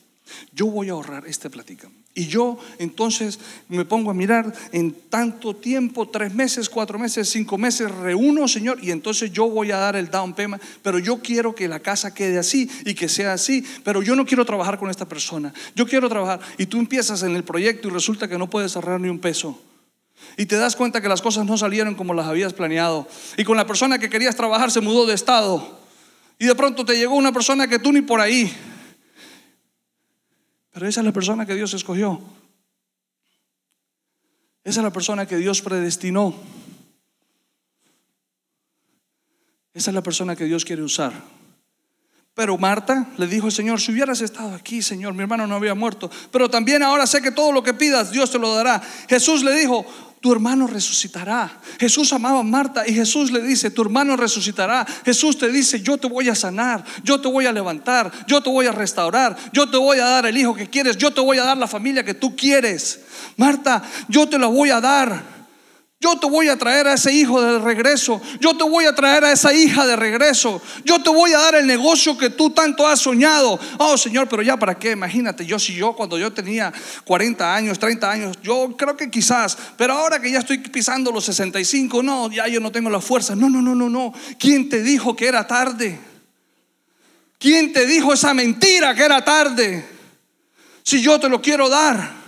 yo 0.53 0.67
voy 0.67 0.91
a 0.91 0.93
ahorrar 0.93 1.27
esta 1.27 1.49
plática. 1.49 1.89
Y 2.13 2.27
yo 2.27 2.59
entonces 2.79 3.39
me 3.69 3.85
pongo 3.85 4.11
a 4.11 4.15
mirar 4.15 4.53
en 4.73 4.93
tanto 5.09 5.55
tiempo, 5.55 6.09
tres 6.09 6.35
meses, 6.35 6.69
cuatro 6.69 6.99
meses, 6.99 7.31
cinco 7.31 7.57
meses, 7.57 7.91
reúno, 7.91 8.49
Señor, 8.49 8.79
y 8.83 8.91
entonces 8.91 9.33
yo 9.33 9.49
voy 9.49 9.71
a 9.71 9.77
dar 9.77 9.95
el 9.95 10.11
down 10.11 10.35
payment, 10.35 10.61
pero 10.83 10.99
yo 10.99 11.21
quiero 11.23 11.55
que 11.55 11.69
la 11.69 11.79
casa 11.79 12.13
quede 12.13 12.39
así 12.39 12.69
y 12.85 12.95
que 12.95 13.09
sea 13.09 13.35
así, 13.35 13.65
pero 13.85 14.03
yo 14.03 14.17
no 14.17 14.27
quiero 14.27 14.45
trabajar 14.45 14.77
con 14.77 14.91
esta 14.91 15.07
persona, 15.07 15.55
yo 15.77 15.87
quiero 15.87 16.09
trabajar, 16.09 16.41
y 16.59 16.67
tú 16.67 16.79
empiezas 16.79 17.23
en 17.23 17.37
el 17.37 17.45
proyecto 17.45 17.87
y 17.87 17.93
resulta 17.93 18.27
que 18.27 18.39
no 18.39 18.51
puedes 18.51 18.75
ahorrar 18.75 19.01
ni 19.01 19.09
un 19.09 19.21
peso. 19.21 19.57
Y 20.37 20.47
te 20.47 20.57
das 20.57 20.77
cuenta 20.77 21.01
que 21.01 21.09
las 21.09 21.23
cosas 21.23 21.47
no 21.47 21.57
salieron 21.57 21.95
como 21.95 22.13
las 22.13 22.27
habías 22.27 22.53
planeado. 22.53 23.07
Y 23.37 23.45
con 23.45 23.57
la 23.57 23.67
persona 23.67 23.99
que 23.99 24.11
querías 24.11 24.37
trabajar 24.37 24.71
se 24.71 24.81
mudó 24.81 25.07
de 25.07 25.15
estado. 25.15 25.79
Y 26.39 26.47
de 26.47 26.55
pronto 26.55 26.85
te 26.85 26.97
llegó 26.97 27.15
una 27.15 27.33
persona 27.33 27.69
que 27.69 27.79
tú 27.79 27.93
ni 27.93 28.03
por 28.03 28.21
ahí. 28.21 28.53
Pero 30.71 30.87
esa 30.87 31.01
es 31.01 31.07
la 31.07 31.13
persona 31.13 31.47
que 31.47 31.55
Dios 31.55 31.75
escogió. 31.75 32.21
Esa 34.63 34.81
es 34.81 34.85
la 34.85 34.93
persona 34.93 35.27
que 35.27 35.37
Dios 35.37 35.63
predestinó. 35.63 36.35
Esa 39.73 39.91
es 39.91 39.95
la 39.95 40.03
persona 40.03 40.37
que 40.37 40.45
Dios 40.45 40.65
quiere 40.65 40.83
usar. 40.83 41.13
Pero 42.35 42.57
Marta 42.59 43.09
le 43.17 43.27
dijo 43.27 43.47
al 43.47 43.53
Señor, 43.53 43.81
si 43.81 43.93
hubieras 43.93 44.21
estado 44.21 44.55
aquí, 44.55 44.83
Señor, 44.83 45.15
mi 45.15 45.23
hermano 45.23 45.47
no 45.47 45.57
había 45.57 45.75
muerto. 45.75 46.11
Pero 46.31 46.49
también 46.49 46.83
ahora 46.83 47.07
sé 47.07 47.21
que 47.21 47.33
todo 47.33 47.53
lo 47.53 47.63
que 47.63 47.75
pidas, 47.75 48.13
Dios 48.13 48.31
te 48.31 48.39
lo 48.39 48.55
dará. 48.55 48.81
Jesús 49.09 49.43
le 49.43 49.55
dijo, 49.55 49.85
tu 50.21 50.33
hermano 50.33 50.67
resucitará. 50.67 51.51
Jesús 51.79 52.13
amaba 52.13 52.41
a 52.41 52.43
Marta 52.43 52.87
y 52.87 52.93
Jesús 52.93 53.33
le 53.33 53.41
dice, 53.41 53.71
tu 53.71 53.81
hermano 53.81 54.17
resucitará. 54.17 54.87
Jesús 55.05 55.39
te 55.39 55.51
dice, 55.51 55.81
yo 55.81 55.97
te 55.97 56.09
voy 56.09 56.29
a 56.29 56.35
sanar, 56.35 56.85
yo 57.03 57.21
te 57.21 57.29
voy 57.29 57.47
a 57.47 57.53
levantar, 57.53 58.13
yo 58.27 58.43
te 58.43 58.51
voy 58.51 58.67
a 58.67 58.73
restaurar, 58.73 59.37
yo 59.53 59.71
te 59.71 59.79
voy 59.79 59.99
a 59.99 60.05
dar 60.05 60.27
el 60.27 60.37
hijo 60.37 60.55
que 60.55 60.69
quieres, 60.69 60.99
yo 60.99 61.11
te 61.11 61.23
voy 61.23 61.39
a 61.39 61.45
dar 61.45 61.57
la 61.57 61.67
familia 61.67 62.05
que 62.05 62.13
tú 62.13 62.37
quieres. 62.37 63.01
Marta, 63.39 63.83
yo 64.09 64.29
te 64.29 64.39
la 64.39 64.47
voy 64.47 64.71
a 64.71 64.81
dar. 64.81 65.40
Yo 66.03 66.19
te 66.19 66.27
voy 66.27 66.49
a 66.49 66.57
traer 66.57 66.89
a 66.89 66.95
ese 66.95 67.13
hijo 67.13 67.43
de 67.43 67.59
regreso. 67.59 68.23
Yo 68.41 68.57
te 68.57 68.65
voy 68.65 68.87
a 68.87 68.95
traer 68.95 69.23
a 69.23 69.33
esa 69.33 69.53
hija 69.53 69.87
de 69.87 69.97
regreso. 69.97 70.63
Yo 70.83 71.03
te 71.03 71.11
voy 71.11 71.35
a 71.35 71.39
dar 71.39 71.57
el 71.57 71.67
negocio 71.67 72.17
que 72.17 72.31
tú 72.31 72.49
tanto 72.49 72.87
has 72.87 73.01
soñado. 73.01 73.61
Oh 73.77 73.99
Señor, 73.99 74.27
pero 74.27 74.41
ya 74.41 74.57
para 74.57 74.79
qué? 74.79 74.93
Imagínate, 74.93 75.45
yo 75.45 75.59
si 75.59 75.75
yo 75.75 75.93
cuando 75.93 76.17
yo 76.17 76.33
tenía 76.33 76.73
40 77.05 77.55
años, 77.55 77.79
30 77.79 78.11
años, 78.11 78.39
yo 78.43 78.75
creo 78.79 78.97
que 78.97 79.11
quizás, 79.11 79.59
pero 79.77 79.93
ahora 79.93 80.19
que 80.19 80.31
ya 80.31 80.39
estoy 80.39 80.57
pisando 80.57 81.13
los 81.13 81.27
65, 81.27 82.03
no, 82.03 82.31
ya 82.31 82.49
yo 82.49 82.61
no 82.61 82.73
tengo 82.73 82.89
la 82.89 83.03
fuerza. 83.03 83.37
No, 83.37 83.51
no, 83.51 83.61
no, 83.61 83.75
no, 83.75 83.91
no. 83.91 84.15
¿Quién 84.39 84.71
te 84.71 84.83
dijo 84.83 85.15
que 85.15 85.27
era 85.27 85.47
tarde? 85.47 86.01
¿Quién 87.39 87.75
te 87.75 87.85
dijo 87.85 88.15
esa 88.15 88.33
mentira 88.33 88.95
que 88.95 89.03
era 89.03 89.23
tarde? 89.23 89.85
Si 90.83 91.03
yo 91.03 91.21
te 91.21 91.29
lo 91.29 91.43
quiero 91.43 91.69
dar. 91.69 92.19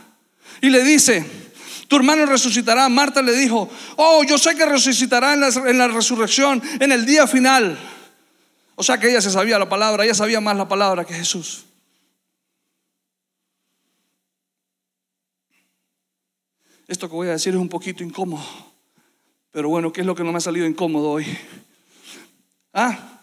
Y 0.60 0.68
le 0.68 0.84
dice, 0.84 1.41
Tu 1.92 1.96
hermano 1.96 2.24
resucitará. 2.24 2.88
Marta 2.88 3.20
le 3.20 3.34
dijo, 3.34 3.68
oh, 3.96 4.24
yo 4.24 4.38
sé 4.38 4.54
que 4.56 4.64
resucitará 4.64 5.34
en 5.34 5.40
la, 5.40 5.48
en 5.48 5.76
la 5.76 5.88
resurrección, 5.88 6.62
en 6.80 6.90
el 6.90 7.04
día 7.04 7.26
final. 7.26 7.78
O 8.76 8.82
sea 8.82 8.96
que 8.96 9.10
ella 9.10 9.20
se 9.20 9.30
sabía 9.30 9.58
la 9.58 9.68
palabra, 9.68 10.02
ella 10.02 10.14
sabía 10.14 10.40
más 10.40 10.56
la 10.56 10.66
palabra 10.66 11.04
que 11.04 11.12
Jesús. 11.12 11.66
Esto 16.88 17.10
que 17.10 17.14
voy 17.14 17.28
a 17.28 17.32
decir 17.32 17.52
es 17.52 17.60
un 17.60 17.68
poquito 17.68 18.02
incómodo, 18.02 18.42
pero 19.50 19.68
bueno, 19.68 19.92
¿qué 19.92 20.00
es 20.00 20.06
lo 20.06 20.14
que 20.14 20.24
no 20.24 20.32
me 20.32 20.38
ha 20.38 20.40
salido 20.40 20.66
incómodo 20.66 21.10
hoy? 21.10 21.26
Ah, 22.72 23.20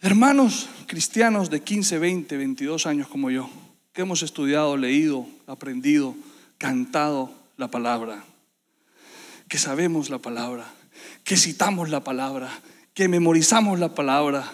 hermanos 0.00 0.68
cristianos 0.86 1.48
de 1.48 1.62
15, 1.62 1.98
20, 1.98 2.36
22 2.36 2.84
años 2.84 3.08
como 3.08 3.30
yo, 3.30 3.48
que 3.94 4.02
hemos 4.02 4.22
estudiado, 4.22 4.76
leído, 4.76 5.26
aprendido, 5.46 6.14
cantado 6.58 7.32
la 7.56 7.68
palabra, 7.68 8.24
que 9.48 9.58
sabemos 9.58 10.10
la 10.10 10.18
palabra, 10.18 10.66
que 11.24 11.36
citamos 11.36 11.90
la 11.90 12.04
palabra, 12.04 12.50
que 12.94 13.08
memorizamos 13.08 13.78
la 13.78 13.94
palabra, 13.94 14.50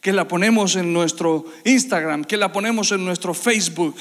que 0.00 0.12
la 0.12 0.26
ponemos 0.26 0.76
en 0.76 0.92
nuestro 0.92 1.44
Instagram, 1.64 2.24
que 2.24 2.36
la 2.36 2.52
ponemos 2.52 2.90
en 2.92 3.04
nuestro 3.04 3.34
Facebook. 3.34 3.96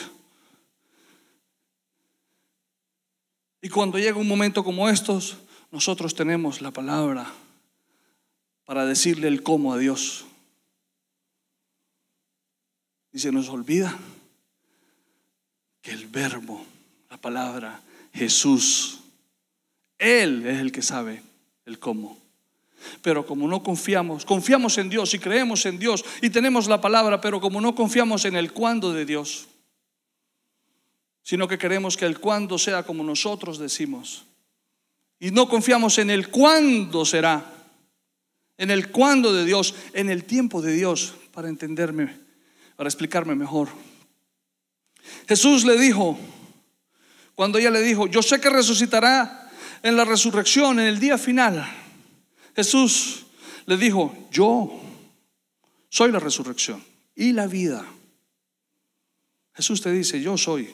Y 3.62 3.70
cuando 3.70 4.00
llega 4.00 4.18
un 4.18 4.28
momento 4.28 4.64
como 4.64 4.90
estos, 4.90 5.38
nosotros 5.72 6.16
tenemos 6.16 6.62
la 6.62 6.72
palabra 6.72 7.32
para 8.66 8.86
decirle 8.86 9.28
el 9.28 9.44
cómo 9.44 9.74
a 9.74 9.78
Dios. 9.78 10.26
Y 13.14 13.20
se 13.20 13.32
nos 13.32 13.50
olvida 13.50 13.98
que 15.82 15.92
el 15.92 16.08
verbo, 16.08 16.66
la 17.12 17.18
palabra, 17.18 17.82
Jesús, 18.14 19.02
Él 20.00 20.48
es 20.48 20.60
el 20.60 20.72
que 20.72 20.82
sabe 20.82 21.22
el 21.66 21.78
cómo. 21.78 22.18
Pero 23.02 23.26
como 23.26 23.50
no 23.50 23.62
confiamos, 23.62 24.24
confiamos 24.24 24.78
en 24.78 24.90
Dios 24.90 25.14
y 25.14 25.20
creemos 25.20 25.66
en 25.66 25.78
Dios 25.78 26.06
y 26.22 26.30
tenemos 26.30 26.68
la 26.68 26.80
palabra, 26.80 27.20
pero 27.20 27.42
como 27.42 27.60
no 27.60 27.76
confiamos 27.76 28.24
en 28.24 28.38
el 28.38 28.54
cuándo 28.54 28.94
de 28.94 29.06
Dios, 29.06 29.50
sino 31.22 31.50
que 31.50 31.58
queremos 31.58 31.98
que 31.98 32.06
el 32.06 32.18
cuándo 32.18 32.58
sea 32.58 32.84
como 32.84 33.04
nosotros 33.04 33.60
decimos. 33.60 34.24
Y 35.20 35.32
no 35.32 35.50
confiamos 35.50 35.98
en 35.98 36.12
el 36.12 36.30
cuándo 36.30 37.04
será, 37.04 37.44
en 38.58 38.72
el 38.72 38.90
cuándo 38.90 39.34
de 39.34 39.44
Dios, 39.44 39.76
en 39.92 40.10
el 40.10 40.24
tiempo 40.24 40.62
de 40.62 40.74
Dios, 40.74 41.16
para 41.34 41.50
entenderme, 41.50 42.18
para 42.78 42.88
explicarme 42.88 43.36
mejor. 43.36 43.68
Jesús 45.28 45.66
le 45.66 45.78
dijo, 45.78 46.18
cuando 47.42 47.58
ella 47.58 47.72
le 47.72 47.82
dijo, 47.82 48.06
yo 48.06 48.22
sé 48.22 48.40
que 48.40 48.52
resucitará 48.52 49.50
en 49.82 49.98
la 49.98 50.06
resurrección, 50.06 50.80
en 50.80 50.86
el 50.86 51.00
día 51.00 51.18
final. 51.18 51.68
Jesús 52.56 53.26
le 53.66 53.78
dijo, 53.78 54.16
yo 54.30 54.80
soy 55.90 56.12
la 56.12 56.20
resurrección 56.20 56.84
y 57.16 57.32
la 57.32 57.48
vida. 57.48 57.84
Jesús 59.56 59.82
te 59.82 59.92
dice, 59.92 60.22
yo 60.22 60.38
soy. 60.38 60.70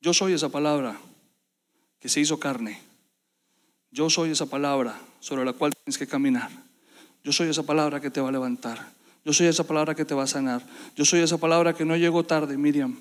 Yo 0.00 0.14
soy 0.14 0.32
esa 0.32 0.48
palabra 0.48 0.98
que 2.00 2.08
se 2.08 2.20
hizo 2.20 2.40
carne. 2.40 2.80
Yo 3.90 4.08
soy 4.08 4.30
esa 4.30 4.46
palabra 4.46 4.98
sobre 5.20 5.44
la 5.44 5.52
cual 5.52 5.74
tienes 5.76 5.98
que 5.98 6.06
caminar. 6.06 6.50
Yo 7.22 7.32
soy 7.32 7.50
esa 7.50 7.64
palabra 7.64 8.00
que 8.00 8.08
te 8.08 8.22
va 8.22 8.30
a 8.30 8.32
levantar. 8.32 8.94
Yo 9.26 9.34
soy 9.34 9.46
esa 9.46 9.64
palabra 9.64 9.94
que 9.94 10.06
te 10.06 10.14
va 10.14 10.22
a 10.22 10.26
sanar. 10.26 10.66
Yo 10.96 11.04
soy 11.04 11.20
esa 11.20 11.36
palabra 11.36 11.74
que 11.74 11.84
no 11.84 11.98
llegó 11.98 12.24
tarde, 12.24 12.56
Miriam. 12.56 12.96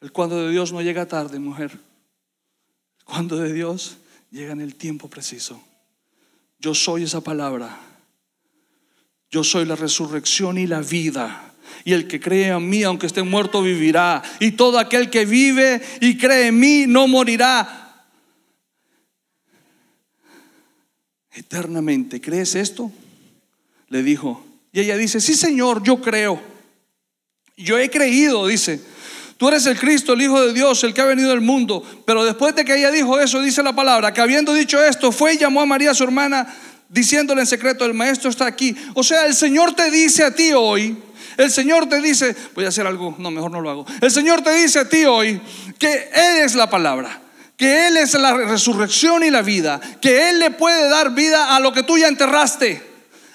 El 0.00 0.12
cuando 0.12 0.44
de 0.44 0.50
Dios 0.50 0.72
no 0.72 0.80
llega 0.80 1.06
tarde, 1.06 1.38
mujer. 1.38 1.72
El 1.72 3.04
cuando 3.04 3.36
de 3.36 3.52
Dios 3.52 3.98
llega 4.30 4.52
en 4.52 4.60
el 4.60 4.74
tiempo 4.74 5.08
preciso. 5.08 5.62
Yo 6.58 6.74
soy 6.74 7.04
esa 7.04 7.20
palabra. 7.20 7.78
Yo 9.30 9.44
soy 9.44 9.64
la 9.64 9.76
resurrección 9.76 10.58
y 10.58 10.66
la 10.66 10.80
vida. 10.80 11.54
Y 11.84 11.92
el 11.92 12.08
que 12.08 12.20
cree 12.20 12.48
en 12.48 12.68
mí, 12.68 12.82
aunque 12.82 13.06
esté 13.06 13.22
muerto, 13.22 13.62
vivirá. 13.62 14.22
Y 14.40 14.52
todo 14.52 14.78
aquel 14.78 15.10
que 15.10 15.24
vive 15.24 15.82
y 16.00 16.16
cree 16.16 16.48
en 16.48 16.58
mí, 16.58 16.84
no 16.86 17.08
morirá. 17.08 18.06
Eternamente. 21.32 22.20
¿Crees 22.20 22.54
esto? 22.54 22.90
Le 23.88 24.02
dijo. 24.02 24.44
Y 24.72 24.80
ella 24.80 24.96
dice, 24.96 25.20
sí 25.20 25.34
Señor, 25.34 25.82
yo 25.82 26.00
creo. 26.00 26.40
Yo 27.56 27.78
he 27.78 27.90
creído, 27.90 28.46
dice. 28.46 28.80
Tú 29.38 29.46
eres 29.46 29.66
el 29.66 29.78
Cristo, 29.78 30.14
el 30.14 30.22
Hijo 30.22 30.44
de 30.44 30.52
Dios, 30.52 30.82
el 30.82 30.92
que 30.92 31.00
ha 31.00 31.04
venido 31.04 31.30
al 31.30 31.40
mundo. 31.40 31.82
Pero 32.04 32.24
después 32.24 32.56
de 32.56 32.64
que 32.64 32.76
ella 32.76 32.90
dijo 32.90 33.20
eso, 33.20 33.40
dice 33.40 33.62
la 33.62 33.72
palabra, 33.72 34.12
que 34.12 34.20
habiendo 34.20 34.52
dicho 34.52 34.82
esto, 34.82 35.12
fue 35.12 35.34
y 35.34 35.38
llamó 35.38 35.60
a 35.60 35.66
María, 35.66 35.94
su 35.94 36.02
hermana, 36.02 36.52
diciéndole 36.88 37.42
en 37.42 37.46
secreto, 37.46 37.84
el 37.84 37.94
maestro 37.94 38.30
está 38.30 38.46
aquí. 38.46 38.74
O 38.94 39.04
sea, 39.04 39.26
el 39.26 39.36
Señor 39.36 39.74
te 39.74 39.92
dice 39.92 40.24
a 40.24 40.34
ti 40.34 40.52
hoy, 40.52 40.96
el 41.36 41.52
Señor 41.52 41.88
te 41.88 42.00
dice, 42.00 42.34
voy 42.56 42.64
a 42.64 42.68
hacer 42.68 42.84
algo, 42.84 43.14
no, 43.16 43.30
mejor 43.30 43.52
no 43.52 43.60
lo 43.60 43.70
hago. 43.70 43.86
El 44.00 44.10
Señor 44.10 44.42
te 44.42 44.52
dice 44.54 44.80
a 44.80 44.88
ti 44.88 45.04
hoy 45.04 45.40
que 45.78 46.10
Él 46.12 46.38
es 46.38 46.56
la 46.56 46.68
palabra, 46.68 47.20
que 47.56 47.86
Él 47.86 47.96
es 47.96 48.14
la 48.14 48.34
resurrección 48.34 49.22
y 49.22 49.30
la 49.30 49.42
vida, 49.42 49.80
que 50.02 50.30
Él 50.30 50.40
le 50.40 50.50
puede 50.50 50.88
dar 50.88 51.14
vida 51.14 51.54
a 51.54 51.60
lo 51.60 51.72
que 51.72 51.84
tú 51.84 51.96
ya 51.96 52.08
enterraste, 52.08 52.82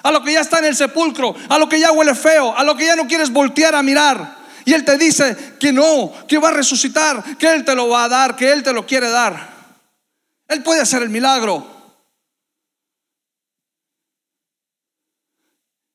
a 0.04 0.12
lo 0.12 0.22
que 0.22 0.34
ya 0.34 0.42
está 0.42 0.60
en 0.60 0.66
el 0.66 0.76
sepulcro, 0.76 1.34
a 1.48 1.58
lo 1.58 1.70
que 1.70 1.80
ya 1.80 1.94
huele 1.94 2.14
feo, 2.14 2.54
a 2.58 2.66
lo 2.66 2.76
que 2.76 2.88
ya 2.88 2.98
no 2.98 3.08
quieres 3.08 3.30
voltear 3.30 3.74
a 3.74 3.82
mirar. 3.82 4.43
Y 4.66 4.74
Él 4.74 4.86
te 4.86 4.98
dice 4.98 5.56
que 5.60 5.72
no, 5.72 6.12
que 6.28 6.38
va 6.38 6.50
a 6.50 6.54
resucitar, 6.54 7.38
que 7.38 7.52
Él 7.52 7.66
te 7.66 7.76
lo 7.76 7.90
va 7.90 8.06
a 8.06 8.10
dar, 8.10 8.36
que 8.36 8.52
Él 8.52 8.64
te 8.64 8.74
lo 8.74 8.86
quiere 8.86 9.10
dar. 9.10 9.54
Él 10.48 10.64
puede 10.64 10.82
hacer 10.82 11.02
el 11.02 11.10
milagro. 11.10 11.74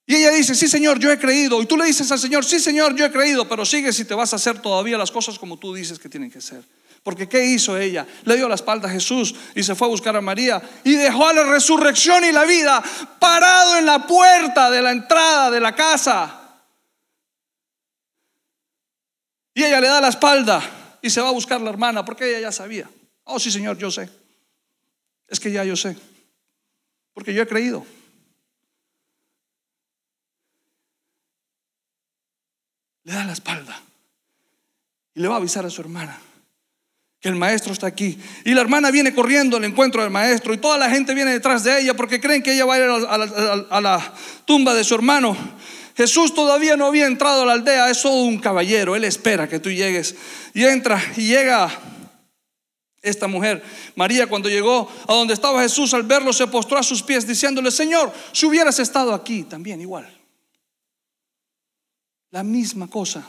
Y 0.07 0.17
ella 0.17 0.31
dice, 0.31 0.55
sí 0.55 0.69
Señor, 0.69 0.99
yo 0.99 1.13
he 1.13 1.19
creído. 1.19 1.61
Y 1.61 1.67
tú 1.67 1.77
le 1.77 1.85
dices 1.85 2.11
al 2.11 2.19
Señor, 2.19 2.45
sí 2.45 2.59
Señor, 2.59 2.97
yo 2.97 3.05
he 3.05 3.13
creído, 3.13 3.47
pero 3.47 3.67
sigue 3.67 3.93
si 3.93 4.07
te 4.07 4.15
vas 4.15 4.33
a 4.33 4.37
hacer 4.37 4.59
todavía 4.61 4.97
las 4.97 5.11
cosas 5.11 5.39
como 5.39 5.59
tú 5.59 5.75
dices 5.75 5.99
que 5.99 6.09
tienen 6.09 6.31
que 6.31 6.41
ser. 6.41 6.65
Porque 7.03 7.29
¿qué 7.29 7.45
hizo 7.45 7.77
ella? 7.77 8.07
Le 8.25 8.37
dio 8.37 8.49
la 8.49 8.55
espalda 8.55 8.89
a 8.89 8.91
Jesús 8.91 9.35
y 9.55 9.63
se 9.63 9.75
fue 9.75 9.87
a 9.87 9.91
buscar 9.91 10.17
a 10.17 10.21
María 10.21 10.63
y 10.83 10.95
dejó 10.95 11.29
a 11.29 11.35
la 11.35 11.45
resurrección 11.45 12.25
y 12.25 12.33
la 12.33 12.45
vida 12.45 12.83
parado 13.19 13.77
en 13.77 13.87
la 13.87 14.07
puerta 14.07 14.71
de 14.71 14.81
la 14.81 14.93
entrada 14.93 15.51
de 15.51 15.61
la 15.61 15.75
casa. 15.75 16.48
Y 19.59 19.65
ella 19.65 19.81
le 19.81 19.89
da 19.89 20.01
la 20.01 20.07
espalda 20.07 20.63
y 21.03 21.11
se 21.11 21.21
va 21.21 21.31
a 21.31 21.33
buscar 21.33 21.61
la 21.61 21.71
hermana 21.71 22.05
porque 22.05 22.29
ella 22.29 22.39
ya 22.39 22.53
sabía. 22.53 22.89
Oh, 23.25 23.41
sí, 23.41 23.51
Señor, 23.51 23.77
yo 23.77 23.91
sé. 23.91 24.09
Es 25.27 25.41
que 25.41 25.51
ya 25.51 25.65
yo 25.65 25.75
sé. 25.75 25.97
Porque 27.13 27.35
yo 27.35 27.43
he 27.43 27.47
creído. 27.49 27.85
Le 33.03 33.13
da 33.13 33.25
la 33.25 33.33
espalda 33.33 33.83
y 35.13 35.21
le 35.23 35.27
va 35.27 35.35
a 35.35 35.39
avisar 35.39 35.67
a 35.67 35.71
su 35.71 35.81
hermana 35.81 36.17
que 37.19 37.29
el 37.29 37.35
maestro 37.35 37.73
está 37.73 37.89
aquí. 37.89 38.17
Y 38.45 38.55
la 38.55 38.61
hermana 38.61 38.93
viene 38.93 39.13
corriendo 39.13 39.57
al 39.57 39.65
encuentro 39.65 40.03
del 40.03 40.13
maestro 40.13 40.55
y 40.55 40.59
toda 40.59 40.79
la 40.79 40.89
gente 40.89 41.17
viene 41.17 41.33
detrás 41.33 41.65
de 41.65 41.81
ella 41.81 41.95
porque 41.95 42.21
creen 42.21 42.45
que 42.45 42.53
ella 42.53 42.65
va 42.65 42.75
a 42.75 42.79
ir 42.79 42.85
a 42.85 43.19
la, 43.19 43.67
a 43.71 43.81
la 43.81 44.15
tumba 44.45 44.73
de 44.73 44.85
su 44.85 44.95
hermano. 44.95 45.37
Jesús 45.99 46.33
todavía 46.33 46.77
no 46.77 46.87
había 46.87 47.07
entrado 47.07 47.43
a 47.43 47.47
la 47.47 47.55
aldea, 47.55 47.91
es 47.91 48.03
todo 48.03 48.23
un 48.23 48.39
caballero, 48.39 48.95
él 48.95 49.03
espera 49.03 49.49
que 49.49 49.59
tú 49.59 49.69
llegues. 49.69 50.15
Y 50.55 50.65
entra 50.65 51.03
y 51.17 51.23
llega 51.23 51.69
esta 53.03 53.27
mujer. 53.27 53.65
María 53.97 54.29
cuando 54.29 54.49
llegó 54.49 54.89
a 55.09 55.13
donde 55.13 55.35
estaba 55.35 55.61
Jesús, 55.61 55.93
al 55.95 56.05
verlo 56.05 56.33
se 56.33 56.47
postró 56.47 56.79
a 56.79 56.85
sus 56.85 57.03
pies 57.03 57.27
diciéndole, 57.27 57.73
Señor, 57.73 58.13
si 58.31 58.47
hubieras 58.47 58.79
estado 58.79 59.13
aquí, 59.13 59.43
también 59.43 59.81
igual. 59.81 60.09
La 62.31 62.45
misma 62.45 62.87
cosa. 62.87 63.29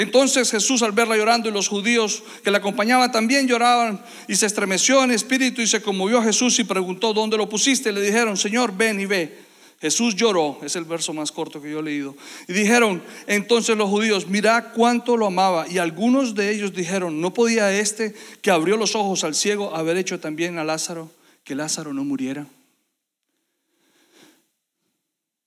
Entonces 0.00 0.50
Jesús 0.50 0.80
al 0.80 0.92
verla 0.92 1.14
llorando 1.14 1.50
y 1.50 1.52
los 1.52 1.68
judíos 1.68 2.22
que 2.42 2.50
la 2.50 2.56
acompañaban 2.56 3.12
también 3.12 3.46
lloraban 3.46 4.02
y 4.28 4.34
se 4.34 4.46
estremeció 4.46 5.04
en 5.04 5.10
espíritu 5.10 5.60
y 5.60 5.66
se 5.66 5.82
conmovió 5.82 6.22
Jesús 6.22 6.58
y 6.58 6.64
preguntó, 6.64 7.12
¿dónde 7.12 7.36
lo 7.36 7.50
pusiste? 7.50 7.92
Le 7.92 8.00
dijeron, 8.00 8.38
Señor, 8.38 8.74
ven 8.74 8.98
y 8.98 9.04
ve. 9.04 9.38
Jesús 9.78 10.16
lloró, 10.16 10.58
es 10.62 10.74
el 10.74 10.84
verso 10.84 11.12
más 11.12 11.30
corto 11.30 11.60
que 11.60 11.70
yo 11.70 11.80
he 11.80 11.82
leído. 11.82 12.16
Y 12.48 12.54
dijeron 12.54 13.02
entonces 13.26 13.76
los 13.76 13.90
judíos, 13.90 14.26
mira 14.26 14.72
cuánto 14.72 15.18
lo 15.18 15.26
amaba. 15.26 15.68
Y 15.68 15.76
algunos 15.76 16.34
de 16.34 16.50
ellos 16.50 16.72
dijeron, 16.72 17.20
¿no 17.20 17.34
podía 17.34 17.70
este 17.70 18.14
que 18.40 18.50
abrió 18.50 18.78
los 18.78 18.94
ojos 18.94 19.22
al 19.22 19.34
ciego 19.34 19.76
haber 19.76 19.98
hecho 19.98 20.18
también 20.18 20.56
a 20.56 20.64
Lázaro 20.64 21.10
que 21.44 21.54
Lázaro 21.54 21.92
no 21.92 22.04
muriera? 22.04 22.46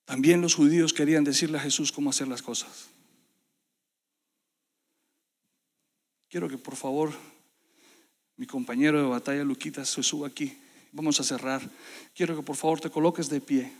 También 0.06 0.42
los 0.42 0.54
judíos 0.54 0.94
querían 0.94 1.24
decirle 1.24 1.58
a 1.58 1.62
Jesús 1.62 1.92
cómo 1.92 2.12
hacer 2.12 2.28
las 2.28 2.44
cosas. 2.44 2.93
Quiero 6.34 6.50
que 6.50 6.58
por 6.58 6.76
favor 6.76 7.14
mi 8.38 8.48
compañero 8.48 9.00
de 9.00 9.08
batalla, 9.08 9.44
Luquita, 9.44 9.86
se 9.86 10.02
suba 10.02 10.28
aquí. 10.28 10.58
Vamos 10.92 11.20
a 11.20 11.24
cerrar. 11.24 11.62
Quiero 12.16 12.36
que 12.36 12.42
por 12.42 12.56
favor 12.56 12.80
te 12.80 12.90
coloques 12.90 13.30
de 13.30 13.40
pie. 13.40 13.72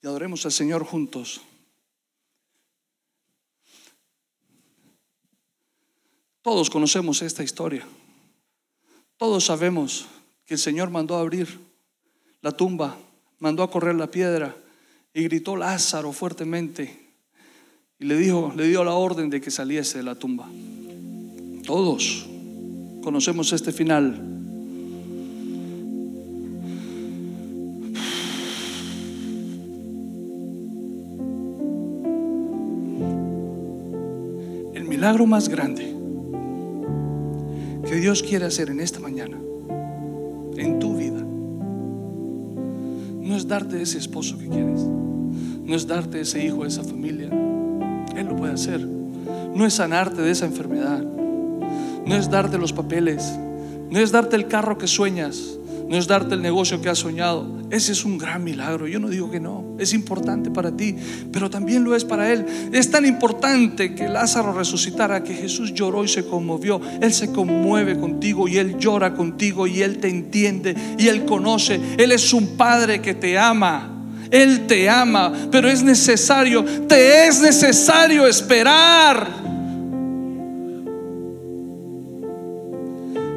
Y 0.00 0.06
adoremos 0.06 0.46
al 0.46 0.52
Señor 0.52 0.84
juntos. 0.84 1.40
Todos 6.40 6.70
conocemos 6.70 7.20
esta 7.20 7.42
historia. 7.42 7.84
Todos 9.16 9.46
sabemos 9.46 10.06
que 10.46 10.54
el 10.54 10.60
Señor 10.60 10.90
mandó 10.90 11.16
a 11.16 11.20
abrir 11.20 11.58
la 12.42 12.52
tumba, 12.52 12.96
mandó 13.40 13.64
a 13.64 13.70
correr 13.72 13.96
la 13.96 14.08
piedra 14.08 14.56
y 15.12 15.24
gritó 15.24 15.56
Lázaro 15.56 16.12
fuertemente, 16.12 17.01
y 18.02 18.04
le 18.04 18.16
dijo, 18.16 18.52
le 18.56 18.66
dio 18.66 18.82
la 18.82 18.94
orden 18.94 19.30
de 19.30 19.40
que 19.40 19.52
saliese 19.52 19.98
de 19.98 20.04
la 20.04 20.16
tumba. 20.16 20.48
Todos 21.64 22.28
conocemos 23.00 23.52
este 23.52 23.70
final. 23.70 24.20
El 34.74 34.84
milagro 34.88 35.24
más 35.26 35.48
grande 35.48 35.94
que 37.88 37.94
Dios 38.00 38.24
quiere 38.24 38.46
hacer 38.46 38.70
en 38.70 38.80
esta 38.80 38.98
mañana, 38.98 39.38
en 40.56 40.80
tu 40.80 40.96
vida, 40.96 41.20
no 43.20 43.36
es 43.36 43.46
darte 43.46 43.80
ese 43.80 43.98
esposo 43.98 44.36
que 44.38 44.48
quieres, 44.48 44.80
no 44.80 45.76
es 45.76 45.86
darte 45.86 46.20
ese 46.20 46.44
hijo, 46.44 46.66
esa 46.66 46.82
familia. 46.82 47.30
Él 48.16 48.26
lo 48.26 48.36
puede 48.36 48.54
hacer. 48.54 48.80
No 48.80 49.66
es 49.66 49.74
sanarte 49.74 50.22
de 50.22 50.30
esa 50.30 50.46
enfermedad, 50.46 51.02
no 51.02 52.16
es 52.16 52.30
darte 52.30 52.58
los 52.58 52.72
papeles, 52.72 53.32
no 53.90 53.98
es 53.98 54.10
darte 54.10 54.36
el 54.36 54.48
carro 54.48 54.78
que 54.78 54.86
sueñas, 54.86 55.58
no 55.88 55.98
es 55.98 56.06
darte 56.06 56.34
el 56.34 56.40
negocio 56.40 56.80
que 56.80 56.88
has 56.88 56.98
soñado. 56.98 57.60
Ese 57.70 57.92
es 57.92 58.04
un 58.06 58.16
gran 58.16 58.42
milagro. 58.42 58.86
Yo 58.86 58.98
no 58.98 59.10
digo 59.10 59.30
que 59.30 59.40
no, 59.40 59.76
es 59.78 59.92
importante 59.92 60.50
para 60.50 60.74
ti, 60.74 60.96
pero 61.30 61.50
también 61.50 61.84
lo 61.84 61.94
es 61.94 62.04
para 62.04 62.32
Él. 62.32 62.46
Es 62.72 62.90
tan 62.90 63.04
importante 63.04 63.94
que 63.94 64.08
Lázaro 64.08 64.52
resucitara, 64.52 65.22
que 65.22 65.34
Jesús 65.34 65.74
lloró 65.74 66.02
y 66.02 66.08
se 66.08 66.24
conmovió. 66.24 66.80
Él 67.02 67.12
se 67.12 67.30
conmueve 67.30 67.98
contigo 67.98 68.48
y 68.48 68.56
Él 68.56 68.78
llora 68.78 69.12
contigo 69.12 69.66
y 69.66 69.82
Él 69.82 69.98
te 69.98 70.08
entiende 70.08 70.74
y 70.98 71.08
Él 71.08 71.26
conoce. 71.26 71.78
Él 71.98 72.12
es 72.12 72.32
un 72.32 72.56
Padre 72.56 73.02
que 73.02 73.12
te 73.12 73.38
ama. 73.38 73.91
Él 74.32 74.66
te 74.66 74.88
ama, 74.88 75.30
pero 75.50 75.68
es 75.68 75.82
necesario, 75.82 76.64
te 76.64 77.28
es 77.28 77.38
necesario 77.42 78.26
esperar. 78.26 79.28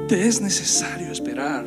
Te 0.08 0.26
es 0.26 0.40
necesario 0.40 1.12
esperar. 1.12 1.66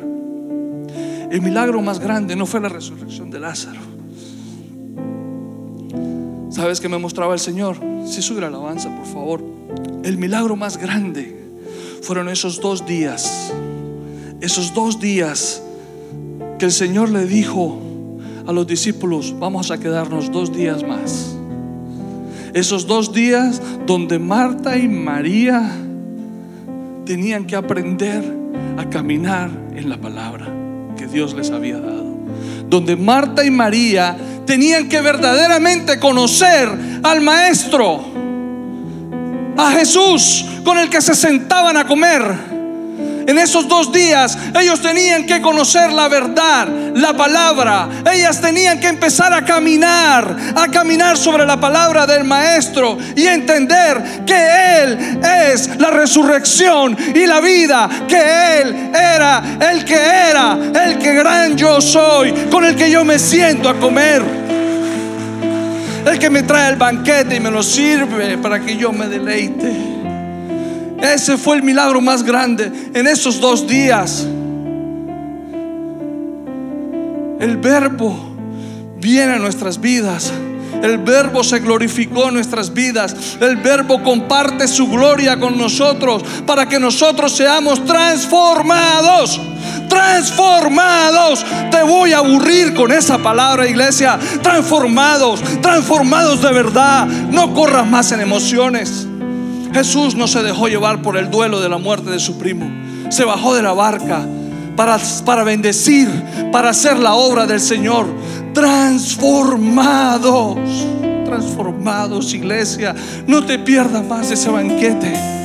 El 1.29 1.41
milagro 1.43 1.79
más 1.83 1.99
grande 1.99 2.35
no 2.35 2.47
fue 2.47 2.59
la 2.59 2.69
resurrección 2.69 3.29
de 3.29 3.39
Lázaro. 3.39 3.81
¿Sabes 6.49 6.81
qué 6.81 6.89
me 6.89 6.97
mostraba 6.97 7.35
el 7.35 7.39
Señor? 7.39 7.77
Si 8.07 8.23
sube 8.23 8.41
la 8.41 8.47
alabanza, 8.47 8.89
por 8.95 9.05
favor. 9.05 9.43
El 10.03 10.17
milagro 10.17 10.55
más 10.55 10.77
grande 10.77 11.37
fueron 12.01 12.29
esos 12.29 12.59
dos 12.61 12.83
días. 12.87 13.53
Esos 14.41 14.73
dos 14.73 14.99
días 14.99 15.61
que 16.57 16.65
el 16.65 16.71
Señor 16.71 17.09
le 17.09 17.27
dijo 17.27 17.88
a 18.49 18.51
los 18.51 18.65
discípulos, 18.65 19.35
vamos 19.37 19.69
a 19.69 19.79
quedarnos 19.79 20.31
dos 20.31 20.51
días 20.51 20.81
más. 20.81 21.35
Esos 22.55 22.87
dos 22.87 23.13
días 23.13 23.61
donde 23.85 24.17
Marta 24.17 24.75
y 24.75 24.87
María 24.87 25.71
tenían 27.05 27.45
que 27.45 27.55
aprender 27.55 28.23
a 28.75 28.89
caminar 28.89 29.51
en 29.75 29.87
la 29.87 29.97
palabra. 30.01 30.47
Dios 31.11 31.35
les 31.35 31.51
había 31.51 31.79
dado. 31.79 32.17
Donde 32.67 32.95
Marta 32.95 33.45
y 33.45 33.51
María 33.51 34.17
tenían 34.47 34.89
que 34.89 34.99
verdaderamente 34.99 35.99
conocer 35.99 36.69
al 37.03 37.21
Maestro, 37.21 38.01
a 39.57 39.71
Jesús 39.73 40.43
con 40.63 40.79
el 40.79 40.89
que 40.89 41.01
se 41.01 41.13
sentaban 41.13 41.77
a 41.77 41.85
comer 41.85 42.58
en 43.27 43.37
esos 43.37 43.67
dos 43.67 43.91
días 43.91 44.37
ellos 44.59 44.81
tenían 44.81 45.25
que 45.25 45.41
conocer 45.41 45.91
la 45.91 46.07
verdad, 46.07 46.67
la 46.95 47.13
palabra. 47.13 47.87
Ellas 48.11 48.41
tenían 48.41 48.79
que 48.79 48.87
empezar 48.87 49.33
a 49.33 49.43
caminar, 49.43 50.35
a 50.55 50.67
caminar 50.67 51.17
sobre 51.17 51.45
la 51.45 51.59
palabra 51.59 52.05
del 52.05 52.23
Maestro 52.23 52.97
y 53.15 53.25
entender 53.25 54.23
que 54.25 54.83
Él 54.83 55.19
es 55.23 55.77
la 55.77 55.91
resurrección 55.91 56.97
y 57.13 57.25
la 57.25 57.39
vida, 57.39 57.89
que 58.07 58.61
Él 58.61 58.91
era 58.93 59.43
el 59.71 59.85
que 59.85 59.95
era, 59.95 60.57
el 60.85 60.97
que 60.97 61.13
gran 61.13 61.57
yo 61.57 61.81
soy, 61.81 62.31
con 62.49 62.65
el 62.65 62.75
que 62.75 62.89
yo 62.89 63.03
me 63.03 63.19
siento 63.19 63.69
a 63.69 63.75
comer. 63.75 64.23
El 66.05 66.17
que 66.17 66.29
me 66.29 66.43
trae 66.43 66.69
el 66.71 66.77
banquete 66.77 67.35
y 67.35 67.39
me 67.39 67.51
lo 67.51 67.61
sirve 67.61 68.37
para 68.37 68.59
que 68.59 68.75
yo 68.75 68.91
me 68.91 69.07
deleite. 69.07 69.98
Ese 71.01 71.37
fue 71.37 71.57
el 71.57 71.63
milagro 71.63 72.01
más 72.01 72.23
grande 72.23 72.71
en 72.93 73.07
esos 73.07 73.39
dos 73.39 73.67
días. 73.67 74.27
El 77.39 77.57
verbo 77.57 78.15
viene 78.97 79.33
a 79.33 79.39
nuestras 79.39 79.79
vidas. 79.79 80.31
El 80.83 80.97
verbo 80.99 81.43
se 81.43 81.59
glorificó 81.59 82.27
en 82.27 82.35
nuestras 82.35 82.73
vidas. 82.73 83.15
El 83.39 83.57
verbo 83.57 84.01
comparte 84.03 84.67
su 84.67 84.87
gloria 84.87 85.39
con 85.39 85.57
nosotros 85.57 86.23
para 86.45 86.67
que 86.67 86.79
nosotros 86.79 87.35
seamos 87.35 87.83
transformados. 87.85 89.39
Transformados. 89.89 91.45
Te 91.71 91.83
voy 91.83 92.13
a 92.13 92.19
aburrir 92.19 92.73
con 92.73 92.91
esa 92.91 93.17
palabra, 93.17 93.67
iglesia. 93.67 94.17
Transformados. 94.41 95.41
Transformados 95.61 96.41
de 96.41 96.51
verdad. 96.51 97.07
No 97.07 97.53
corras 97.53 97.87
más 97.87 98.11
en 98.11 98.21
emociones. 98.21 99.08
Jesús 99.73 100.15
no 100.15 100.27
se 100.27 100.43
dejó 100.43 100.67
llevar 100.67 101.01
por 101.01 101.17
el 101.17 101.29
duelo 101.29 101.59
de 101.59 101.69
la 101.69 101.77
muerte 101.77 102.09
de 102.09 102.19
su 102.19 102.37
primo. 102.37 102.69
Se 103.09 103.25
bajó 103.25 103.55
de 103.55 103.61
la 103.61 103.73
barca 103.73 104.25
para, 104.75 104.97
para 105.25 105.43
bendecir, 105.43 106.09
para 106.51 106.69
hacer 106.69 106.99
la 106.99 107.15
obra 107.15 107.45
del 107.45 107.59
Señor. 107.59 108.07
Transformados, 108.53 110.57
transformados, 111.25 112.33
iglesia. 112.33 112.95
No 113.27 113.45
te 113.45 113.59
pierdas 113.59 114.05
más 114.05 114.31
ese 114.31 114.49
banquete. 114.49 115.38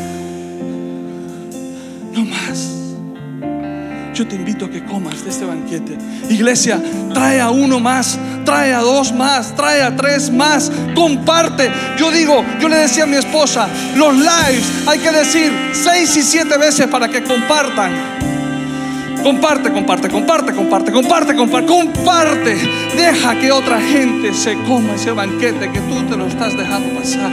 Yo 4.15 4.29
te 4.29 4.37
invito 4.37 4.67
a 4.67 4.71
que 4.71 4.85
comas 4.85 5.25
de 5.25 5.31
este 5.31 5.45
banquete. 5.45 5.99
Iglesia, 6.31 6.81
trae 7.12 7.41
a 7.41 7.51
uno 7.51 7.81
más, 7.81 8.17
trae 8.45 8.73
a 8.73 8.79
dos 8.79 9.12
más, 9.12 9.57
trae 9.57 9.83
a 9.83 9.97
tres 9.97 10.31
más, 10.31 10.71
comparte. 10.95 11.69
Yo 11.99 12.12
digo, 12.12 12.45
yo 12.61 12.69
le 12.69 12.77
decía 12.77 13.05
a 13.05 13.07
mi 13.07 13.17
esposa, 13.17 13.69
los 13.97 14.15
lives 14.15 14.65
hay 14.87 15.01
que 15.01 15.11
decir 15.11 15.53
seis 15.73 16.17
y 16.17 16.23
siete 16.23 16.57
veces 16.59 16.87
para 16.87 17.09
que 17.09 17.25
compartan. 17.25 17.91
Comparte, 19.25 19.73
comparte, 19.73 20.09
comparte, 20.09 20.53
comparte, 20.53 20.93
comparte, 20.93 21.35
comparte, 21.35 21.67
comparte. 21.67 22.57
Deja 22.97 23.41
que 23.41 23.51
otra 23.51 23.81
gente 23.81 24.33
se 24.33 24.55
coma 24.62 24.95
ese 24.95 25.11
banquete 25.11 25.73
que 25.73 25.81
tú 25.81 26.03
te 26.09 26.17
lo 26.17 26.29
estás 26.29 26.57
dejando 26.57 27.01
pasar. 27.01 27.33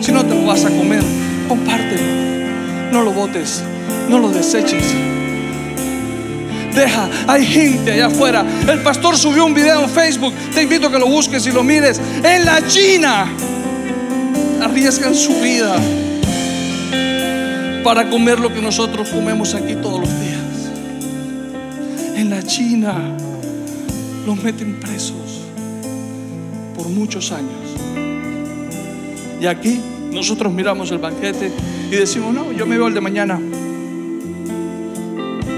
Si 0.00 0.10
no 0.10 0.24
te 0.24 0.34
lo 0.34 0.44
vas 0.44 0.64
a 0.64 0.70
comer, 0.70 1.04
compártelo. 1.46 2.90
No 2.90 3.02
lo 3.02 3.12
botes, 3.12 3.62
no 4.08 4.18
lo 4.18 4.30
deseches. 4.30 5.21
Deja, 6.74 7.08
hay 7.26 7.44
gente 7.44 7.92
allá 7.92 8.06
afuera. 8.06 8.44
El 8.68 8.80
pastor 8.82 9.16
subió 9.16 9.44
un 9.44 9.54
video 9.54 9.82
en 9.82 9.90
Facebook. 9.90 10.32
Te 10.54 10.62
invito 10.62 10.86
a 10.88 10.92
que 10.92 10.98
lo 10.98 11.06
busques 11.06 11.46
y 11.46 11.52
lo 11.52 11.62
mires. 11.62 12.00
En 12.22 12.44
la 12.44 12.66
China 12.66 13.26
arriesgan 14.62 15.14
su 15.14 15.34
vida 15.40 15.76
para 17.84 18.08
comer 18.08 18.38
lo 18.38 18.52
que 18.52 18.62
nosotros 18.62 19.08
comemos 19.08 19.54
aquí 19.54 19.74
todos 19.74 20.00
los 20.00 20.08
días. 20.20 20.38
En 22.16 22.30
la 22.30 22.42
China 22.42 22.94
los 24.26 24.42
meten 24.42 24.78
presos 24.80 25.42
por 26.76 26.88
muchos 26.88 27.32
años. 27.32 27.50
Y 29.40 29.46
aquí 29.46 29.80
nosotros 30.12 30.52
miramos 30.52 30.90
el 30.92 30.98
banquete 30.98 31.50
y 31.90 31.96
decimos, 31.96 32.32
no, 32.32 32.52
yo 32.52 32.64
me 32.66 32.76
veo 32.76 32.86
el 32.86 32.94
de 32.94 33.00
mañana. 33.00 33.40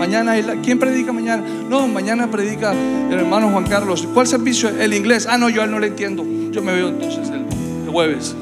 Mañana, 0.04 0.34
¿quién 0.62 0.78
predica 0.78 1.14
mañana? 1.14 1.42
No, 1.66 1.88
mañana 1.88 2.30
predica 2.30 2.72
el 2.72 3.20
hermano 3.20 3.48
Juan 3.48 3.64
Carlos. 3.64 4.06
¿Cuál 4.12 4.26
servicio? 4.26 4.68
El 4.68 4.92
inglés. 4.92 5.26
Ah, 5.26 5.38
no, 5.38 5.48
yo 5.48 5.62
a 5.62 5.64
él 5.64 5.70
no 5.70 5.78
le 5.78 5.86
entiendo. 5.86 6.22
Yo 6.50 6.60
me 6.60 6.74
veo 6.74 6.88
entonces 6.88 7.30
el, 7.30 7.90
jueves. 7.90 8.36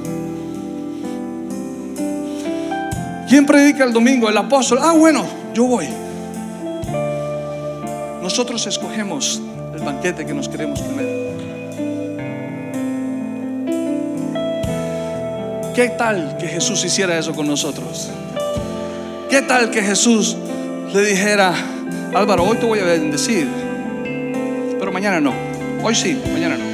¿Quién 3.29 3.47
predica 3.47 3.85
el 3.85 3.93
domingo? 3.93 4.29
El 4.29 4.37
apóstol. 4.39 4.81
Ah, 4.83 4.91
bueno, 4.91 5.25
yo 5.55 5.67
voy. 5.67 5.87
Nosotros 8.21 8.67
escogemos 8.67 9.41
el 9.73 9.83
banquete 9.83 10.27
que 10.27 10.35
nos 10.35 10.49
queremos 10.49 10.83
comer. 10.83 11.07
¿Qué 15.77 15.91
tal 15.97 16.39
que 16.39 16.49
Jesús 16.49 16.85
hiciera 16.85 17.17
eso 17.17 17.33
con 17.35 17.47
nosotros? 17.47 18.11
¿Qué 19.31 19.41
tal 19.41 19.71
que 19.71 19.81
Jesús 19.81 20.37
le 20.95 21.07
dijera, 21.07 21.55
Álvaro, 22.15 22.45
hoy 22.45 22.59
te 22.59 22.67
voy 22.67 22.79
a 22.79 22.85
bendecir, 22.85 23.47
pero 24.79 24.93
mañana 24.93 25.21
no. 25.21 25.33
Hoy 25.83 25.95
sí, 25.95 26.21
mañana 26.33 26.57
no. 26.57 26.65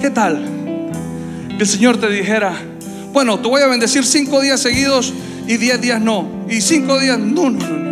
¿Qué 0.00 0.10
tal? 0.10 0.44
Que 1.48 1.62
el 1.62 1.66
Señor 1.66 1.98
te 1.98 2.08
dijera, 2.10 2.52
Bueno, 3.12 3.38
te 3.38 3.48
voy 3.48 3.62
a 3.62 3.66
bendecir 3.66 4.04
cinco 4.04 4.40
días 4.40 4.60
seguidos 4.60 5.12
y 5.46 5.56
diez 5.56 5.80
días 5.80 6.00
no. 6.00 6.26
Y 6.48 6.60
cinco 6.60 6.98
días, 6.98 7.18
no, 7.18 7.50
no, 7.50 7.68
no. 7.68 7.91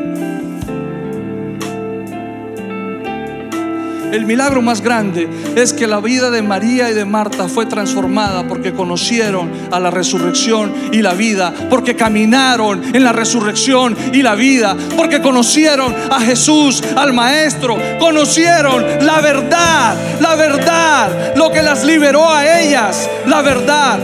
El 4.12 4.26
milagro 4.26 4.60
más 4.60 4.80
grande 4.80 5.28
es 5.54 5.72
que 5.72 5.86
la 5.86 6.00
vida 6.00 6.30
de 6.30 6.42
María 6.42 6.90
y 6.90 6.94
de 6.94 7.04
Marta 7.04 7.48
fue 7.48 7.66
transformada 7.66 8.46
porque 8.48 8.72
conocieron 8.72 9.50
a 9.70 9.78
la 9.78 9.90
resurrección 9.90 10.72
y 10.92 11.00
la 11.00 11.14
vida, 11.14 11.54
porque 11.70 11.94
caminaron 11.94 12.94
en 12.94 13.04
la 13.04 13.12
resurrección 13.12 13.96
y 14.12 14.22
la 14.22 14.34
vida, 14.34 14.76
porque 14.96 15.20
conocieron 15.20 15.94
a 16.10 16.20
Jesús, 16.20 16.82
al 16.96 17.12
Maestro, 17.12 17.76
conocieron 18.00 18.84
la 19.00 19.20
verdad, 19.20 19.96
la 20.20 20.34
verdad, 20.34 21.36
lo 21.36 21.52
que 21.52 21.62
las 21.62 21.84
liberó 21.84 22.28
a 22.28 22.60
ellas, 22.60 23.08
la 23.26 23.42
verdad. 23.42 23.98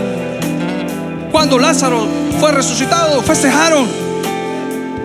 Cuando 1.32 1.58
Lázaro 1.58 2.06
fue 2.40 2.52
resucitado, 2.52 3.20
festejaron. 3.22 4.05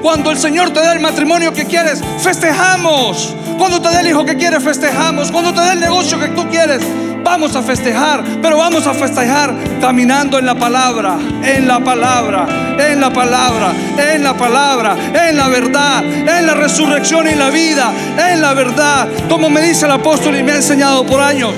Cuando 0.02 0.32
el 0.32 0.38
Señor 0.38 0.72
te 0.72 0.80
da 0.80 0.94
el 0.94 1.00
matrimonio 1.00 1.54
que 1.54 1.66
quieres, 1.66 2.02
festejamos. 2.20 3.36
Cuando 3.58 3.80
te 3.80 3.90
dé 3.90 4.00
el 4.00 4.08
hijo 4.08 4.26
que 4.26 4.36
quieres, 4.36 4.64
festejamos. 4.64 5.32
Cuando 5.32 5.54
te 5.54 5.62
dé 5.62 5.74
el 5.74 5.80
negocio 5.80 6.20
que 6.20 6.30
tú 6.30 6.48
quieres, 6.50 6.82
vamos 7.24 7.56
a 7.56 7.62
festejar. 7.62 8.24
Pero 8.42 8.58
vamos 8.58 8.88
a 8.88 8.94
festejar 8.94 9.54
caminando 9.80 10.40
en 10.40 10.48
la 10.48 10.56
palabra, 10.56 11.18
en 11.44 11.68
la 11.68 11.80
palabra, 11.80 12.48
en 12.80 13.00
la 13.00 13.14
palabra, 13.14 13.74
en 13.98 14.24
la 14.24 14.34
palabra, 14.34 14.96
en 15.14 15.38
la 15.38 15.48
verdad, 15.48 16.04
en 16.04 16.48
la 16.48 16.56
resurrección 16.56 17.28
y 17.28 17.36
la 17.36 17.52
vida, 17.52 17.92
en 18.32 18.42
la 18.42 18.54
verdad. 18.54 19.08
Como 19.30 19.50
me 19.50 19.62
dice 19.62 19.86
el 19.86 19.92
apóstol 19.92 20.36
y 20.36 20.44
me 20.44 20.54
ha 20.54 20.56
enseñado 20.56 21.06
por 21.06 21.22
años. 21.22 21.54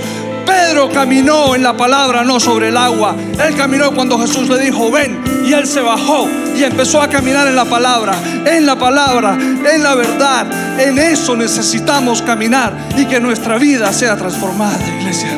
Pedro 0.45 0.89
caminó 0.89 1.55
en 1.55 1.63
la 1.63 1.75
palabra, 1.75 2.23
no 2.23 2.39
sobre 2.39 2.69
el 2.69 2.77
agua. 2.77 3.15
Él 3.45 3.55
caminó 3.55 3.91
cuando 3.91 4.17
Jesús 4.19 4.49
le 4.49 4.59
dijo, 4.59 4.91
ven. 4.91 5.21
Y 5.45 5.53
él 5.53 5.67
se 5.67 5.81
bajó 5.81 6.27
y 6.55 6.63
empezó 6.63 7.01
a 7.01 7.09
caminar 7.09 7.47
en 7.47 7.55
la 7.55 7.65
palabra, 7.65 8.13
en 8.45 8.65
la 8.65 8.77
palabra, 8.77 9.33
en 9.33 9.83
la 9.83 9.95
verdad. 9.95 10.79
En 10.79 10.97
eso 10.97 11.35
necesitamos 11.35 12.21
caminar 12.21 12.73
y 12.97 13.05
que 13.05 13.19
nuestra 13.19 13.57
vida 13.57 13.91
sea 13.91 14.15
transformada, 14.15 14.79
iglesia. 14.99 15.37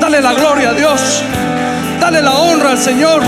Dale 0.00 0.20
la 0.20 0.34
gloria 0.34 0.70
a 0.70 0.74
Dios. 0.74 1.22
Dale 2.00 2.20
la 2.20 2.32
honra 2.32 2.70
al 2.72 2.78
Señor. 2.78 3.22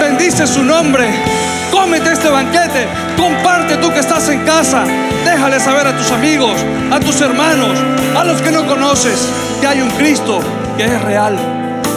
Bendice 0.00 0.46
su 0.46 0.62
nombre. 0.62 1.35
Cómete 1.70 2.12
este 2.12 2.28
banquete. 2.28 2.86
Comparte 3.16 3.76
tú 3.76 3.90
que 3.90 4.00
estás 4.00 4.28
en 4.28 4.44
casa. 4.44 4.84
Déjale 5.24 5.60
saber 5.60 5.86
a 5.86 5.96
tus 5.96 6.10
amigos, 6.10 6.54
a 6.90 7.00
tus 7.00 7.20
hermanos, 7.20 7.78
a 8.16 8.24
los 8.24 8.40
que 8.40 8.50
no 8.50 8.66
conoces, 8.66 9.28
que 9.60 9.66
hay 9.66 9.80
un 9.80 9.90
Cristo 9.90 10.40
que 10.76 10.84
es 10.84 11.02
real, 11.02 11.36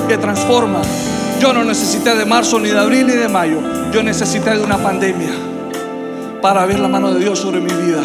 que 0.08 0.18
transforma. 0.18 0.82
Yo 1.40 1.54
no 1.54 1.64
necesité 1.64 2.16
de 2.16 2.26
marzo, 2.26 2.60
ni 2.60 2.70
de 2.70 2.80
abril, 2.80 3.08
ni 3.08 3.14
de 3.14 3.28
mayo. 3.28 3.62
Yo 3.92 4.04
necesité 4.04 4.52
de 4.52 4.64
una 4.64 4.78
pandemia 4.78 5.32
para 6.42 6.66
ver 6.66 6.80
la 6.80 6.88
mano 6.88 7.14
de 7.14 7.20
Dios 7.20 7.40
sobre 7.40 7.60
mi 7.60 7.72
vida. 7.72 8.02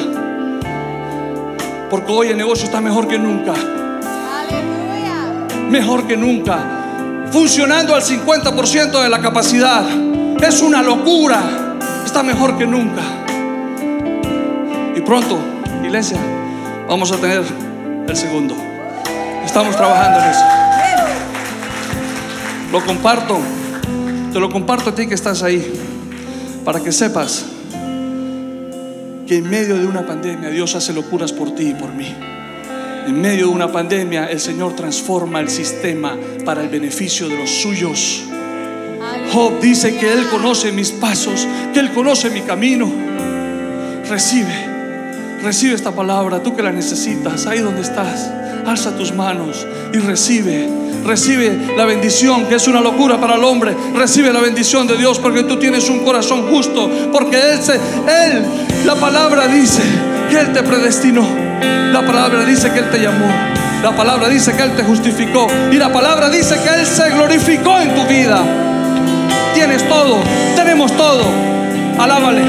Porque 1.90 2.12
hoy 2.12 2.28
el 2.28 2.36
negocio 2.36 2.64
está 2.64 2.80
mejor 2.80 3.08
que 3.08 3.18
nunca. 3.18 3.52
Mejor 5.70 6.06
que 6.06 6.16
nunca. 6.16 6.58
Funcionando 7.30 7.94
al 7.94 8.02
50% 8.02 9.02
de 9.02 9.08
la 9.08 9.20
capacidad. 9.20 9.84
Es 10.40 10.62
una 10.62 10.82
locura. 10.82 11.76
Está 12.04 12.22
mejor 12.22 12.56
que 12.58 12.66
nunca. 12.66 13.02
Y 14.94 15.00
pronto, 15.00 15.38
iglesia, 15.82 16.18
vamos 16.88 17.10
a 17.12 17.16
tener 17.16 17.42
el 18.06 18.16
segundo. 18.16 18.54
Estamos 19.44 19.76
trabajando 19.76 20.20
en 20.20 20.30
eso. 20.30 20.44
Lo 22.72 22.84
comparto. 22.84 23.38
Te 24.32 24.40
lo 24.40 24.50
comparto 24.50 24.90
a 24.90 24.94
ti 24.94 25.06
que 25.06 25.14
estás 25.14 25.42
ahí. 25.42 25.64
Para 26.64 26.80
que 26.80 26.92
sepas 26.92 27.44
que 29.26 29.36
en 29.36 29.48
medio 29.48 29.76
de 29.76 29.86
una 29.86 30.06
pandemia 30.06 30.50
Dios 30.50 30.74
hace 30.74 30.92
locuras 30.92 31.32
por 31.32 31.54
ti 31.54 31.70
y 31.70 31.74
por 31.74 31.92
mí. 31.92 32.14
En 33.06 33.20
medio 33.20 33.48
de 33.48 33.52
una 33.52 33.70
pandemia 33.70 34.26
el 34.26 34.40
Señor 34.40 34.74
transforma 34.74 35.40
el 35.40 35.50
sistema 35.50 36.16
para 36.44 36.62
el 36.62 36.68
beneficio 36.68 37.28
de 37.28 37.36
los 37.36 37.50
suyos. 37.50 38.24
Job 39.34 39.58
dice 39.60 39.96
que 39.96 40.12
Él 40.12 40.28
conoce 40.28 40.70
mis 40.70 40.92
pasos, 40.92 41.48
que 41.72 41.80
Él 41.80 41.92
conoce 41.92 42.30
mi 42.30 42.42
camino. 42.42 42.88
Recibe, 44.08 44.54
recibe 45.42 45.74
esta 45.74 45.90
palabra, 45.90 46.40
tú 46.40 46.54
que 46.54 46.62
la 46.62 46.70
necesitas, 46.70 47.44
ahí 47.48 47.58
donde 47.58 47.82
estás, 47.82 48.30
alza 48.64 48.96
tus 48.96 49.12
manos 49.12 49.66
y 49.92 49.98
recibe, 49.98 50.68
recibe 51.04 51.74
la 51.76 51.84
bendición 51.84 52.46
que 52.46 52.54
es 52.54 52.68
una 52.68 52.80
locura 52.80 53.20
para 53.20 53.34
el 53.34 53.42
hombre. 53.42 53.74
Recibe 53.96 54.32
la 54.32 54.38
bendición 54.38 54.86
de 54.86 54.96
Dios 54.96 55.18
porque 55.18 55.42
tú 55.42 55.58
tienes 55.58 55.90
un 55.90 56.04
corazón 56.04 56.48
justo, 56.48 56.88
porque 57.10 57.36
Él, 57.36 57.58
Él, 58.06 58.44
la 58.86 58.94
palabra 58.94 59.48
dice 59.48 59.82
que 60.30 60.38
Él 60.38 60.52
te 60.52 60.62
predestinó, 60.62 61.26
la 61.92 62.06
palabra 62.06 62.44
dice 62.44 62.70
que 62.72 62.78
Él 62.78 62.88
te 62.88 63.00
llamó. 63.00 63.26
La 63.82 63.96
palabra 63.96 64.28
dice 64.28 64.54
que 64.54 64.62
Él 64.62 64.76
te 64.76 64.84
justificó 64.84 65.48
y 65.72 65.76
la 65.76 65.92
palabra 65.92 66.30
dice 66.30 66.54
que 66.62 66.80
Él 66.80 66.86
se 66.86 67.10
glorificó 67.10 67.80
en 67.80 67.94
tu 67.96 68.06
vida. 68.06 68.73
Tienes 69.54 69.88
todo, 69.88 70.20
tenemos 70.56 70.94
todo. 70.96 71.24
Alábale 71.98 72.42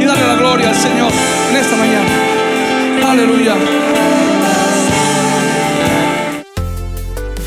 y 0.00 0.04
dale 0.04 0.26
la 0.26 0.36
gloria 0.36 0.70
al 0.70 0.76
Señor 0.76 1.10
en 1.50 1.56
esta 1.56 1.76
mañana. 1.76 3.10
Aleluya. 3.10 3.56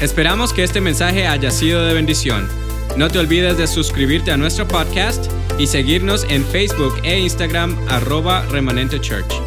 Esperamos 0.02 0.54
que 0.54 0.64
este 0.64 0.82
mensaje 0.82 1.26
haya 1.26 1.52
sido 1.52 1.86
de 1.86 1.94
bendición. 1.94 2.48
No 2.98 3.10
te 3.10 3.20
olvides 3.20 3.58
de 3.58 3.68
suscribirte 3.68 4.32
a 4.32 4.38
nuestro 4.38 4.68
podcast 4.68 5.32
y 5.58 5.68
seguirnos 5.68 6.26
en 6.30 6.46
Facebook 6.46 6.96
e 7.04 7.18
Instagram 7.20 7.78
arroba 7.88 8.46
remanente 8.52 9.00
church. 9.00 9.47